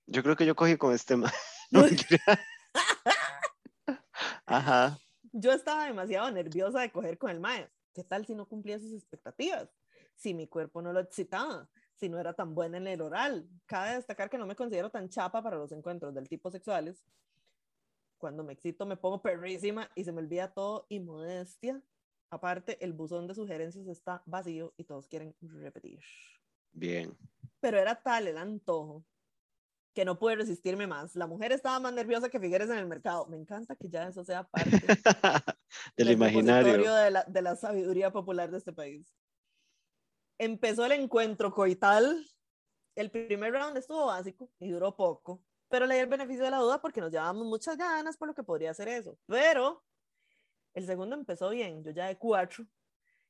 [0.08, 1.32] Yo creo que yo cogí con este ma.
[1.72, 1.86] No.
[4.48, 4.98] Ajá.
[5.32, 7.70] Yo estaba demasiado nerviosa de coger con el mae.
[7.94, 9.70] ¿Qué tal si no cumplía sus expectativas?
[10.16, 13.50] Si mi cuerpo no lo excitaba, si no era tan buena en el oral.
[13.66, 17.04] Cabe destacar que no me considero tan chapa para los encuentros del tipo sexuales.
[18.18, 21.82] Cuando me excito me pongo perrísima y se me olvida todo y modestia.
[22.30, 26.00] Aparte, el buzón de sugerencias está vacío y todos quieren repetir.
[26.72, 27.18] Bien.
[27.60, 29.04] Pero era tal el antojo
[29.94, 31.16] que no pude resistirme más.
[31.16, 33.26] La mujer estaba más nerviosa que Figueres en el mercado.
[33.28, 34.72] Me encanta que ya eso sea parte
[35.98, 36.94] Del imaginario.
[36.94, 39.14] De la, de la sabiduría popular de este país.
[40.38, 42.26] Empezó el encuentro coital.
[42.96, 46.58] El primer round estuvo básico y duró poco, pero le di el beneficio de la
[46.58, 49.18] duda porque nos llevábamos muchas ganas por lo que podría ser eso.
[49.26, 49.84] Pero
[50.74, 52.66] el segundo empezó bien, yo ya de cuatro.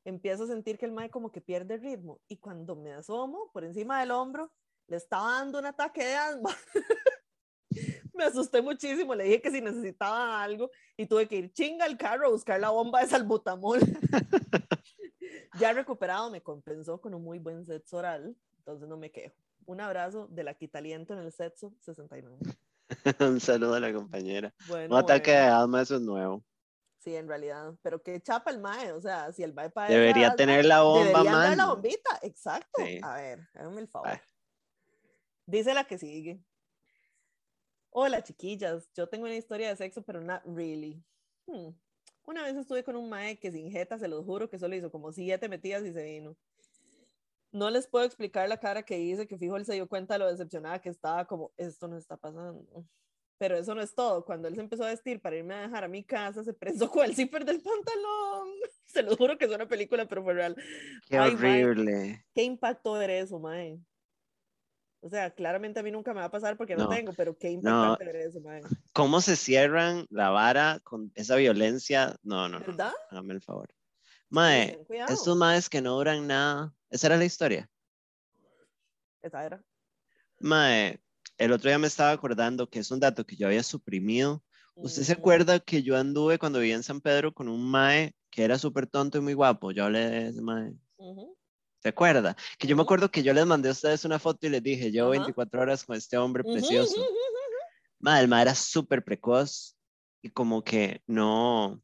[0.05, 3.63] Empiezo a sentir que el mae como que pierde ritmo y cuando me asomo por
[3.63, 4.51] encima del hombro,
[4.89, 6.55] le estaba dando un ataque de asma.
[8.13, 11.97] me asusté muchísimo, le dije que si necesitaba algo y tuve que ir chinga al
[11.97, 13.79] carro a buscar la bomba de salbutamol.
[15.59, 19.35] ya recuperado me compensó con un muy buen sexo oral, entonces no me quejo.
[19.65, 22.37] Un abrazo de la quitaliento en el sexo 69.
[23.19, 24.53] Un saludo a la compañera.
[24.67, 26.43] Bueno, Un ataque de alma, eso es nuevo.
[26.97, 27.75] Sí, en realidad.
[27.83, 31.19] Pero qué chapa el mae, o sea, si el mae para Debería tener la bomba,
[31.19, 32.83] deberían dar la bombita, exacto.
[32.83, 32.99] Sí.
[33.03, 34.19] A ver, háganme el favor.
[35.49, 36.39] Dice la que sigue.
[37.89, 38.87] Hola, chiquillas.
[38.95, 41.03] Yo tengo una historia de sexo, pero not really.
[41.47, 41.69] Hmm.
[42.25, 44.91] Una vez estuve con un mae que sin jeta, se los juro que solo hizo
[44.91, 46.37] como siete metidas y se vino.
[47.51, 50.19] No les puedo explicar la cara que hice, que fijo él se dio cuenta de
[50.19, 52.85] lo decepcionada que estaba, como, esto no está pasando.
[53.39, 54.23] Pero eso no es todo.
[54.23, 56.91] Cuando él se empezó a vestir para irme a dejar a mi casa, se prensó
[56.91, 58.49] con el zipper del pantalón.
[58.85, 60.55] Se los juro que es una película, pero fue real.
[61.07, 61.65] Qué Ay, mae.
[61.65, 62.25] horrible.
[62.35, 63.79] ¿Qué impacto ver eso, mae?
[65.01, 67.37] O sea, claramente a mí nunca me va a pasar porque no, No, tengo, pero
[67.37, 68.61] qué impactante ver eso, mae.
[68.91, 72.17] ¿Cómo se cierran la vara con esa violencia?
[72.21, 72.65] No, no, no.
[72.65, 72.91] ¿Verdad?
[73.09, 73.69] Hágame el favor.
[74.29, 74.77] Mae,
[75.07, 76.73] estos maes que no duran nada.
[76.89, 77.69] Esa era la historia.
[79.21, 79.63] Esa era.
[80.39, 80.99] Mae,
[81.37, 84.43] el otro día me estaba acordando que es un dato que yo había suprimido.
[84.75, 85.21] ¿Usted se Ujú.
[85.21, 88.87] acuerda que yo anduve cuando vivía en San Pedro con un mae que era súper
[88.87, 89.71] tonto y muy guapo?
[89.71, 90.73] Yo hablé de ese mae.
[90.97, 91.38] Ujú.
[91.81, 92.35] ¿Se acuerda?
[92.57, 94.91] Que yo me acuerdo que yo les mandé a ustedes una foto y les dije,
[94.91, 95.19] llevo Ajá.
[95.19, 96.99] 24 horas con este hombre precioso.
[97.01, 97.15] ujú, ujú.
[97.99, 99.77] Mae, el mae era súper precoz
[100.21, 101.81] y como que no,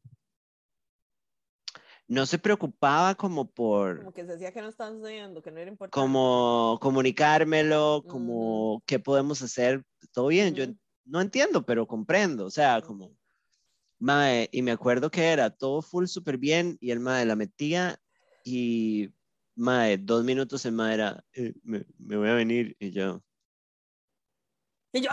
[2.08, 5.60] no se preocupaba como por, Como que se decía que no estaba sucediendo, que no
[5.60, 5.94] era importante.
[5.94, 9.82] como comunicármelo, como qué podemos hacer,
[10.12, 10.72] todo bien, yo Ujú.
[10.72, 12.86] en- no entiendo, pero comprendo, o sea, Ujú.
[12.86, 13.16] como,
[13.98, 17.98] mae, y me acuerdo que era todo full súper bien y el mae la metía
[18.44, 19.10] y,
[19.56, 23.22] mae, dos minutos el mae era, "Eh, me, me voy a venir y yo,
[24.92, 25.04] Y yo,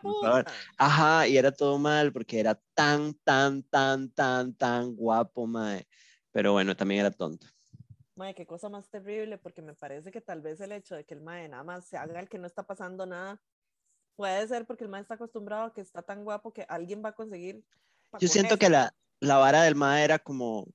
[0.00, 0.44] favor.
[0.44, 0.52] puta.
[0.76, 5.86] Ajá, y era todo mal porque era tan, tan, tan, tan, tan guapo, mae.
[6.32, 7.46] Pero bueno, también era tonto.
[8.16, 11.14] Mae, qué cosa más terrible, porque me parece que tal vez el hecho de que
[11.14, 13.40] el mae nada más se haga el que no está pasando nada,
[14.16, 17.10] puede ser porque el mae está acostumbrado a que está tan guapo que alguien va
[17.10, 17.64] a conseguir.
[18.18, 18.92] Yo siento que la
[19.36, 20.66] vara del mae era como,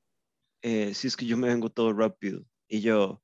[0.61, 2.45] eh, si es que yo me vengo todo rápido.
[2.67, 3.21] Y yo,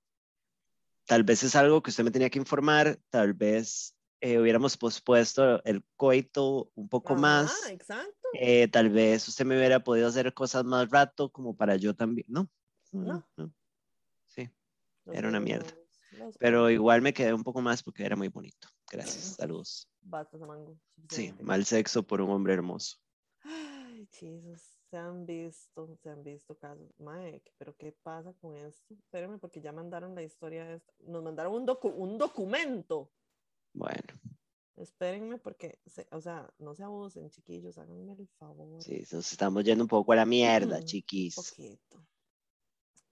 [1.06, 5.64] tal vez es algo que usted me tenía que informar, tal vez eh, hubiéramos pospuesto
[5.64, 7.70] el coito un poco Ajá, más.
[7.70, 8.28] exacto.
[8.34, 12.28] eh, tal vez usted me hubiera podido hacer cosas más rato como para yo también.
[12.30, 12.50] No,
[12.92, 13.28] No.
[14.28, 14.50] Sí.
[15.06, 15.74] Los era una mierda.
[16.12, 18.68] los Pero igual me quedé un poco más porque era muy bonito.
[18.90, 19.90] Gracias, saludos.
[20.32, 20.80] Samango.
[21.10, 22.98] Sí, mal sexo por un hombre hermoso.
[23.44, 26.88] Ay, Jesus, se han visto, se han visto casos.
[27.00, 28.94] Mae, pero ¿qué pasa con esto?
[28.94, 30.94] Espérenme, porque ya mandaron la historia esta.
[31.00, 33.10] Nos mandaron un, docu- un documento.
[33.74, 34.20] Bueno,
[34.76, 38.82] Espérenme, porque, se- o sea, no se abusen, chiquillos, háganme el favor.
[38.82, 41.36] sí, nos estamos yendo un poco a la mierda, Mm, chiquis.
[41.36, 42.06] poquito.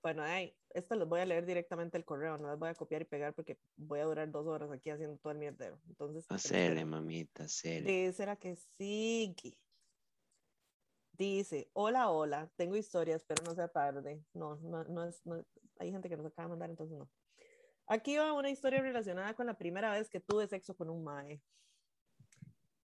[0.01, 3.01] Bueno, ahí, esto los voy a leer directamente el correo, no les voy a copiar
[3.01, 5.80] y pegar porque voy a durar dos horas aquí haciendo todo el mierdero.
[5.89, 6.85] Entonces, espérenme.
[6.85, 8.06] mamita, hacele.
[8.07, 9.57] Dice la que sigue.
[11.20, 14.24] Dice, hola, hola, tengo historias, pero no sea tarde.
[14.34, 15.44] No, no, no es, no-
[15.78, 17.12] hay gente que nos acaba de mandar, entonces no.
[17.88, 21.44] Aquí va una historia relacionada con la primera vez que tuve sexo con un mae.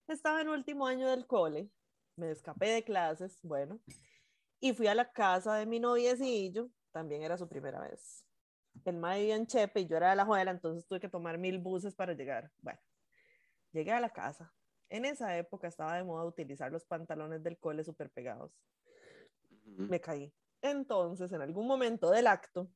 [0.06, 1.70] Estaba en último año del cole,
[2.16, 3.80] me escapé de clases, bueno,
[4.60, 8.26] y fui a la casa de mi noviecillo, también era su primera vez.
[8.84, 11.38] El mae vivía en Chepe y yo era de la Juela, entonces tuve que tomar
[11.38, 12.52] mil buses para llegar.
[12.58, 12.80] Bueno,
[13.72, 14.54] llegué a la casa.
[14.88, 18.52] En esa época estaba de moda utilizar los pantalones del cole súper pegados.
[19.64, 20.32] Me caí.
[20.62, 22.70] Entonces, en algún momento del acto,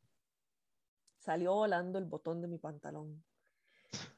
[1.18, 3.24] salió volando el botón de mi pantalón.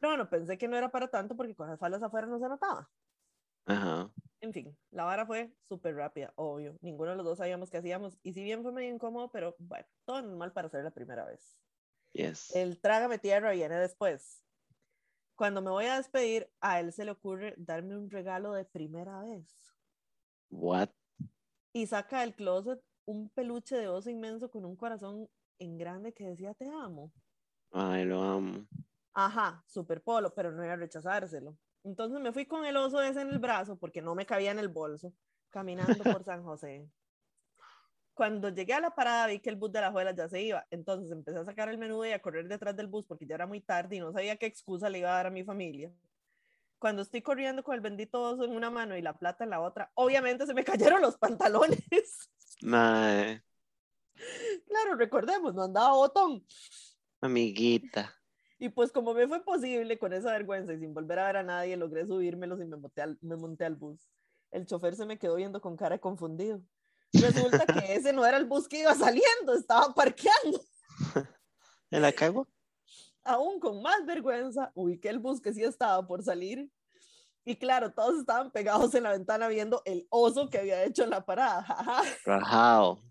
[0.01, 2.49] Pero bueno, pensé que no era para tanto porque con las faldas afuera no se
[2.49, 2.91] notaba.
[3.67, 4.13] Ajá.
[4.41, 6.77] En fin, la vara fue súper rápida, obvio.
[6.81, 8.19] Ninguno de los dos sabíamos qué hacíamos.
[8.23, 11.57] Y si bien fue medio incómodo, pero bueno, todo normal para ser la primera vez.
[12.13, 12.55] Yes.
[12.55, 14.43] El trágame tierra viene después.
[15.43, 19.25] Cuando me voy a despedir, a él se le ocurre darme un regalo de primera
[19.25, 19.75] vez.
[20.53, 20.91] What?
[21.73, 25.29] Y saca del closet un peluche de oso inmenso con un corazón
[25.59, 27.11] en grande que decía te amo.
[27.73, 28.69] Ay, lo amo.
[29.15, 31.59] Ajá, super polo, pero no iba a rechazárselo.
[31.83, 34.61] Entonces me fui con el oso ese en el brazo porque no me cabía en
[34.61, 35.13] el bolso,
[35.51, 36.89] caminando por San José.
[38.23, 40.65] Cuando llegué a la parada vi que el bus de la Juela ya se iba,
[40.71, 43.49] entonces empecé a sacar el menú y a correr detrás del bus porque ya era
[43.49, 45.93] muy tarde y no sabía qué excusa le iba a dar a mi familia.
[46.79, 49.61] Cuando estoy corriendo con el bendito oso en una mano y la plata en la
[49.61, 50.63] otra, obviamente se me
[50.93, 52.31] cayeron los pantalones.
[52.63, 53.43] Mae,
[54.69, 56.47] claro, recordemos, no andaba botón.
[57.21, 58.15] amiguita.
[58.61, 61.43] Y pues como me fue posible con esa vergüenza y sin volver a ver a
[61.43, 64.09] nadie, logré subírmelos y me monté al, me monté al bus.
[64.53, 66.63] El chofer se me quedó viendo con cara confundido.
[67.13, 70.61] Resulta que ese no era el bus que iba saliendo, estaba parqueando.
[71.91, 72.49] ¿Me la cago?
[73.25, 76.71] Aún con más vergüenza, ubiqué el bus que sí estaba por salir.
[77.45, 81.11] Y claro, todos estaban pegados en la ventana viendo el oso que había hecho en
[81.11, 82.03] la parada.
[82.25, 83.03] Rajao.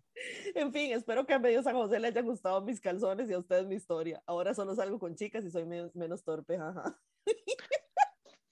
[0.55, 3.39] En fin, espero que a medio San José le hayan gustado mis calzones y a
[3.39, 4.21] ustedes mi historia.
[4.25, 6.57] Ahora solo salgo con chicas y soy men- menos torpe.
[6.57, 6.97] jaja.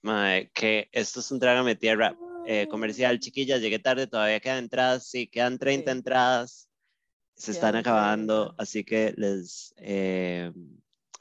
[0.01, 2.15] Mae, que esto es un trágame tierra
[2.51, 3.61] eh, comercial, chiquillas.
[3.61, 5.05] Llegué tarde, todavía quedan entradas.
[5.05, 5.97] Sí, quedan 30 Sí.
[5.99, 6.67] entradas.
[7.35, 8.63] Se están acabando, 30.
[8.63, 10.51] así que les eh,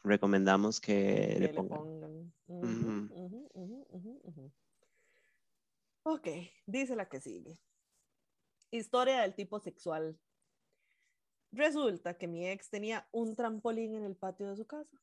[0.03, 0.95] recomendamos que
[1.35, 2.33] que le le pongan.
[2.47, 3.11] ujú.
[6.05, 6.29] Ok,
[6.67, 7.59] dice la que sigue.
[8.71, 10.19] Historia del tipo sexual.
[11.53, 14.97] Resulta que mi ex tenía un trampolín en el patio de su casa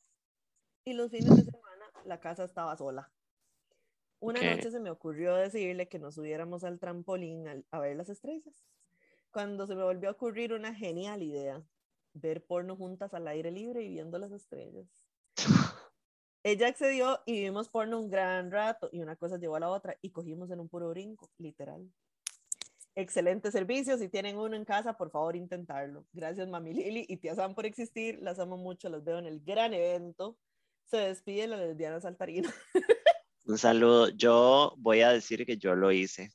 [0.85, 3.11] y los fines de semana la casa estaba sola.
[4.25, 8.65] Una noche se me ocurrió decirle que nos subiéramos al trampolín a ver las estrellas.
[9.29, 11.63] Cuando se me volvió a ocurrir una genial idea,
[12.13, 14.87] ver porno juntas al aire libre y viendo las estrellas.
[16.43, 19.95] Ella accedió y vimos porno un gran rato y una cosa llevó a la otra
[20.01, 21.87] y cogimos en un puro brinco, literal.
[22.95, 26.07] Excelente servicio, si tienen uno en casa, por favor intentarlo.
[26.13, 29.41] Gracias Mami Lili y tía Sam por existir, las amo mucho, las veo en el
[29.41, 30.35] gran evento.
[30.85, 32.51] Se despide la lesbiana saltarina.
[33.45, 34.09] Un saludo.
[34.09, 36.31] Yo voy a decir que yo lo hice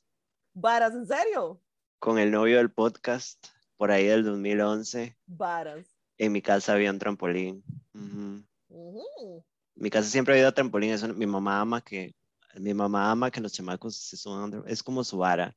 [0.53, 1.61] Varas, ¿en serio?
[1.99, 3.47] con el novio del podcast
[3.77, 5.17] por ahí del 2011.
[5.27, 5.85] Varas.
[6.17, 7.63] En mi casa había un trampolín.
[7.93, 9.43] Ujú.
[9.75, 10.91] Mi casa siempre ha habido trampolín.
[10.91, 12.15] Eso, mi mamá ama que
[12.55, 14.63] mi mamá ama que los chamacos se suban.
[14.67, 15.55] Es como su vara.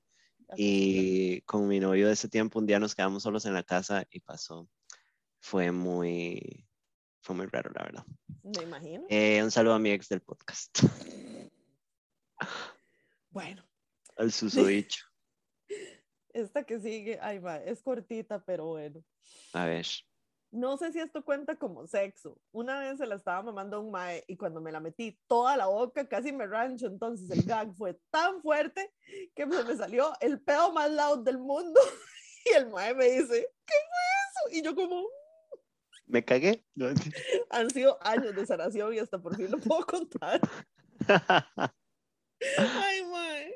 [0.57, 4.07] Y con mi novio de ese tiempo, un día nos quedamos solos en la casa
[4.11, 4.69] y pasó.
[5.41, 6.67] Fue muy,
[7.21, 8.05] fue muy raro, la verdad.
[8.43, 9.05] Me imagino.
[9.09, 10.79] Eh, un saludo a mi ex del podcast,
[13.31, 13.65] Bueno,
[14.17, 15.05] al susodicho.
[16.35, 19.03] esta que sigue, ay, va, es cortita, pero bueno.
[19.53, 19.87] A ver.
[20.51, 22.41] No sé si esto cuenta como sexo.
[22.53, 25.57] Una vez se la estaba mamando a un mae y cuando me la metí toda
[25.57, 26.87] la boca casi me rancho.
[26.87, 28.93] Entonces el gag fue tan fuerte
[29.35, 31.81] que se me salió el pedo más loud del mundo.
[32.47, 34.59] Y el mae me dice, ¿qué fue eso?
[34.59, 35.07] Y yo como,
[36.07, 36.63] ¿Me cagué?
[37.51, 40.41] Han sido años de sanación y hasta por fin lo puedo contar.
[42.59, 43.55] Ay, mae.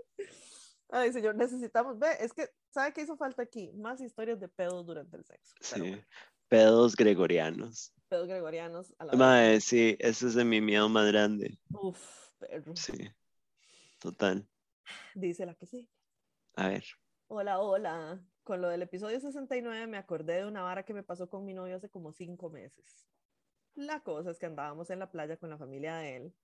[0.91, 3.71] Ay, señor, necesitamos, ve, es que, ¿sabe qué hizo falta aquí?
[3.75, 5.55] Más historias de pedos durante el sexo.
[5.61, 5.81] Sí.
[5.81, 6.03] bueno,
[6.49, 7.93] Pedos gregorianos.
[8.09, 9.19] pedos gregorianos a la vez.
[9.19, 11.59] Mae, sí, ese es de mi miedo más grande.
[11.71, 12.01] Uf,
[12.39, 12.75] perro.
[12.75, 12.93] Sí.
[13.99, 14.49] Total.
[15.15, 15.91] Dice la que sí.
[16.55, 16.85] A ver.
[17.27, 18.25] Hola, hola.
[18.45, 21.53] Con lo del episodio 69 me acordé de una vara que me pasó con mi
[21.53, 23.07] novio hace como cinco meses.
[23.75, 26.35] La cosa es que andábamos en la playa con la familia de él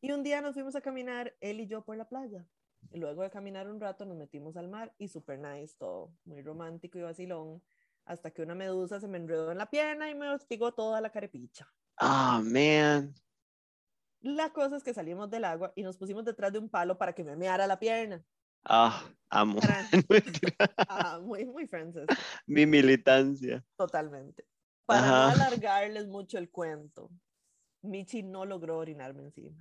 [0.00, 2.46] y un día nos fuimos a caminar él y yo por la playa.
[2.92, 6.42] Y luego de caminar un rato nos metimos al mar y super nice todo, muy
[6.42, 7.62] romántico y vacilón,
[8.04, 11.10] hasta que una medusa se me enredó en la pierna y me hostigó toda la
[11.10, 11.72] carepicha.
[11.98, 13.14] Ah, man.
[14.20, 17.12] La cosa es que salimos del agua y nos pusimos detrás de un palo para
[17.14, 18.24] que me meara la pierna.
[18.64, 19.60] Ah, amo.
[20.88, 22.06] Ah, muy, muy Frances.
[22.46, 23.64] mi militancia.
[23.76, 24.44] Totalmente.
[24.84, 25.32] Para no Ajá.
[25.32, 27.10] alargarles mucho el cuento,
[27.82, 29.56] Michi no logró orinarme encima.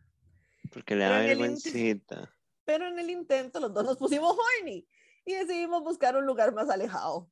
[0.71, 2.31] Porque le da vergüencita.
[2.65, 4.87] Pero en el intento los dos nos pusimos horny
[5.25, 7.29] y decidimos buscar un lugar más alejado.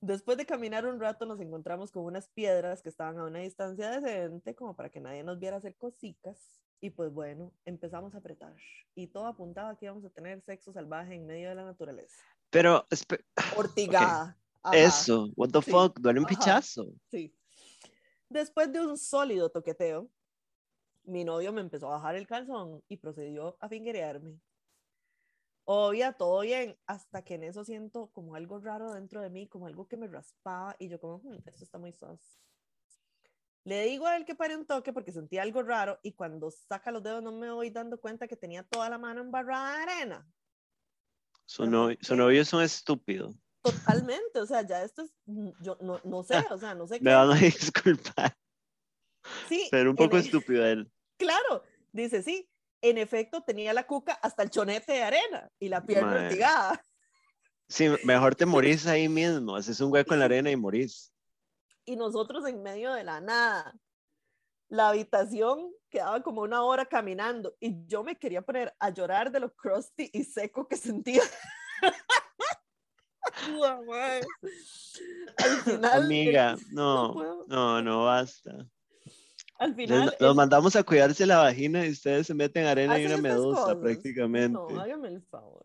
[0.00, 3.88] Después de caminar un rato nos encontramos con unas piedras que estaban a una distancia
[4.00, 6.36] decente como para que nadie nos viera hacer cositas.
[6.80, 8.56] Y pues bueno, empezamos a apretar.
[8.96, 12.16] Y todo apuntaba que íbamos a tener sexo salvaje en medio de la naturaleza.
[12.50, 12.84] Pero,
[13.56, 14.36] Ortigada.
[14.64, 16.34] Ajá, eso, what the Sí, fuck, duele un ajá.
[16.36, 16.92] pichazo.
[17.10, 17.32] Sí.
[18.28, 20.08] Después de un sólido toqueteo,
[21.04, 24.40] mi novio me empezó a bajar el calzón y procedió a fingerearme.
[25.64, 29.66] Obvia, todo bien, hasta que en eso siento como algo raro dentro de mí, como
[29.66, 32.38] algo que me raspaba y yo como, "Hmm, esto está muy sos.
[33.64, 36.90] Le digo a él que pare un toque porque sentía algo raro y cuando saca
[36.90, 40.26] los dedos no me voy dando cuenta que tenía toda la mano embarrada de arena.
[41.46, 43.32] Su, novio es un estúpido.
[43.62, 46.94] Totalmente, o sea, ya esto es, mm, yo no, no sé, o sea, no sé
[47.02, 47.14] Me qué.
[47.14, 48.36] van a disculpar,
[49.52, 50.90] Sí, pero un poco e- estúpido él.
[51.18, 51.62] Claro,
[51.92, 52.48] dice sí.
[52.80, 56.84] En efecto, tenía la cuca hasta el chonete de arena y la pierna ortigada.
[57.68, 61.12] Sí, mejor te morís ahí mismo, haces un hueco en la arena y morís.
[61.84, 63.74] Y nosotros en medio de la nada.
[64.68, 69.38] La habitación quedaba como una hora caminando y yo me quería poner a llorar de
[69.38, 71.22] lo crusty y seco que sentía.
[75.36, 77.44] Al final, Amiga, no no, puedo.
[77.48, 78.66] no, no basta.
[79.62, 82.98] Al Les- final, los él- mandamos a cuidarse la vagina y ustedes se meten arena
[82.98, 84.52] y hacen una estas medusa prácticamente.
[84.74, 85.64] No, hágame el favor.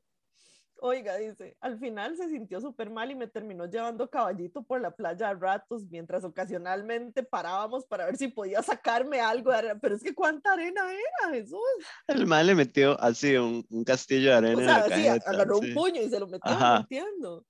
[0.80, 4.92] Oiga, dice, al final se sintió súper mal y me terminó llevando caballito por la
[4.92, 9.80] playa a ratos, mientras ocasionalmente parábamos para ver si podía sacarme algo de arena.
[9.82, 11.58] Pero es que cuánta arena era, Jesús.
[12.08, 15.04] El mal le metió así un, un castillo de arena O en sea, la sí,
[15.06, 15.32] cajeta.
[15.32, 17.44] agarró un puño y se lo metió, no entiendo.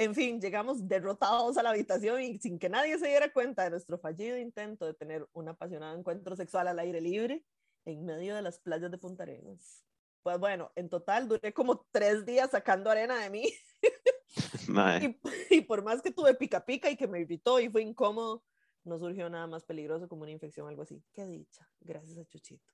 [0.00, 3.68] En fin, llegamos derrotados a la habitación y sin que nadie se diera cuenta de
[3.68, 7.44] nuestro fallido intento de tener un apasionado encuentro sexual al aire libre
[7.84, 9.84] en medio de las playas de Punta Arenas.
[10.22, 13.52] Pues bueno, en total duré como tres días sacando arena de mí
[15.50, 18.42] y, y por más que tuve pica pica y que me irritó y fue incómodo,
[18.84, 21.04] no surgió nada más peligroso como una infección o algo así.
[21.12, 22.72] Qué dicha, gracias a Chuchito.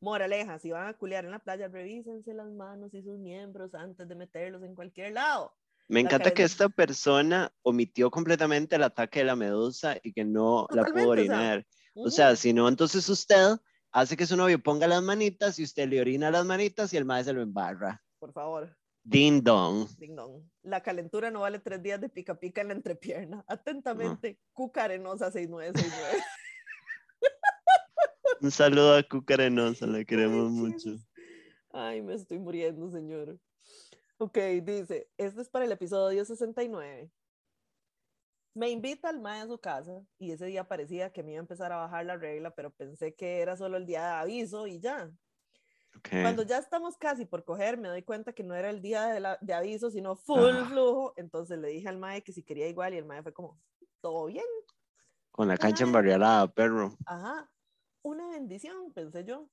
[0.00, 4.08] Moraleja, si van a culear en la playa, revísense las manos y sus miembros antes
[4.08, 5.54] de meterlos en cualquier lado.
[5.88, 10.66] Me encanta que esta persona omitió completamente el ataque de la medusa y que no
[10.70, 11.66] la pudo Totalmente, o sea, orinar.
[11.94, 13.56] O sea, si no, entonces usted
[13.92, 17.04] hace que su novio ponga las manitas y usted le orina las manitas y el
[17.04, 18.02] mae se lo embarra.
[18.18, 19.86] por favor, Ding dong.
[19.98, 20.42] ding dong.
[20.62, 23.44] La calentura no vale tres días de pica pica en la entrepierna.
[23.46, 26.24] Atentamente, cucarenosa 6969.
[28.40, 30.96] Un saludo a Cucarenosa, la queremos Ay, mucho.
[31.70, 33.38] Ay, me estoy muriendo, señor.
[34.24, 37.10] Ok, dice, este es para el episodio 69.
[38.54, 41.42] Me invita al mae a su casa y ese día parecía que me iba a
[41.42, 44.80] empezar a bajar la regla, pero pensé que era solo el día de aviso y
[44.80, 45.10] ya.
[46.10, 49.20] Cuando ya estamos casi por coger, me doy cuenta que no era el día de,
[49.20, 50.66] la- de aviso, sino full Ah.
[50.70, 51.12] flujo.
[51.18, 53.60] Entonces le dije al mae que si quería igual y el mae fue como,
[54.00, 54.44] todo bien,
[55.32, 56.96] Con la cancha embarriada, perro.
[57.04, 57.50] Ajá,
[58.02, 59.50] una bendición, pensé yo.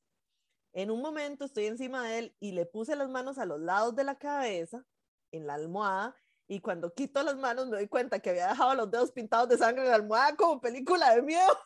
[0.74, 3.96] En un momento estoy encima de él y le puse las manos a los lados
[3.96, 4.84] de la cabeza,
[5.32, 6.16] en la almohada,
[6.48, 9.58] y cuando quito las manos me doy cuenta que había dejado los dedos pintados de
[9.58, 11.58] sangre en la almohada como película de miedo.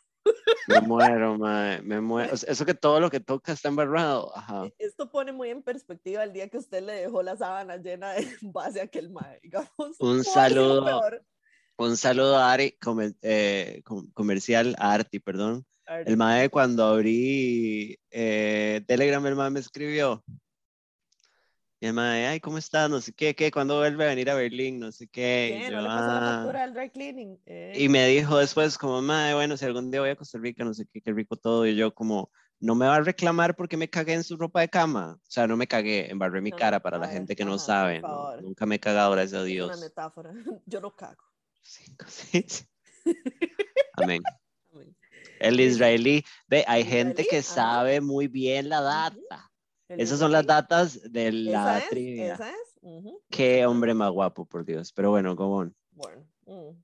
[0.68, 2.34] Me muero, mae, me muero.
[2.34, 4.36] Eso que todo lo que toca está embarrado.
[4.36, 4.68] Ajá.
[4.80, 8.28] Esto pone muy en perspectiva el día que usted le dejó la sábana llena de
[8.42, 9.70] base a aquel mae, digamos.
[10.00, 11.00] Un saludo.
[11.78, 15.66] Un saludo a Ari, comer- eh, com- comercial, a Arti, perdón.
[15.88, 20.24] El mae cuando abrí eh, Telegram, el mae me escribió.
[21.80, 22.90] Y el mae, ay, ¿cómo estás?
[22.90, 24.80] No sé qué, qué, ¿cuándo vuelve a venir a Berlín?
[24.80, 25.58] No sé qué.
[25.60, 25.68] ¿Qué?
[25.68, 26.52] Y ¿No yo, la "Ah".
[26.52, 27.40] del dry cleaning?
[27.46, 30.64] Eh, Y me dijo después como, mae, bueno, si algún día voy a Costa Rica,
[30.64, 31.68] no sé qué, qué rico todo.
[31.68, 34.70] Y yo como, no me va a reclamar porque me cagué en su ropa de
[34.70, 35.20] cama.
[35.22, 38.02] O sea, no me cagué, embarré mi No, cara para la gente que no sabe.
[38.02, 38.42] ¿no?
[38.42, 39.68] Nunca me he cagado, gracias a Dios.
[39.68, 40.32] una metáfora.
[40.66, 41.24] Yo no cago.
[41.62, 42.68] Cinco, seis.
[43.94, 44.24] Amén.
[45.48, 49.52] El israelí, ve, hay gente que sabe muy bien la data.
[49.88, 52.34] Esas son las datas de la Esa es, trivia.
[52.34, 52.76] esa es.
[53.30, 54.92] Qué hombre más guapo, por Dios.
[54.94, 55.76] Pero bueno, on.
[55.92, 56.28] Bueno.
[56.46, 56.84] mm.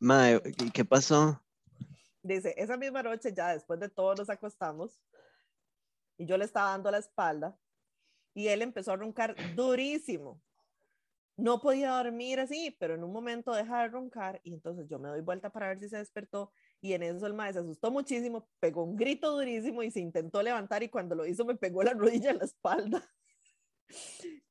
[0.00, 1.42] Mae, ¿y ¿qué pasó?
[2.22, 5.00] Dice, esa misma noche ya después de todo nos acostamos
[6.18, 7.56] y yo le estaba dando la espalda
[8.34, 10.42] y él empezó a roncar durísimo.
[11.38, 15.08] No podía dormir así, pero en un momento deja de roncar y entonces yo me
[15.08, 18.48] doy vuelta para ver si se despertó y en eso el maestro se asustó muchísimo,
[18.60, 21.94] pegó un grito durísimo y se intentó levantar y cuando lo hizo me pegó la
[21.94, 23.10] rodilla en la espalda.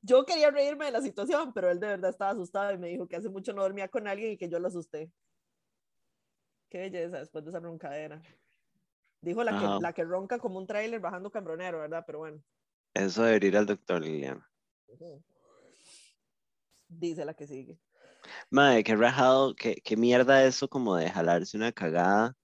[0.01, 3.07] Yo quería reírme de la situación, pero él de verdad estaba asustado y me dijo
[3.07, 5.11] que hace mucho no dormía con alguien y que yo lo asusté.
[6.69, 8.21] Qué belleza después de esa roncadera.
[9.21, 12.03] Dijo la que, la que ronca como un tráiler bajando cambronero, ¿verdad?
[12.05, 12.43] Pero bueno.
[12.93, 14.49] Eso debería ir al doctor Liliana.
[16.87, 17.79] Dice la que sigue.
[18.49, 22.35] Madre, qué rajado, qué, qué mierda eso como de jalarse una cagada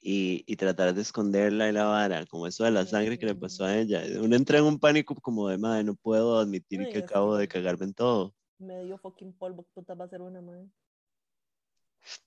[0.00, 3.34] y, y tratar de esconderla y la vara, como eso de la sangre que le
[3.34, 4.02] pasó a ella.
[4.20, 7.48] Uno entra en un pánico como de, madre, no puedo admitir Ay, que acabo de
[7.48, 8.34] cagarme en todo.
[8.58, 10.68] Medio fucking polvo, puta, va a ser una madre.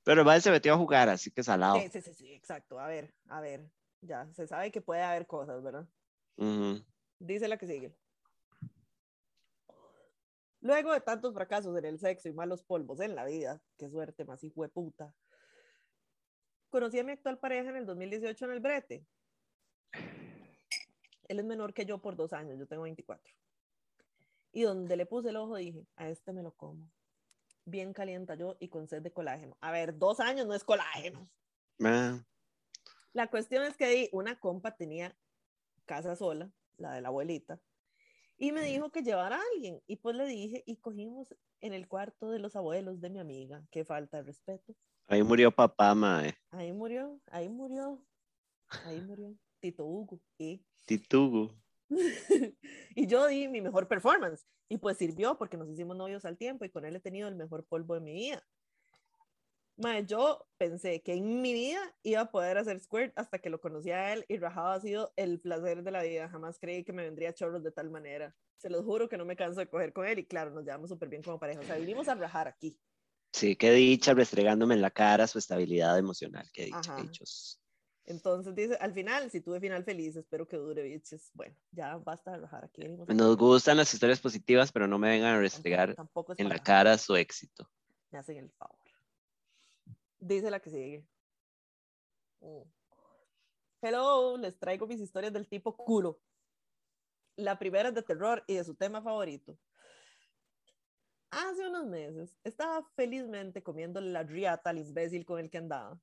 [0.03, 1.79] Pero el madre se metió a jugar, así que salado.
[1.79, 2.79] Sí, sí, sí, sí, exacto.
[2.79, 3.69] A ver, a ver.
[4.01, 5.87] Ya, se sabe que puede haber cosas, ¿verdad?
[6.37, 6.83] Ujú.
[7.19, 7.91] Dice la que sigue.
[10.67, 14.25] Luego de tantos fracasos en el sexo y malos polvos en la vida, qué suerte
[14.25, 15.15] más hijo de puta.
[16.69, 19.05] Conocí a mi actual pareja en el 2018 en el brete.
[21.29, 23.33] Él es menor que yo por dos años, yo tengo 24.
[24.51, 26.91] Y donde le puse el ojo dije, a este me lo como.
[27.63, 29.55] Bien calienta yo y con sed de colágeno.
[29.61, 31.29] A ver, dos años no es colágeno.
[31.81, 32.21] Ah,
[33.13, 35.17] La cuestión es que di- una compa tenía
[35.85, 37.61] casa sola, la de la abuelita,
[38.37, 39.81] y me dijo que llevara a alguien.
[39.87, 43.65] Y pues le dije, y cogimos en el cuarto de los abuelos de mi amiga.
[43.71, 44.75] Qué falta de respeto.
[45.07, 46.35] ahí murió papá, madre.
[46.51, 48.03] Ahí murió, ahí murió,
[48.85, 50.19] ahí murió Tito Hugo.
[50.37, 51.51] Y, Titugu.
[52.95, 54.45] y yo di mi mejor performance.
[54.69, 57.35] Y pues sirvió porque nos hicimos novios al tiempo y con él he tenido el
[57.35, 58.45] mejor polvo de mi vida.
[59.77, 63.61] Mae, yo pensé que en mi vida iba a poder hacer squirt hasta que lo
[63.61, 66.27] conocí a él y rajado ha sido el placer de la vida.
[66.29, 68.35] Jamás creí que me vendría chorros de tal manera.
[68.57, 70.89] Se los juro que no me canso de coger con él y claro, nos llevamos
[70.89, 71.59] súper bien como pareja.
[71.59, 72.79] O sea, vinimos a rajar aquí.
[73.31, 76.49] Sí, qué dicha restregándome en la cara su estabilidad emocional.
[76.51, 77.61] Qué dicha, qué dichos.
[78.05, 81.29] Entonces dice, al final, si tuve final feliz, espero que dure, bitches.
[81.33, 82.81] Bueno, ya basta de rajar aquí.
[82.81, 86.57] venimos Nos gustan las historias positivas, pero no me vengan a restregar tampoco en la
[86.57, 87.69] cara su éxito.
[88.09, 88.86] me hacen el favor.
[90.19, 91.07] Dice la que sigue.
[92.39, 92.63] Mm.
[93.81, 96.19] Hello, les traigo mis historias del tipo culo.
[97.35, 99.57] La primera es de terror y de su tema favorito.
[101.29, 106.01] Hace unos meses estaba felizmente comiéndole la riata al imbécil con el que andaba.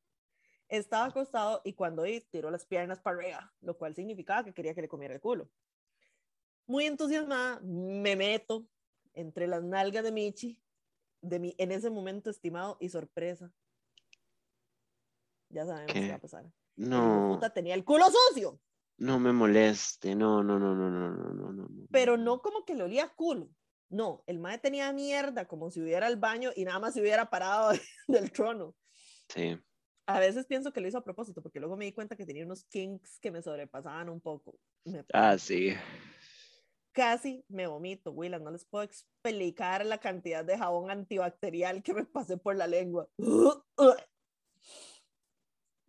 [0.69, 4.75] Estaba acostado y cuando oí tiró las piernas para arriba, lo cual significaba que quería
[4.75, 5.51] que le comiera el culo.
[6.67, 8.67] Muy entusiasmada, me meto
[9.13, 10.61] entre las nalgas de Michi
[11.21, 13.53] de mi en ese momento estimado y sorpresa.
[15.49, 16.09] Ya sabemos qué, ¿Qué?
[16.11, 16.45] va a pasar.
[16.77, 18.61] No, puta tenía el culo sucio,
[18.99, 20.15] no me moleste.
[20.15, 21.69] No, no, no, no, no, no, no, no.
[21.91, 23.49] pero no como que le olía culo.
[23.91, 27.29] No, el mae tenía mierda como si hubiera al baño y nada más se hubiera
[27.31, 27.71] parado
[28.09, 28.75] del trono.
[29.29, 29.59] Sí.
[30.07, 32.45] A veces pienso que lo hizo a propósito, porque luego me di cuenta que tenía
[32.45, 34.59] unos kinks que me sobrepasaban un poco.
[34.85, 35.75] Me- Ah, sí.
[36.93, 38.39] Casi me vomito, Willa.
[38.39, 43.09] No les puedo explicar la cantidad de jabón antibacterial que me pasé por la lengua.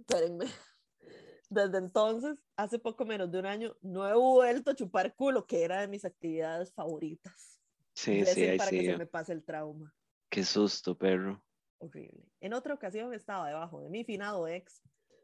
[0.07, 0.45] Espérenme.
[1.49, 5.63] Desde entonces, hace poco menos de un año, no he vuelto a chupar culo, que
[5.63, 7.59] era de mis actividades favoritas.
[7.93, 8.85] Sí, Recen sí, ahí para que sí.
[8.87, 9.93] se me pase el trauma.
[10.29, 11.41] Qué susto, perro.
[11.77, 12.25] Horrible.
[12.41, 14.81] En otra ocasión estaba debajo de mi finado ex.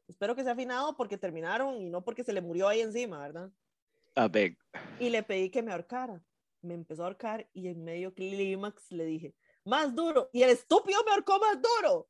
[0.07, 3.51] Espero que sea finado porque terminaron y no porque se le murió ahí encima, ¿verdad?
[4.15, 4.57] A ver.
[4.99, 6.23] y le pedí que me ahorcara.
[6.61, 9.35] Me empezó a ahorcar y en medio clímax le dije,
[9.65, 10.29] más duro.
[10.31, 12.07] Y el estúpido me ahorcó más duro.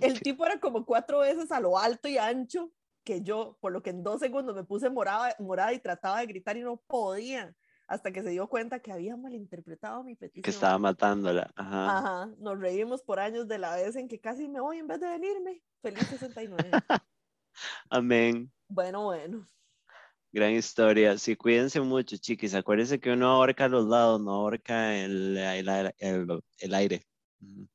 [0.00, 2.72] El tipo era como cuatro veces a lo alto y ancho
[3.04, 6.26] que yo, por lo que en dos segundos me puse morada, morada y trataba de
[6.26, 7.54] gritar y no podía,
[7.88, 10.42] hasta que se dio cuenta que había malinterpretado mi petición.
[10.42, 11.50] Que estaba matándola.
[11.56, 11.98] Ajá.
[11.98, 15.00] Ajá, nos reímos por años de la vez en que casi me voy en vez
[15.00, 15.62] de venirme.
[15.82, 16.70] Feliz 69.
[17.90, 18.52] Amén.
[18.68, 19.48] bueno, bueno.
[20.32, 21.18] Gran historia.
[21.18, 22.54] Sí, cuídense mucho, chiquis.
[22.54, 26.74] Acuérdense que uno ahorca los lados, no ahorca el, el, el- el- el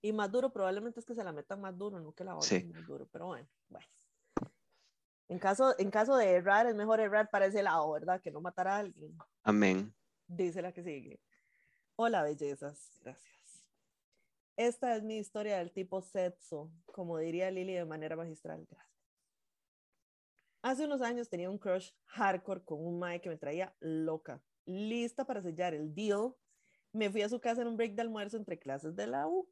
[0.01, 2.55] Y más duro probablemente es que se la metan más duro, no que la Sí.
[2.59, 3.87] boten más duro, pero bueno, bueno.
[5.27, 8.21] En caso, en caso de errar, es mejor errar para ese lado, ¿verdad?
[8.21, 9.17] Que no matar a alguien.
[9.41, 9.93] Amén.
[10.27, 11.19] Dice la que sigue.
[11.95, 12.99] Hola, bellezas.
[13.01, 13.65] Gracias.
[14.57, 18.65] Esta es mi historia del tipo sexo, como diría Lili de manera magistral.
[18.69, 18.95] Gracias.
[20.61, 25.25] Hace unos años tenía un crush hardcore con un mae que me traía loca, lista
[25.25, 26.35] para sellar el deal.
[26.91, 29.47] Me fui a su casa en un break de almuerzo entre clases de la U.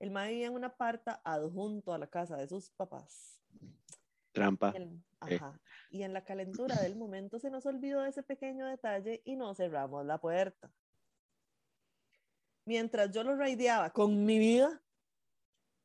[0.00, 3.38] El mae vivía en una parta adjunto a la casa de sus papás.
[4.32, 4.72] Trampa.
[4.74, 5.36] Y en- Eh.
[5.36, 5.60] ajá.
[5.90, 10.04] Y en la calentura del momento se nos olvidó ese pequeño detalle y no cerramos
[10.06, 10.72] la puerta.
[12.64, 14.80] Mientras yo lo raideaba con mi vida,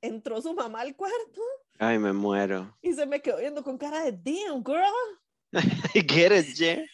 [0.01, 1.41] entró su mamá al cuarto
[1.79, 2.77] Ay, me muero.
[2.81, 5.61] y se me quedó viendo con cara de damn girl.
[5.93, 6.85] Get it, Jay.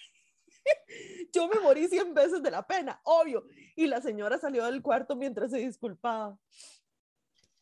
[1.33, 3.45] Yo me morí 100 veces de la pena, obvio.
[3.75, 6.37] Y la señora salió del cuarto mientras se disculpaba.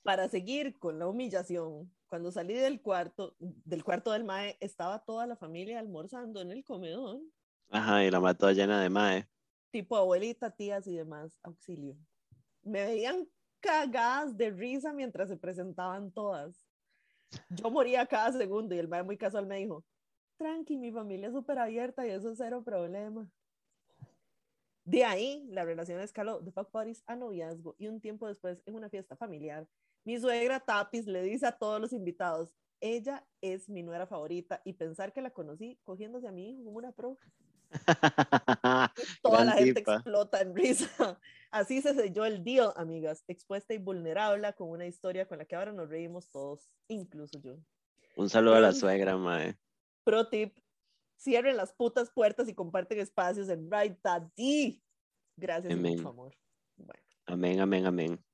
[0.10, 5.28] Para seguir con la humillación, cuando salí del cuarto, del cuarto del mae, estaba toda
[5.28, 7.22] la familia almorzando en el comedor,
[7.70, 9.30] Ajá, y la mató llena de mae.
[9.70, 11.96] tipo abuelita, tías y demás, auxilio.
[12.64, 13.28] Me veían
[13.60, 16.66] cagadas de risa mientras se presentaban todas.
[17.52, 19.86] Yo moría cada segundo y el mae muy casual me dijo,
[20.38, 23.30] tranqui, mi familia es súper abierta y eso es cero problema.
[24.86, 28.74] De ahí, la relación escaló de fuck buddies a noviazgo y un tiempo después, en
[28.74, 29.68] una fiesta familiar,
[30.06, 34.74] mi suegra Tapis le dice a todos los invitados, ella es mi nuera favorita y
[34.74, 37.18] pensar que la conocí cogiéndose a mi hijo como una pro.
[39.22, 39.96] Toda Gran la gente tipa.
[39.96, 41.20] explota en risa.
[41.52, 45.56] Así se selló el deal, amigas, expuesta y vulnerable con una historia con la que
[45.56, 47.58] ahora nos reímos todos, incluso yo.
[48.16, 49.58] Un saludo a la suegra, mae.
[50.04, 50.58] Pro tip,
[51.18, 54.82] cierren las putas puertas y comparten espacios en Right Daddy.
[55.38, 55.98] Gracias Amén.
[55.98, 56.36] mucho amor.
[56.78, 58.26] Bueno, Amén, amén, amén.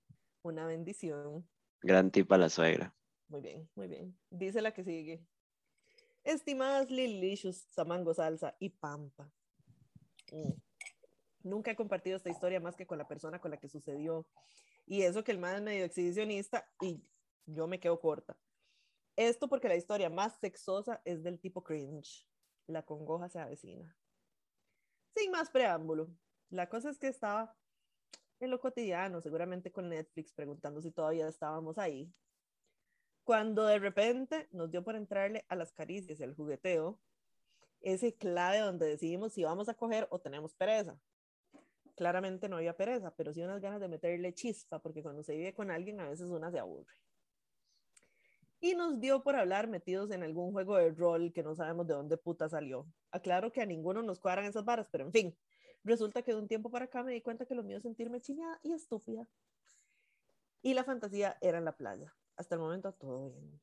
[0.43, 1.47] una bendición.
[1.86, 2.95] Gran tipa la suegra.
[3.28, 4.18] Muy bien, muy bien.
[4.32, 5.24] Dice la que sigue.
[6.24, 9.32] Estimadas Lilicious, Samango Salsa y Pampa.
[10.32, 10.53] Mm.
[11.44, 14.26] Nunca he compartido esta historia más que con la persona con la que sucedió.
[14.88, 17.03] Y eso que el es medio exhibicionista y
[17.45, 18.36] yo me quedo corta.
[19.16, 22.28] Esto porque la historia más sexosa es del tipo cringe.
[22.66, 23.95] La congoja se avecina.
[25.16, 26.10] Sin más preámbulo,
[26.49, 27.56] la cosa es que estaba
[28.40, 32.12] en lo cotidiano, seguramente con Netflix, preguntando si todavía estábamos ahí,
[33.24, 36.99] cuando de repente nos dio por entrarle a las caricias al jugueteo,
[37.82, 40.98] ese clave donde decidimos si vamos a coger o tenemos pereza.
[41.95, 45.53] Claramente no había pereza, pero sí unas ganas de meterle chispa, porque cuando se vive
[45.53, 46.94] con alguien a veces una se aburre.
[48.60, 51.94] Y nos dio por hablar metidos en algún juego de rol que no sabemos de
[51.94, 52.88] dónde puta salió.
[53.12, 55.38] Aclaro que a ninguno nos cuadran esas varas, pero en fin,
[55.86, 58.20] resulta que de un tiempo para acá me di cuenta que lo mío es sentirme
[58.20, 59.28] chiñada y estúpida.
[60.62, 62.14] Y la fantasía era en la playa.
[62.36, 63.62] Hasta el momento todo bien.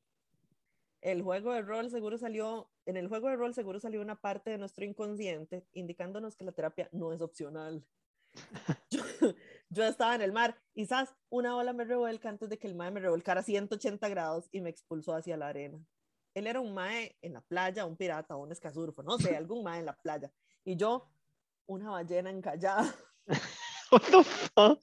[1.01, 4.51] El juego de rol seguro salió, en el juego de rol seguro salió una parte
[4.51, 7.85] de nuestro inconsciente indicándonos que la terapia no es opcional.
[8.89, 9.01] Yo,
[9.69, 11.09] yo estaba en el mar y ¿sabes?
[11.29, 14.61] una ola me revuelca antes de que el mae me revolcara a 180 grados y
[14.61, 15.83] me expulsó hacia la arena.
[16.33, 19.79] Él era un mae en la playa, un pirata, un escasurfo, no sé, algún mae
[19.79, 20.31] en la playa.
[20.63, 21.07] Y yo,
[21.65, 22.93] una ballena encallada.
[23.91, 24.79] What the fuck?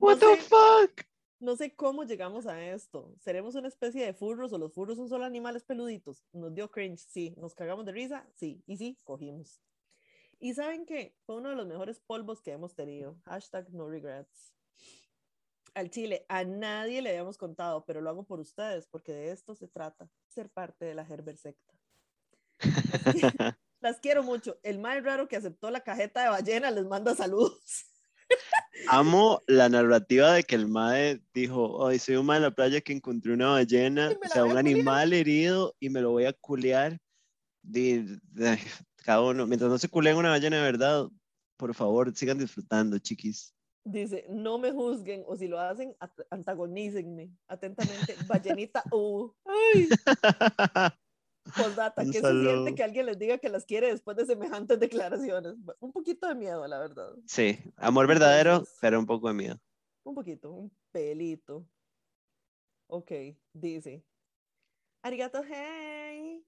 [0.00, 0.48] What No the sé.
[0.48, 1.06] fuck?
[1.38, 3.14] No sé cómo llegamos a esto.
[3.20, 6.24] ¿Seremos una especie de furros o los furros son solo animales peluditos?
[6.32, 7.34] Nos dio cringe, sí.
[7.36, 8.26] ¿Nos cagamos de risa?
[8.34, 8.62] Sí.
[8.66, 9.60] Y sí, cogimos.
[10.38, 11.14] Y saben qué?
[11.26, 13.18] Fue uno de los mejores polvos que hemos tenido.
[13.24, 14.54] Hashtag no regrets.
[15.74, 19.54] Al Chile, a nadie le habíamos contado, pero lo hago por ustedes, porque de esto
[19.54, 21.74] se trata, ser parte de la Gerber secta.
[23.80, 24.58] Las quiero mucho.
[24.62, 27.86] El más raro que aceptó la cajeta de ballena les manda saludos.
[28.88, 32.80] Amo la narrativa de que el mae dijo, hoy soy un mae en la playa
[32.80, 34.66] que encontré una ballena, o sea, un culiar".
[34.66, 36.98] animal herido y me lo voy a culear.
[37.62, 38.58] Di- de-
[39.04, 41.06] cada uno, mientras no se culeen una ballena de verdad,
[41.56, 43.54] por favor, sigan disfrutando, chiquis.
[43.84, 45.96] Dice, no me juzguen o si lo hacen,
[46.30, 47.30] antagonícenme.
[47.46, 49.32] Atentamente, ballenita U.
[49.46, 49.88] Ay,
[51.54, 55.54] postdata, ¿qué se siente que alguien les diga que las quiere después de semejantes declaraciones?
[55.80, 57.14] Un poquito de miedo, la verdad.
[57.26, 59.60] Sí, amor verdadero, pero un poco de miedo.
[60.04, 61.66] Un poquito, un pelito.
[62.88, 63.12] Ok,
[63.52, 64.04] dice.
[65.02, 66.44] Arigato, hey.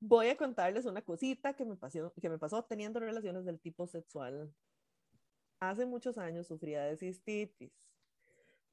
[0.00, 3.86] Voy a contarles una cosita que me, pasó, que me pasó teniendo relaciones del tipo
[3.86, 4.54] sexual.
[5.60, 7.72] Hace muchos años sufría de cistitis.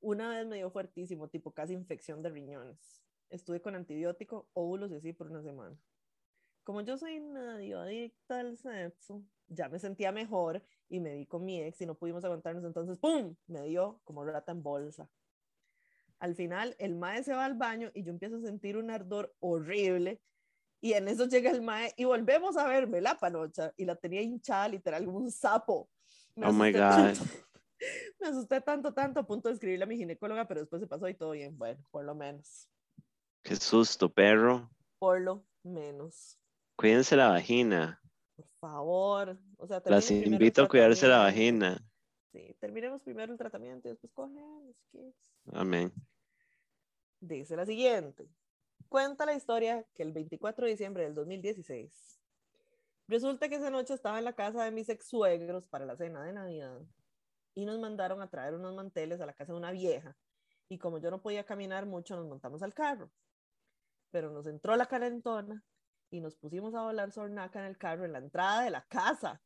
[0.02, 3.05] Una vez me dio fuertísimo, tipo casi infección de riñones.
[3.30, 5.78] Estuve con antibiótico, óvulos y así por una semana.
[6.64, 11.46] Como yo soy medio adicta al sexo, ya me sentía mejor y me di con
[11.46, 13.36] mi ex y no pudimos aguantarnos, entonces ¡pum!
[13.48, 15.10] Me dio como rata en bolsa.
[16.20, 19.36] Al final, el mae se va al baño y yo empiezo a sentir un ardor
[19.40, 20.22] horrible
[20.82, 24.22] y en eso llega el mae y volvemos a verme la panocha y la tenía
[24.22, 25.90] hinchada literal como un sapo.
[26.36, 26.80] Me Oh my God.
[26.80, 27.22] tanto,
[28.20, 31.08] me asusté tanto, tanto a punto de escribirle a mi ginecóloga, pero después se pasó
[31.08, 31.58] y todo bien.
[31.58, 32.70] Bueno, por lo menos.
[33.46, 34.68] Qué susto, perro.
[34.98, 36.40] Por lo menos.
[36.76, 38.02] Cuídense la vagina.
[38.36, 39.38] Por favor.
[39.58, 41.80] O sea, Las invito a cuidarse la vagina.
[42.32, 44.76] Sí, terminemos primero el tratamiento y después cogemos.
[44.92, 45.32] kids.
[45.54, 45.94] Amén.
[47.20, 48.28] Dice la siguiente.
[48.90, 52.20] Cuenta la historia que el 24 de diciembre del 2016,
[53.08, 56.24] resulta que esa noche estaba en la casa de mis ex suegros para la cena
[56.24, 56.82] de Navidad
[57.54, 60.18] y nos mandaron a traer unos manteles a la casa de una vieja.
[60.68, 63.12] Y como yo no podía caminar mucho, nos montamos al carro.
[64.16, 65.62] Pero nos entró la calentona
[66.10, 69.42] y nos pusimos a volar sornaca en el carro en la entrada de la casa.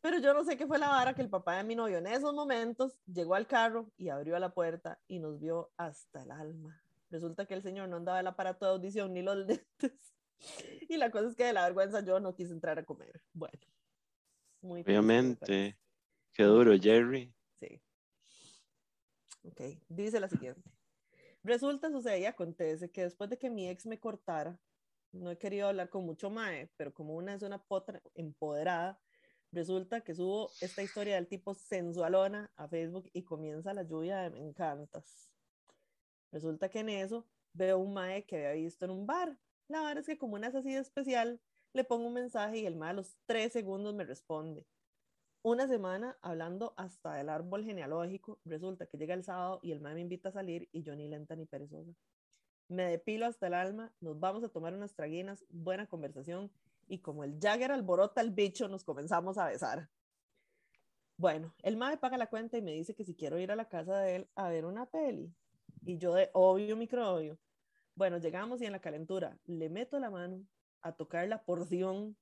[0.00, 2.08] Pero yo no sé qué fue la vara que el papá de mi novio en
[2.08, 6.82] esos momentos llegó al carro y abrió la puerta y nos vio hasta el alma.
[7.10, 10.16] Resulta que el señor no andaba el aparato de audición ni los lentes.
[10.88, 13.22] Y la cosa es que de la vergüenza yo no quise entrar a comer.
[13.34, 13.62] Bueno,
[14.62, 14.98] muy triste.
[14.98, 15.78] Obviamente.
[16.32, 17.32] Qué duro, Jerry.
[17.60, 17.80] Sí.
[19.44, 20.75] Ok, dice la siguiente.
[21.46, 24.58] Resulta, sucede y acontece que después de que mi ex me cortara,
[25.12, 29.00] no he querido hablar con mucho mae, pero como una es una potra empoderada,
[29.52, 34.30] resulta que subo esta historia del tipo sensualona a Facebook y comienza la lluvia de
[34.30, 35.30] me encantas.
[36.32, 39.38] Resulta que en eso veo un mae que había visto en un bar.
[39.68, 41.40] La verdad es que como una es así de especial,
[41.72, 44.66] le pongo un mensaje y el mae a los tres segundos me responde.
[45.46, 49.94] Una semana hablando hasta del árbol genealógico, resulta que llega el sábado y el mae
[49.94, 51.92] me invita a salir y yo ni lenta ni perezosa.
[52.66, 56.50] Me depilo hasta el alma, nos vamos a tomar unas traguinas, buena conversación
[56.88, 59.88] y como el Jagger alborota el bicho, nos comenzamos a besar.
[61.16, 63.68] Bueno, el mae paga la cuenta y me dice que si quiero ir a la
[63.68, 65.32] casa de él a ver una peli.
[65.84, 67.38] Y yo de obvio microobvio.
[67.94, 70.44] Bueno, llegamos y en la calentura le meto la mano
[70.80, 72.16] a tocar la porción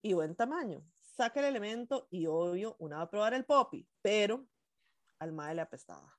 [0.00, 0.82] y buen tamaño.
[1.18, 4.46] Saca el elemento y obvio, una va a probar el poppy, pero
[5.18, 6.16] al mae le apestaba.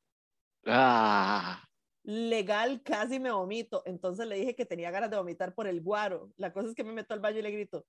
[0.66, 1.64] Ah,
[2.04, 3.82] Legal, casi me vomito.
[3.86, 6.34] Entonces le dije que tenía ganas de vomitar por el guaro.
[6.36, 7.86] La cosa es que me meto al baño y le grito,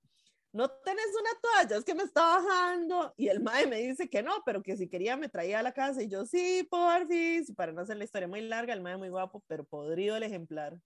[0.53, 3.13] no tenés una toalla, es que me está bajando.
[3.17, 5.73] Y el mae me dice que no, pero que si quería me traía a la
[5.73, 6.01] casa.
[6.01, 7.49] Y yo, sí, porfis.
[7.49, 10.23] Y para no hacer la historia muy larga, el mae muy guapo, pero podrido el
[10.23, 10.79] ejemplar.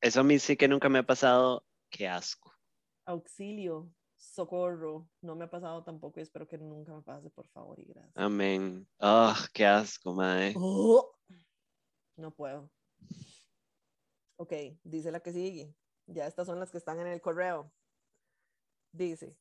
[0.00, 1.66] eso a mí sí que nunca me ha pasado.
[1.90, 2.54] Qué asco.
[3.06, 3.90] Auxilio,
[4.34, 5.08] socorro.
[5.22, 8.12] No me ha pasado tampoco y espero que nunca me pase, por favor y gracias.
[8.16, 8.86] Amén.
[8.98, 10.54] Ah, qué asco, mae.
[10.56, 11.14] Oh,
[12.16, 12.70] no puedo.
[14.36, 14.52] Ok,
[14.82, 15.74] dice la que sigue.
[16.06, 17.72] Ya estas son las que están en el correo.
[18.92, 19.36] Dice,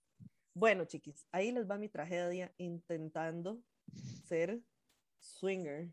[0.53, 3.61] bueno, chiquis, ahí les va mi tragedia intentando
[4.25, 4.61] ser
[5.19, 5.91] swinger.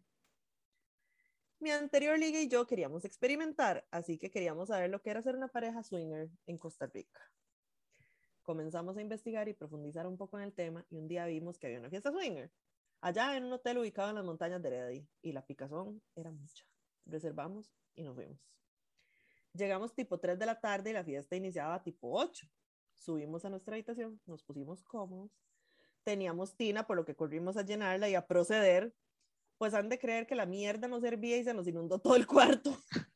[1.59, 5.37] Mi anterior liga y yo queríamos experimentar, así que queríamos saber lo que era ser
[5.37, 7.21] una pareja swinger en Costa Rica.
[8.43, 11.67] Comenzamos a investigar y profundizar un poco en el tema y un día vimos que
[11.67, 12.51] había una fiesta swinger
[13.01, 16.65] allá en un hotel ubicado en las montañas de Heredia y la picazón era mucha.
[17.07, 18.39] Reservamos y nos fuimos.
[19.55, 22.47] Llegamos tipo 3 de la tarde y la fiesta iniciaba tipo 8.
[22.95, 25.33] Subimos a nuestra habitación, nos pusimos cómodos.
[26.05, 28.95] Teníamos tina, por lo que corrimos a llenarla y a proceder.
[29.59, 32.27] Pues han de creer que la mierda no servía y se nos inundó todo el
[32.27, 32.77] cuarto.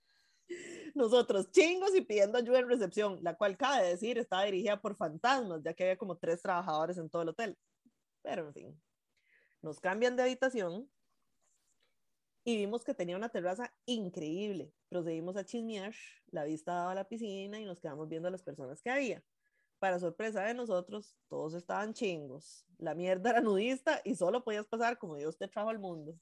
[0.95, 5.61] Nosotros chingos y pidiendo ayuda en recepción, la cual cabe decir estaba dirigida por fantasmas,
[5.63, 7.59] ya que había como tres trabajadores en todo el hotel.
[8.23, 8.83] Pero en fin,
[9.61, 10.89] nos cambian de habitación
[12.45, 14.73] y vimos que tenía una terraza increíble.
[14.89, 15.95] Procedimos a chismear,
[16.27, 19.25] la vista daba a la piscina y nos quedamos viendo a las personas que había.
[19.79, 22.65] Para sorpresa de nosotros, todos estaban chingos.
[22.79, 26.15] La mierda era nudista y solo podías pasar como Dios te trajo al mundo.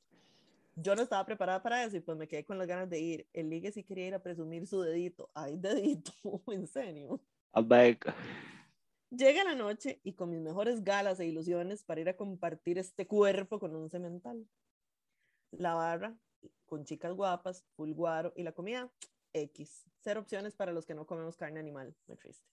[0.75, 3.29] Yo no estaba preparada para eso y pues me quedé con las ganas de ir.
[3.33, 5.31] El ligue sí quería ir a presumir su dedito.
[5.35, 6.13] Ay, dedito,
[6.49, 7.21] en serio.
[9.11, 13.07] Llega la noche y con mis mejores galas e ilusiones para ir a compartir este
[13.07, 14.47] cuerpo con un cemental.
[15.51, 16.17] La barra
[16.65, 18.91] con chicas guapas, full guaro y la comida
[19.35, 19.85] X.
[20.01, 21.95] Cero opciones para los que no comemos carne animal.
[22.07, 22.47] Muy triste.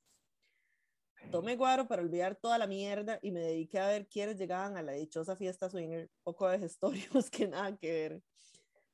[1.32, 4.82] Tomé guaro para olvidar toda la mierda y me dediqué a ver quiénes llegaban a
[4.82, 6.10] la dichosa fiesta swinger.
[6.24, 8.22] Poco de gestorios que nada que ver.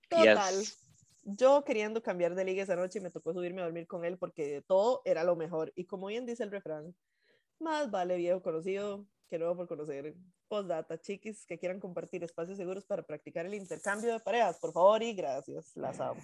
[0.10, 0.60] Total.
[0.60, 0.78] Yes.
[1.24, 4.48] Yo queriendo cambiar de liga esa noche me tocó subirme a dormir con él porque
[4.48, 5.72] de todo era lo mejor.
[5.76, 6.96] Y como bien dice el refrán,
[7.60, 10.16] más vale viejo conocido que nuevo por conocer.
[10.48, 15.02] Postdata, chiquis que quieran compartir espacios seguros para practicar el intercambio de parejas, por favor
[15.02, 15.72] y gracias.
[15.76, 16.22] Las amo.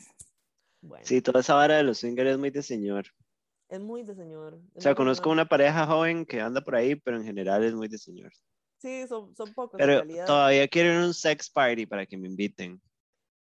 [0.82, 3.06] Bueno, sí, toda esa vara de los swingers es muy de señor.
[3.72, 4.60] Es muy de señor.
[4.76, 5.44] O sea, conozco normal.
[5.44, 8.32] una pareja joven que anda por ahí, pero en general es muy de señor.
[8.80, 10.26] Sí, son, son pocos en Pero realidad.
[10.26, 12.82] todavía quieren un sex party para que me inviten.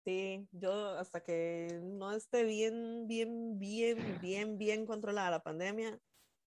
[0.06, 6.00] Sí, yo hasta que no esté bien, bien, bien, bien, bien controlada la pandemia,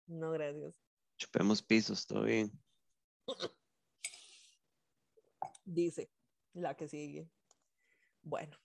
[0.06, 0.74] no, gracias.
[1.18, 2.52] Chupemos pisos, todo bien.
[5.64, 6.08] Dice
[6.54, 7.28] la que sigue.
[8.22, 8.56] Bueno,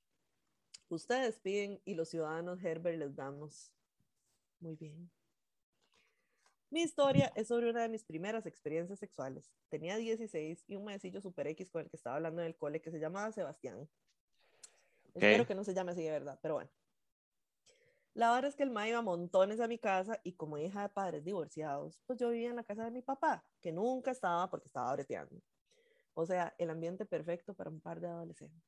[0.90, 3.72] ustedes piden y los ciudadanos Herbert les damos.
[4.60, 5.10] Muy bien.
[6.70, 9.50] Mi historia es sobre una de mis primeras experiencias sexuales.
[9.70, 12.82] Tenía 16 y un maecillo super X con el que estaba hablando en el cole
[12.82, 13.88] que se llamaba Sebastián.
[15.14, 16.70] Espero que no se llame así de verdad, pero bueno.
[18.14, 20.90] La verdad es que el ma iba montones a mi casa y como hija de
[20.90, 24.68] padres divorciados, pues yo vivía en la casa de mi papá, que nunca estaba porque
[24.68, 25.40] estaba breteando.
[26.16, 28.64] O sea, el ambiente perfecto para un par de adolescentes.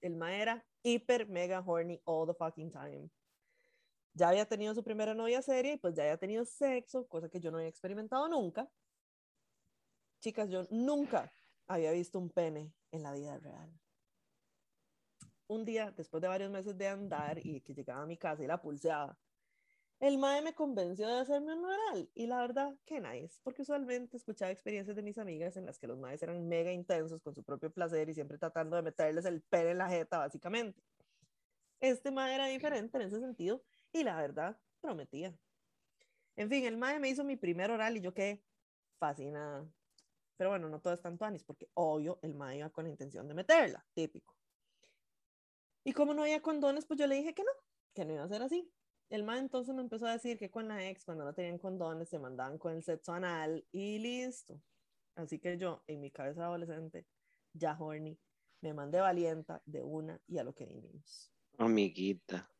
[0.00, 3.10] El ma era hiper, mega horny all the fucking time.
[4.14, 7.40] Ya había tenido su primera novia seria y pues ya había tenido sexo, cosa que
[7.40, 8.70] yo no había experimentado nunca.
[10.20, 11.32] Chicas, yo nunca
[11.66, 13.72] había visto un pene en la vida real.
[15.48, 18.46] Un día, después de varios meses de andar y que llegaba a mi casa y
[18.46, 19.18] la pulseaba,
[20.02, 24.16] el mae me convenció de hacerme un oral y la verdad, qué nice, porque usualmente
[24.16, 27.44] escuchaba experiencias de mis amigas en las que los maes eran mega intensos con su
[27.44, 30.82] propio placer y siempre tratando de meterles el pene en la jeta, básicamente.
[31.80, 33.62] Este mae era diferente en ese sentido
[33.92, 35.36] y la verdad, prometía.
[36.36, 38.42] En fin, el mae me hizo mi primer oral y yo quedé
[38.98, 39.66] fascinada.
[40.36, 43.28] Pero bueno, no todo es tanto anis, porque obvio el mae iba con la intención
[43.28, 44.34] de meterla, típico.
[45.84, 47.50] Y como no había condones, pues yo le dije que no,
[47.94, 48.72] que no iba a ser así.
[49.10, 52.08] El mae entonces me empezó a decir que con la ex, cuando no tenían condones,
[52.08, 54.60] se mandaban con el sexo anal y listo.
[55.16, 57.06] Así que yo, en mi cabeza adolescente,
[57.52, 58.18] ya horny,
[58.62, 61.30] me mandé valienta de una y a lo que vinimos.
[61.58, 62.51] Amiguita.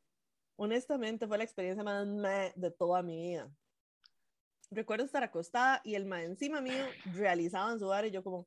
[0.62, 3.50] Honestamente, fue la experiencia más meh de toda mi vida.
[4.70, 6.84] Recuerdo estar acostada y el mae encima mío
[7.16, 8.46] realizaban su bar y yo como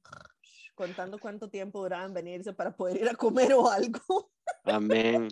[0.76, 4.32] contando cuánto tiempo duraban venirse para poder ir a comer o algo.
[4.64, 5.28] Amén.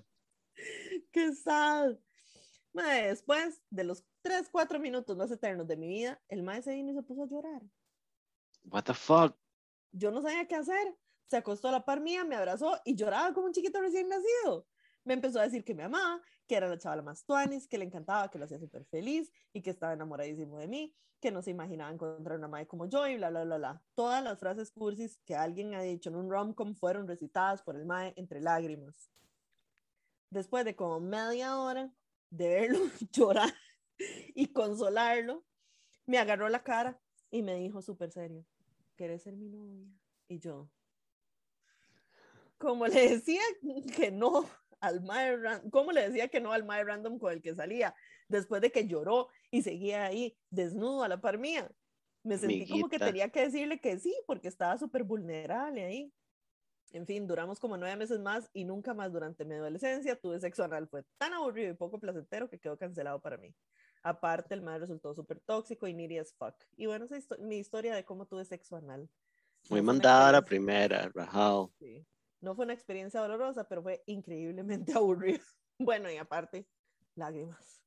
[1.13, 1.95] Qué sad.
[2.73, 6.73] Mae, después de los 3, 4 minutos más eternos de mi vida, el mae se
[6.73, 7.61] vino y se puso a llorar.
[8.65, 9.37] What the fuck?
[9.93, 10.97] Yo no sabía qué hacer.
[11.29, 14.67] Se acostó a la par mía, me abrazó y lloraba como un chiquito recién nacido.
[15.05, 17.85] Me empezó a decir que me amaba, que era la chavala más tuanis, que le
[17.85, 21.51] encantaba, que lo hacía súper feliz y que estaba enamoradísimo de mí, que no se
[21.51, 23.83] imaginaba encontrar una madre como yo y bla, bla, bla, bla.
[23.95, 27.85] Todas las frases cursis que alguien ha dicho en un rom-com fueron recitadas por el
[27.85, 29.09] mae entre lágrimas.
[30.29, 31.93] Después de como media hora
[32.29, 32.79] de verlo
[33.11, 33.53] llorar
[34.35, 35.45] y consolarlo,
[36.05, 36.99] me agarró la cara
[37.29, 38.45] y me dijo súper serio,
[38.95, 39.87] ¿quieres ser mi novia?
[40.27, 40.69] Y yo,
[42.57, 43.41] como le decía
[43.95, 44.49] que no
[44.83, 47.95] al mae, ran- como le decía que no al mae random con el que salía,
[48.27, 51.71] después de que lloró y seguía ahí desnudo a la par mía.
[52.23, 56.13] Me sentí como que tenía que decirle que sí, porque estaba súper vulnerable ahí.
[56.91, 60.63] En fin, duramos como nueve meses más y nunca más durante mi adolescencia tuve sexo
[60.63, 60.87] anal.
[60.87, 63.53] Fue tan aburrido y poco placentero que quedó cancelado para mí.
[64.03, 66.55] Aparte, el mae resultó súper tóxico y needy as fuck.
[66.75, 69.09] Y bueno, esa es histo- mi historia de cómo tuve sexo anal.
[69.69, 71.71] Muy mandada la primera, rajado.
[71.79, 72.05] Sí.
[72.43, 75.39] No fue una experiencia dolorosa, pero fue increíblemente aburrido.
[75.79, 76.67] Bueno, y aparte,
[77.15, 77.81] lágrimas.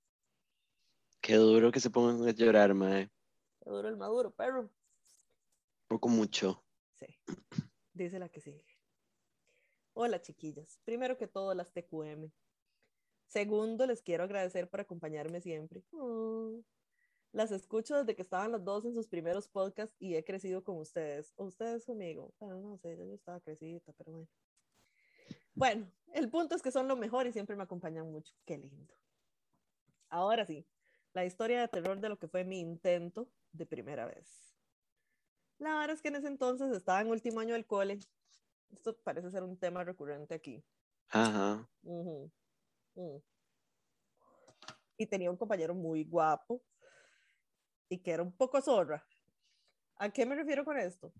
[1.21, 3.11] Qué duro que se pongan a llorar, mae.
[3.61, 4.71] Qué duro el maduro, perro.
[5.89, 6.65] Poco mucho.
[6.95, 7.07] Sí.
[7.93, 8.65] Dice la que sigue.
[9.93, 10.81] Hola, chiquillas.
[10.85, 12.33] Primero que todo, las TQM.
[13.27, 15.85] Segundo, les quiero agradecer por acompañarme siempre.
[15.93, 16.63] Oh.
[17.33, 20.79] Las escucho desde que estaban los dos en sus primeros podcasts y he crecido con
[20.79, 21.35] ustedes.
[21.37, 22.33] O ustedes conmigo.
[22.41, 24.29] Bueno, no sé, yo estaba crecidita, pero bueno.
[25.57, 28.35] Bueno, el punto es que son lo mejor y siempre me acompañan mucho.
[28.45, 28.95] Qué lindo.
[30.11, 30.67] Ahora sí,
[31.15, 34.55] la historia de terror de lo que fue mi intento de primera vez.
[35.59, 37.99] La verdad es que en ese entonces estaba en último año del cole.
[38.71, 40.63] Esto parece ser un tema recurrente aquí.
[41.09, 41.67] Ajá.
[44.99, 46.63] Y tenía un compañero muy guapo
[47.89, 49.07] y que era un poco zorra.
[49.97, 51.15] ¿A qué me refiero con esto?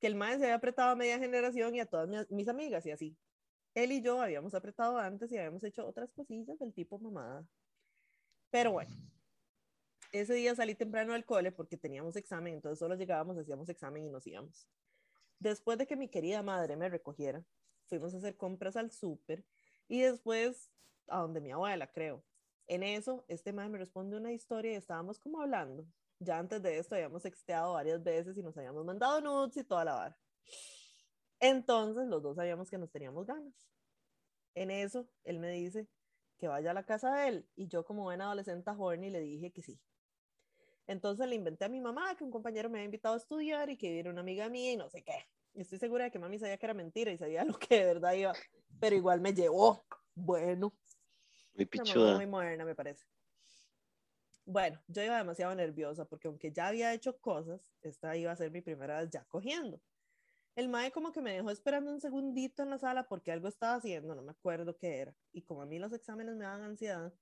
[0.00, 2.86] Que el maestro se había apretado a media generación y a todas mi- mis amigas
[2.86, 3.18] y así.
[3.76, 7.46] Él y yo habíamos apretado antes y habíamos hecho otras cosillas del tipo mamada.
[8.50, 8.96] Pero bueno,
[10.12, 14.08] ese día salí temprano del cole porque teníamos examen, entonces solo llegábamos, hacíamos examen y
[14.08, 14.66] nos íbamos.
[15.38, 17.44] Después de que mi querida madre me recogiera,
[17.86, 19.44] fuimos a hacer compras al súper
[19.88, 20.70] y después
[21.06, 22.24] a donde mi abuela, creo.
[22.68, 25.86] En eso, este man me responde una historia y estábamos como hablando.
[26.18, 29.84] Ya antes de esto habíamos sexteado varias veces y nos habíamos mandado nudes y toda
[29.84, 30.18] la vara.
[31.40, 33.54] Entonces, los dos sabíamos que nos teníamos ganas.
[34.54, 35.86] En eso, él me dice
[36.38, 39.52] que vaya a la casa de él y yo como buena adolescente horny le dije
[39.52, 39.78] que sí.
[40.86, 43.76] Entonces le inventé a mi mamá que un compañero me había invitado a estudiar y
[43.76, 45.26] que viera una amiga mía y no sé qué.
[45.54, 47.84] Y estoy segura de que mami sabía que era mentira y sabía lo que de
[47.84, 48.32] verdad iba,
[48.80, 49.84] pero igual me llevó.
[50.14, 50.72] Bueno,
[51.54, 52.16] Muy pichuda.
[52.16, 53.04] muy moderna, me parece.
[54.44, 58.52] Bueno, yo iba demasiado nerviosa porque aunque ya había hecho cosas, esta iba a ser
[58.52, 59.80] mi primera vez ya cogiendo.
[60.56, 63.74] El mae como que me dejó esperando un segundito en la sala porque algo estaba
[63.74, 65.14] haciendo, no me acuerdo qué era.
[65.30, 67.12] Y como a mí los exámenes me daban ansiedad,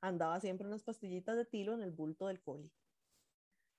[0.00, 2.72] andaba siempre unas pastillitas de tilo en el bulto del coli.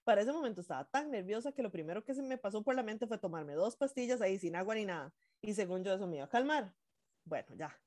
[0.05, 2.83] Para ese momento estaba tan nerviosa que lo primero que se me pasó por la
[2.83, 5.13] mente fue tomarme dos pastillas ahí sin agua ni nada.
[5.41, 6.73] Y según yo eso me iba a calmar.
[7.25, 7.77] Bueno, ya.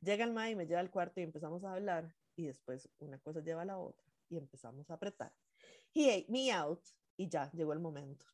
[0.00, 2.16] Llega el mae y me lleva al cuarto y empezamos a hablar.
[2.36, 5.34] Y después una cosa lleva a la otra y empezamos a apretar.
[5.94, 6.82] He ate me out
[7.18, 8.24] y ya llegó el momento.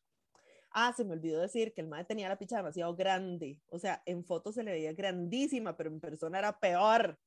[0.72, 3.58] Ah, se me olvidó decir que el mae tenía la picha demasiado grande.
[3.70, 7.18] O sea, en fotos se le veía grandísima, pero en persona era peor.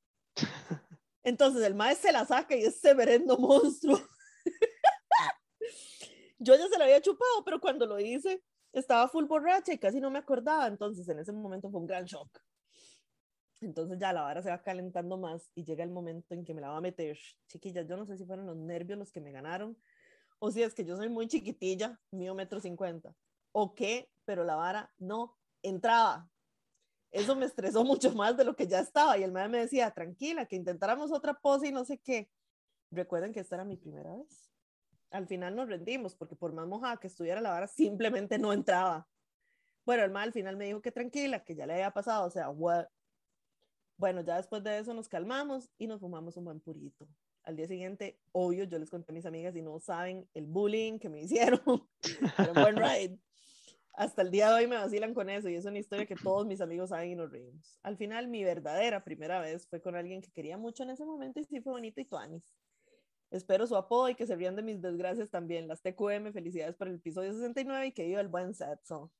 [1.22, 3.98] Entonces el mae se la saca y es severendo monstruo.
[6.38, 8.42] Yo ya se la había chupado, pero cuando lo hice,
[8.72, 12.04] estaba full borracha y casi no me acordaba, entonces en ese momento fue un gran
[12.04, 12.38] shock.
[13.60, 16.60] Entonces ya la vara se va calentando más y llega el momento en que me
[16.60, 17.18] la va a meter.
[17.46, 19.78] Chiquillas, yo no sé si fueron los nervios los que me ganaron
[20.38, 23.14] o si es que yo soy muy chiquitilla, mío metro cincuenta,
[23.54, 26.28] o qué, pero la vara no entraba.
[27.10, 29.90] Eso me estresó mucho más de lo que ya estaba y el madre me decía,
[29.92, 32.28] tranquila, que intentáramos otra pose y no sé qué.
[32.90, 34.50] Recuerden que esta era mi primera vez.
[35.10, 39.08] Al final nos rendimos porque por más mojada que estuviera la vara, simplemente no entraba.
[39.86, 42.30] Bueno, el madre al final me dijo que tranquila, que ya le había pasado, o
[42.30, 42.86] sea, what?
[43.96, 47.06] Bueno, ya después de eso nos calmamos y nos fumamos un buen purito.
[47.44, 50.98] Al día siguiente, obvio, yo les conté a mis amigas y no saben el bullying
[50.98, 51.60] que me hicieron.
[52.36, 53.20] Pero buen ride.
[53.96, 56.46] Hasta el día de hoy me vacilan con eso y es una historia que todos
[56.46, 57.78] mis amigos saben y nos reímos.
[57.84, 61.38] Al final, mi verdadera primera vez fue con alguien que quería mucho en ese momento
[61.38, 62.42] y sí fue bonito y tuanis.
[63.30, 65.68] Espero su apodo y que se rían de mis desgracias también.
[65.68, 69.12] Las TQM, felicidades por el episodio 69 y que viva el buen sexo.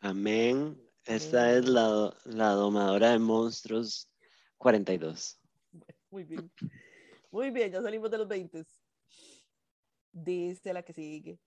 [0.00, 0.80] Amén.
[1.04, 4.10] Esta es la, la domadora de monstruos
[4.56, 5.38] 42.
[6.10, 6.50] Muy bien.
[7.30, 8.64] Muy bien, ya salimos de los 20.
[10.12, 11.38] Dice la que sigue.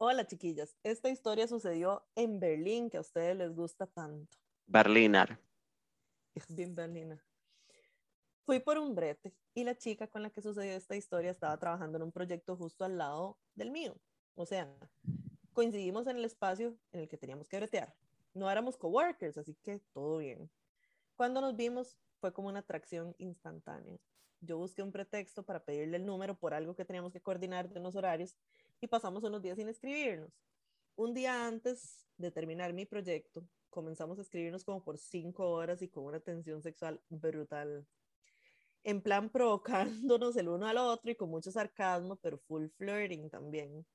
[0.00, 4.38] Hola chiquillas, esta historia sucedió en Berlín, que a ustedes les gusta tanto.
[4.68, 5.40] Berliner.
[6.36, 7.20] Es bien Berlina.
[8.46, 11.96] Fui por un brete y la chica con la que sucedió esta historia estaba trabajando
[11.96, 13.96] en un proyecto justo al lado del mío.
[14.36, 14.72] O sea,
[15.52, 17.92] coincidimos en el espacio en el que teníamos que bretear.
[18.34, 20.48] No éramos coworkers, así que todo bien.
[21.16, 23.98] Cuando nos vimos fue como una atracción instantánea.
[24.40, 27.80] Yo busqué un pretexto para pedirle el número por algo que teníamos que coordinar de
[27.80, 28.36] unos horarios
[28.80, 30.30] y pasamos unos días sin escribirnos.
[30.96, 35.88] Un día antes de terminar mi proyecto, comenzamos a escribirnos como por cinco horas y
[35.88, 37.86] con una tensión sexual brutal.
[38.84, 43.86] En plan provocándonos el uno al otro y con mucho sarcasmo, pero full flirting también.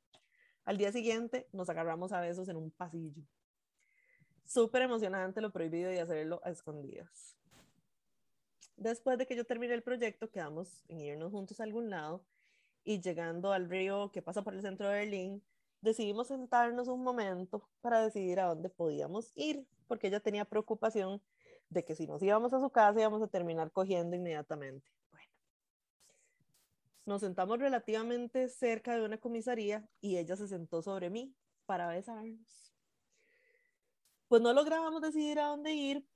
[0.66, 3.24] Al día siguiente nos agarramos a besos en un pasillo.
[4.46, 7.38] Súper emocionante lo prohibido de hacerlo a escondidas.
[8.76, 12.26] Después de que yo terminé el proyecto, quedamos en irnos juntos a algún lado
[12.84, 15.44] y llegando al río que pasa por el centro de Berlín,
[15.82, 21.22] decidimos sentarnos un momento para decidir a dónde podíamos ir, porque ella tenía preocupación
[21.70, 24.90] de que si nos íbamos a su casa íbamos a terminar cogiendo inmediatamente.
[25.12, 25.30] Bueno,
[27.06, 31.36] nos sentamos relativamente cerca de una comisaría y ella se sentó sobre mí
[31.66, 32.74] para besarnos.
[34.28, 36.08] Pues no lográbamos decidir a dónde ir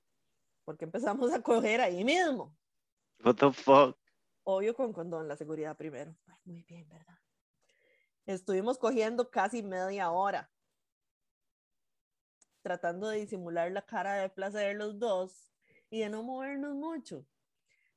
[0.64, 2.54] porque empezamos a coger ahí mismo.
[3.24, 3.96] What the fuck?
[4.50, 6.16] Obvio con condón, la seguridad primero.
[6.26, 7.18] Ay, muy bien, ¿verdad?
[8.24, 10.50] Estuvimos cogiendo casi media hora,
[12.62, 15.52] tratando de disimular la cara de placer los dos
[15.90, 17.26] y de no movernos mucho.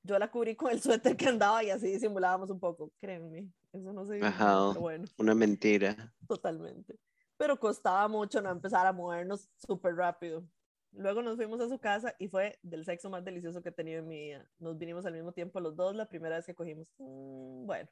[0.03, 3.49] Yo la cubrí con el suéter que andaba y así disimulábamos un poco, créanme.
[3.71, 6.13] Eso no se dice, Ajá, bueno, una mentira.
[6.27, 6.99] totalmente.
[7.37, 10.45] Pero costaba mucho no empezar a movernos súper rápido.
[10.93, 13.99] Luego nos fuimos a su casa y fue del sexo más delicioso que he tenido
[13.99, 14.45] en mi vida.
[14.59, 16.87] Nos vinimos al mismo tiempo los dos, la primera vez que cogimos.
[16.97, 17.89] mm, bueno.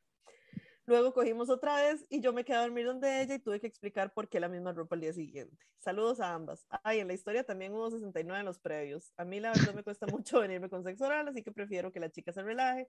[0.86, 3.68] Luego cogimos otra vez y yo me quedé a dormir donde ella y tuve que
[3.68, 5.56] explicar por qué la misma ropa al día siguiente.
[5.78, 6.66] Saludos a ambas.
[6.84, 9.14] Ay, en la historia también hubo 69 en los previos.
[9.16, 12.00] A mí la verdad me cuesta mucho venirme con sexo oral, así que prefiero que
[12.00, 12.88] la chica se relaje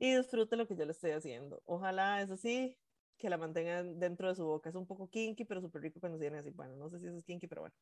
[0.00, 1.62] y disfrute lo que yo le estoy haciendo.
[1.66, 2.76] Ojalá, eso sí,
[3.16, 4.68] que la mantengan dentro de su boca.
[4.68, 6.50] Es un poco kinky, pero súper rico cuando se viene así.
[6.50, 7.76] Bueno, no sé si eso es kinky, pero bueno.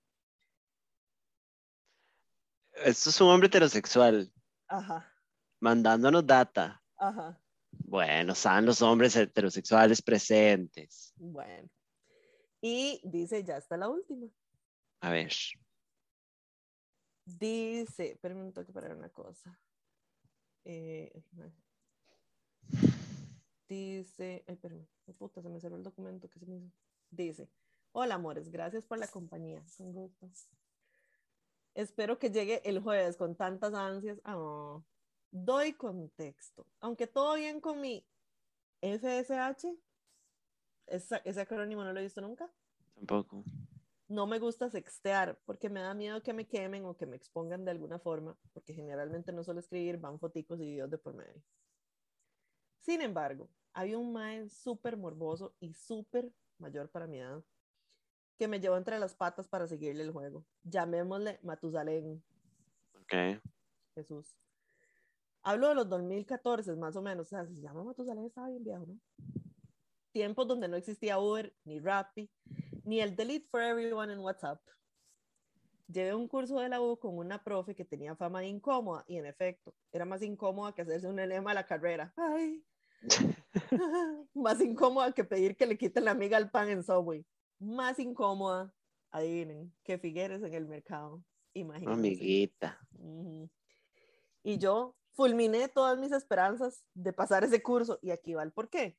[2.84, 4.32] Esto es un hombre heterosexual
[4.68, 5.12] Ajá,
[5.60, 6.82] mandándonos data.
[6.96, 7.40] ajá.
[7.70, 11.12] Bueno, están los hombres heterosexuales presentes.
[11.16, 11.68] Bueno.
[12.60, 14.28] Y dice, ya está la última.
[15.00, 15.32] A ver.
[17.24, 19.58] Dice, espérame un toque para una cosa.
[20.64, 21.22] Eh,
[23.68, 26.72] dice, ay, espérame, oh, puta, se me cerró el documento que se me hizo.
[27.10, 27.48] Dice,
[27.92, 29.62] hola amores, gracias por la compañía.
[29.76, 30.28] Con gusto.
[31.78, 34.20] Espero que llegue el jueves con tantas ansias.
[34.24, 34.80] Ah,
[35.30, 36.66] doy contexto.
[36.80, 38.04] Aunque todo bien con mi
[38.80, 39.78] FSH,
[40.88, 42.52] esa- ese acrónimo no lo he visto nunca.
[42.96, 43.44] Tampoco.
[44.08, 47.64] No me gusta sextear porque me da miedo que me quemen o que me expongan
[47.64, 51.40] de alguna forma, porque generalmente no suelo escribir, van foticos y videos de por medio.
[52.80, 57.44] Sin embargo, había un mae súper morboso y súper mayor para mi edad
[58.38, 60.46] que me llevó entre las patas para seguirle el juego.
[60.62, 62.22] Llamémosle Matusalén.
[62.94, 63.42] Ok.
[63.94, 64.36] Jesús.
[65.42, 67.26] Hablo de los 2014, más o menos.
[67.26, 68.98] O sea, se llama Matusalén, estaba bien viejo, ¿no?
[70.12, 72.30] Tiempos donde no existía Uber, ni Rappi,
[72.84, 74.60] ni el Delete for Everyone en WhatsApp.
[75.88, 79.16] Llevé un curso de la U con una profe que tenía fama de incómoda, y
[79.16, 82.12] en efecto, era más incómoda que hacerse un enema a la carrera.
[82.16, 82.64] Ay.
[84.34, 87.24] más incómoda que pedir que le quiten la amiga al pan en Subway.
[87.58, 88.74] Más incómoda,
[89.10, 91.24] adivinen, que Figueres en el mercado.
[91.54, 91.98] Imagínense.
[91.98, 92.78] Amiguita.
[94.42, 97.98] Y yo fulminé todas mis esperanzas de pasar ese curso.
[98.02, 98.98] Y aquí va el por qué.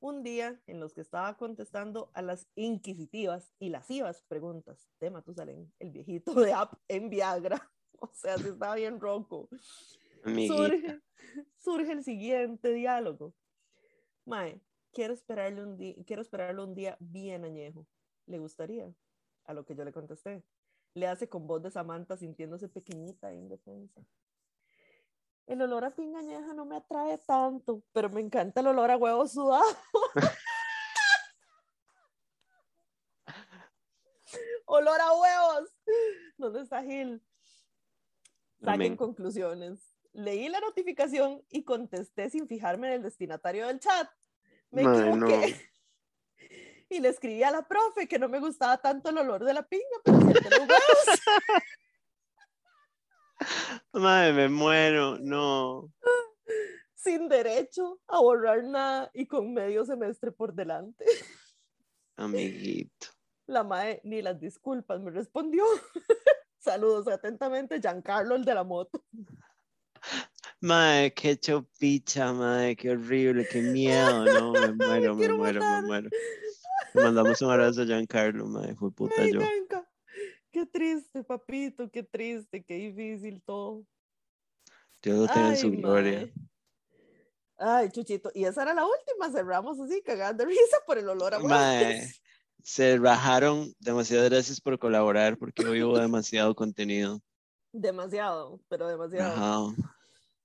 [0.00, 5.72] Un día en los que estaba contestando a las inquisitivas y lascivas preguntas de Matusalén,
[5.80, 7.70] el viejito de App en Viagra.
[8.00, 9.48] O sea, si estaba bien ronco.
[10.22, 11.00] Surge,
[11.56, 13.34] surge el siguiente diálogo.
[14.24, 14.62] Mae,
[14.98, 17.86] quiero esperarle un día, quiero esperarlo un día bien añejo.
[18.26, 18.92] ¿Le gustaría?
[19.44, 20.42] A lo que yo le contesté.
[20.92, 24.04] Le hace con voz de Samantha sintiéndose pequeñita e indefensa.
[25.46, 28.96] El olor a pinga añeja no me atrae tanto, pero me encanta el olor a
[28.96, 29.62] huevo sudado.
[34.66, 35.70] olor a huevos.
[36.36, 37.22] ¿Dónde está Gil?
[38.64, 39.94] Saquen conclusiones.
[40.12, 44.10] Leí la notificación y contesté sin fijarme en el destinatario del chat.
[44.70, 45.64] Me equivoqué.
[46.90, 49.62] Y le escribí a la profe que no me gustaba tanto el olor de la
[49.62, 50.16] pinga, pero.
[53.92, 55.18] Madre, me muero.
[55.18, 55.92] No.
[56.94, 61.04] sin derecho a borrar nada y con medio semestre por delante.
[62.16, 63.08] Amiguito.
[63.46, 65.64] La mae ni las disculpas me respondió.
[66.58, 69.02] Saludos atentamente, Giancarlo, el de la moto.
[70.60, 76.10] Madre, qué chopicha, madre, qué horrible, qué miedo, no, me muero, me muero, me muero.
[76.94, 79.40] Le mandamos un abrazo a Giancarlo, madre, fue puta Ay, yo.
[80.50, 83.84] Qué triste, papito, qué triste, qué difícil todo.
[85.02, 86.32] Dios lo tenga en su gloria.
[87.58, 91.38] Ay, Chuchito, y esa era la última, cerramos así, cagando risa por el olor a.
[91.38, 92.10] Mae,
[92.62, 93.72] se rajaron.
[93.78, 97.20] Demasiadas gracias por colaborar porque hoy hubo demasiado contenido.
[97.72, 99.34] Demasiado, pero demasiado.
[99.34, 99.97] Ajá.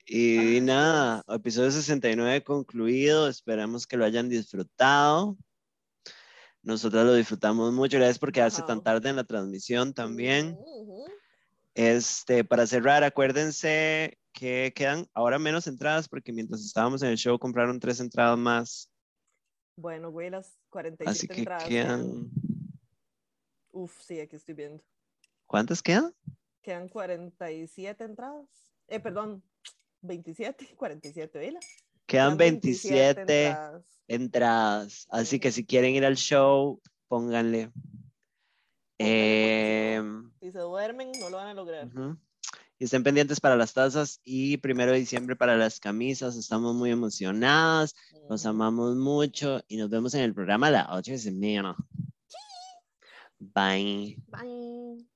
[0.05, 3.29] Y Ay, nada, episodio 69 concluido.
[3.29, 5.37] Esperamos que lo hayan disfrutado.
[6.61, 7.97] Nosotros lo disfrutamos mucho.
[7.97, 8.67] Gracias por quedarse Ajá.
[8.67, 10.57] tan tarde en la transmisión también.
[11.73, 17.39] Este, para cerrar, acuérdense que quedan ahora menos entradas porque mientras estábamos en el show
[17.39, 18.89] compraron tres entradas más.
[19.77, 21.63] Bueno, güey, las 47 Así que entradas.
[21.63, 22.29] quedan.
[23.71, 24.83] Uf, sí, aquí estoy viendo.
[25.47, 26.13] ¿Cuántas quedan?
[26.61, 28.47] Quedan 47 entradas.
[28.87, 29.43] Eh, perdón,
[30.03, 31.59] 27, 47, ¿oíla?
[32.05, 33.83] Quedan 27 entradas.
[34.07, 35.07] entradas.
[35.09, 37.71] Así que si quieren ir al show, pónganle.
[38.99, 41.89] Em, Si se duermen, no lo van a lograr.
[42.77, 46.35] Y estén pendientes para las tazas y primero de diciembre para las camisas.
[46.35, 47.95] Estamos muy emocionadas,
[48.29, 48.49] los Ujú.
[48.49, 51.75] amamos mucho y nos vemos en el programa la otra semana.
[53.39, 54.17] Bye.
[54.27, 55.07] Bye.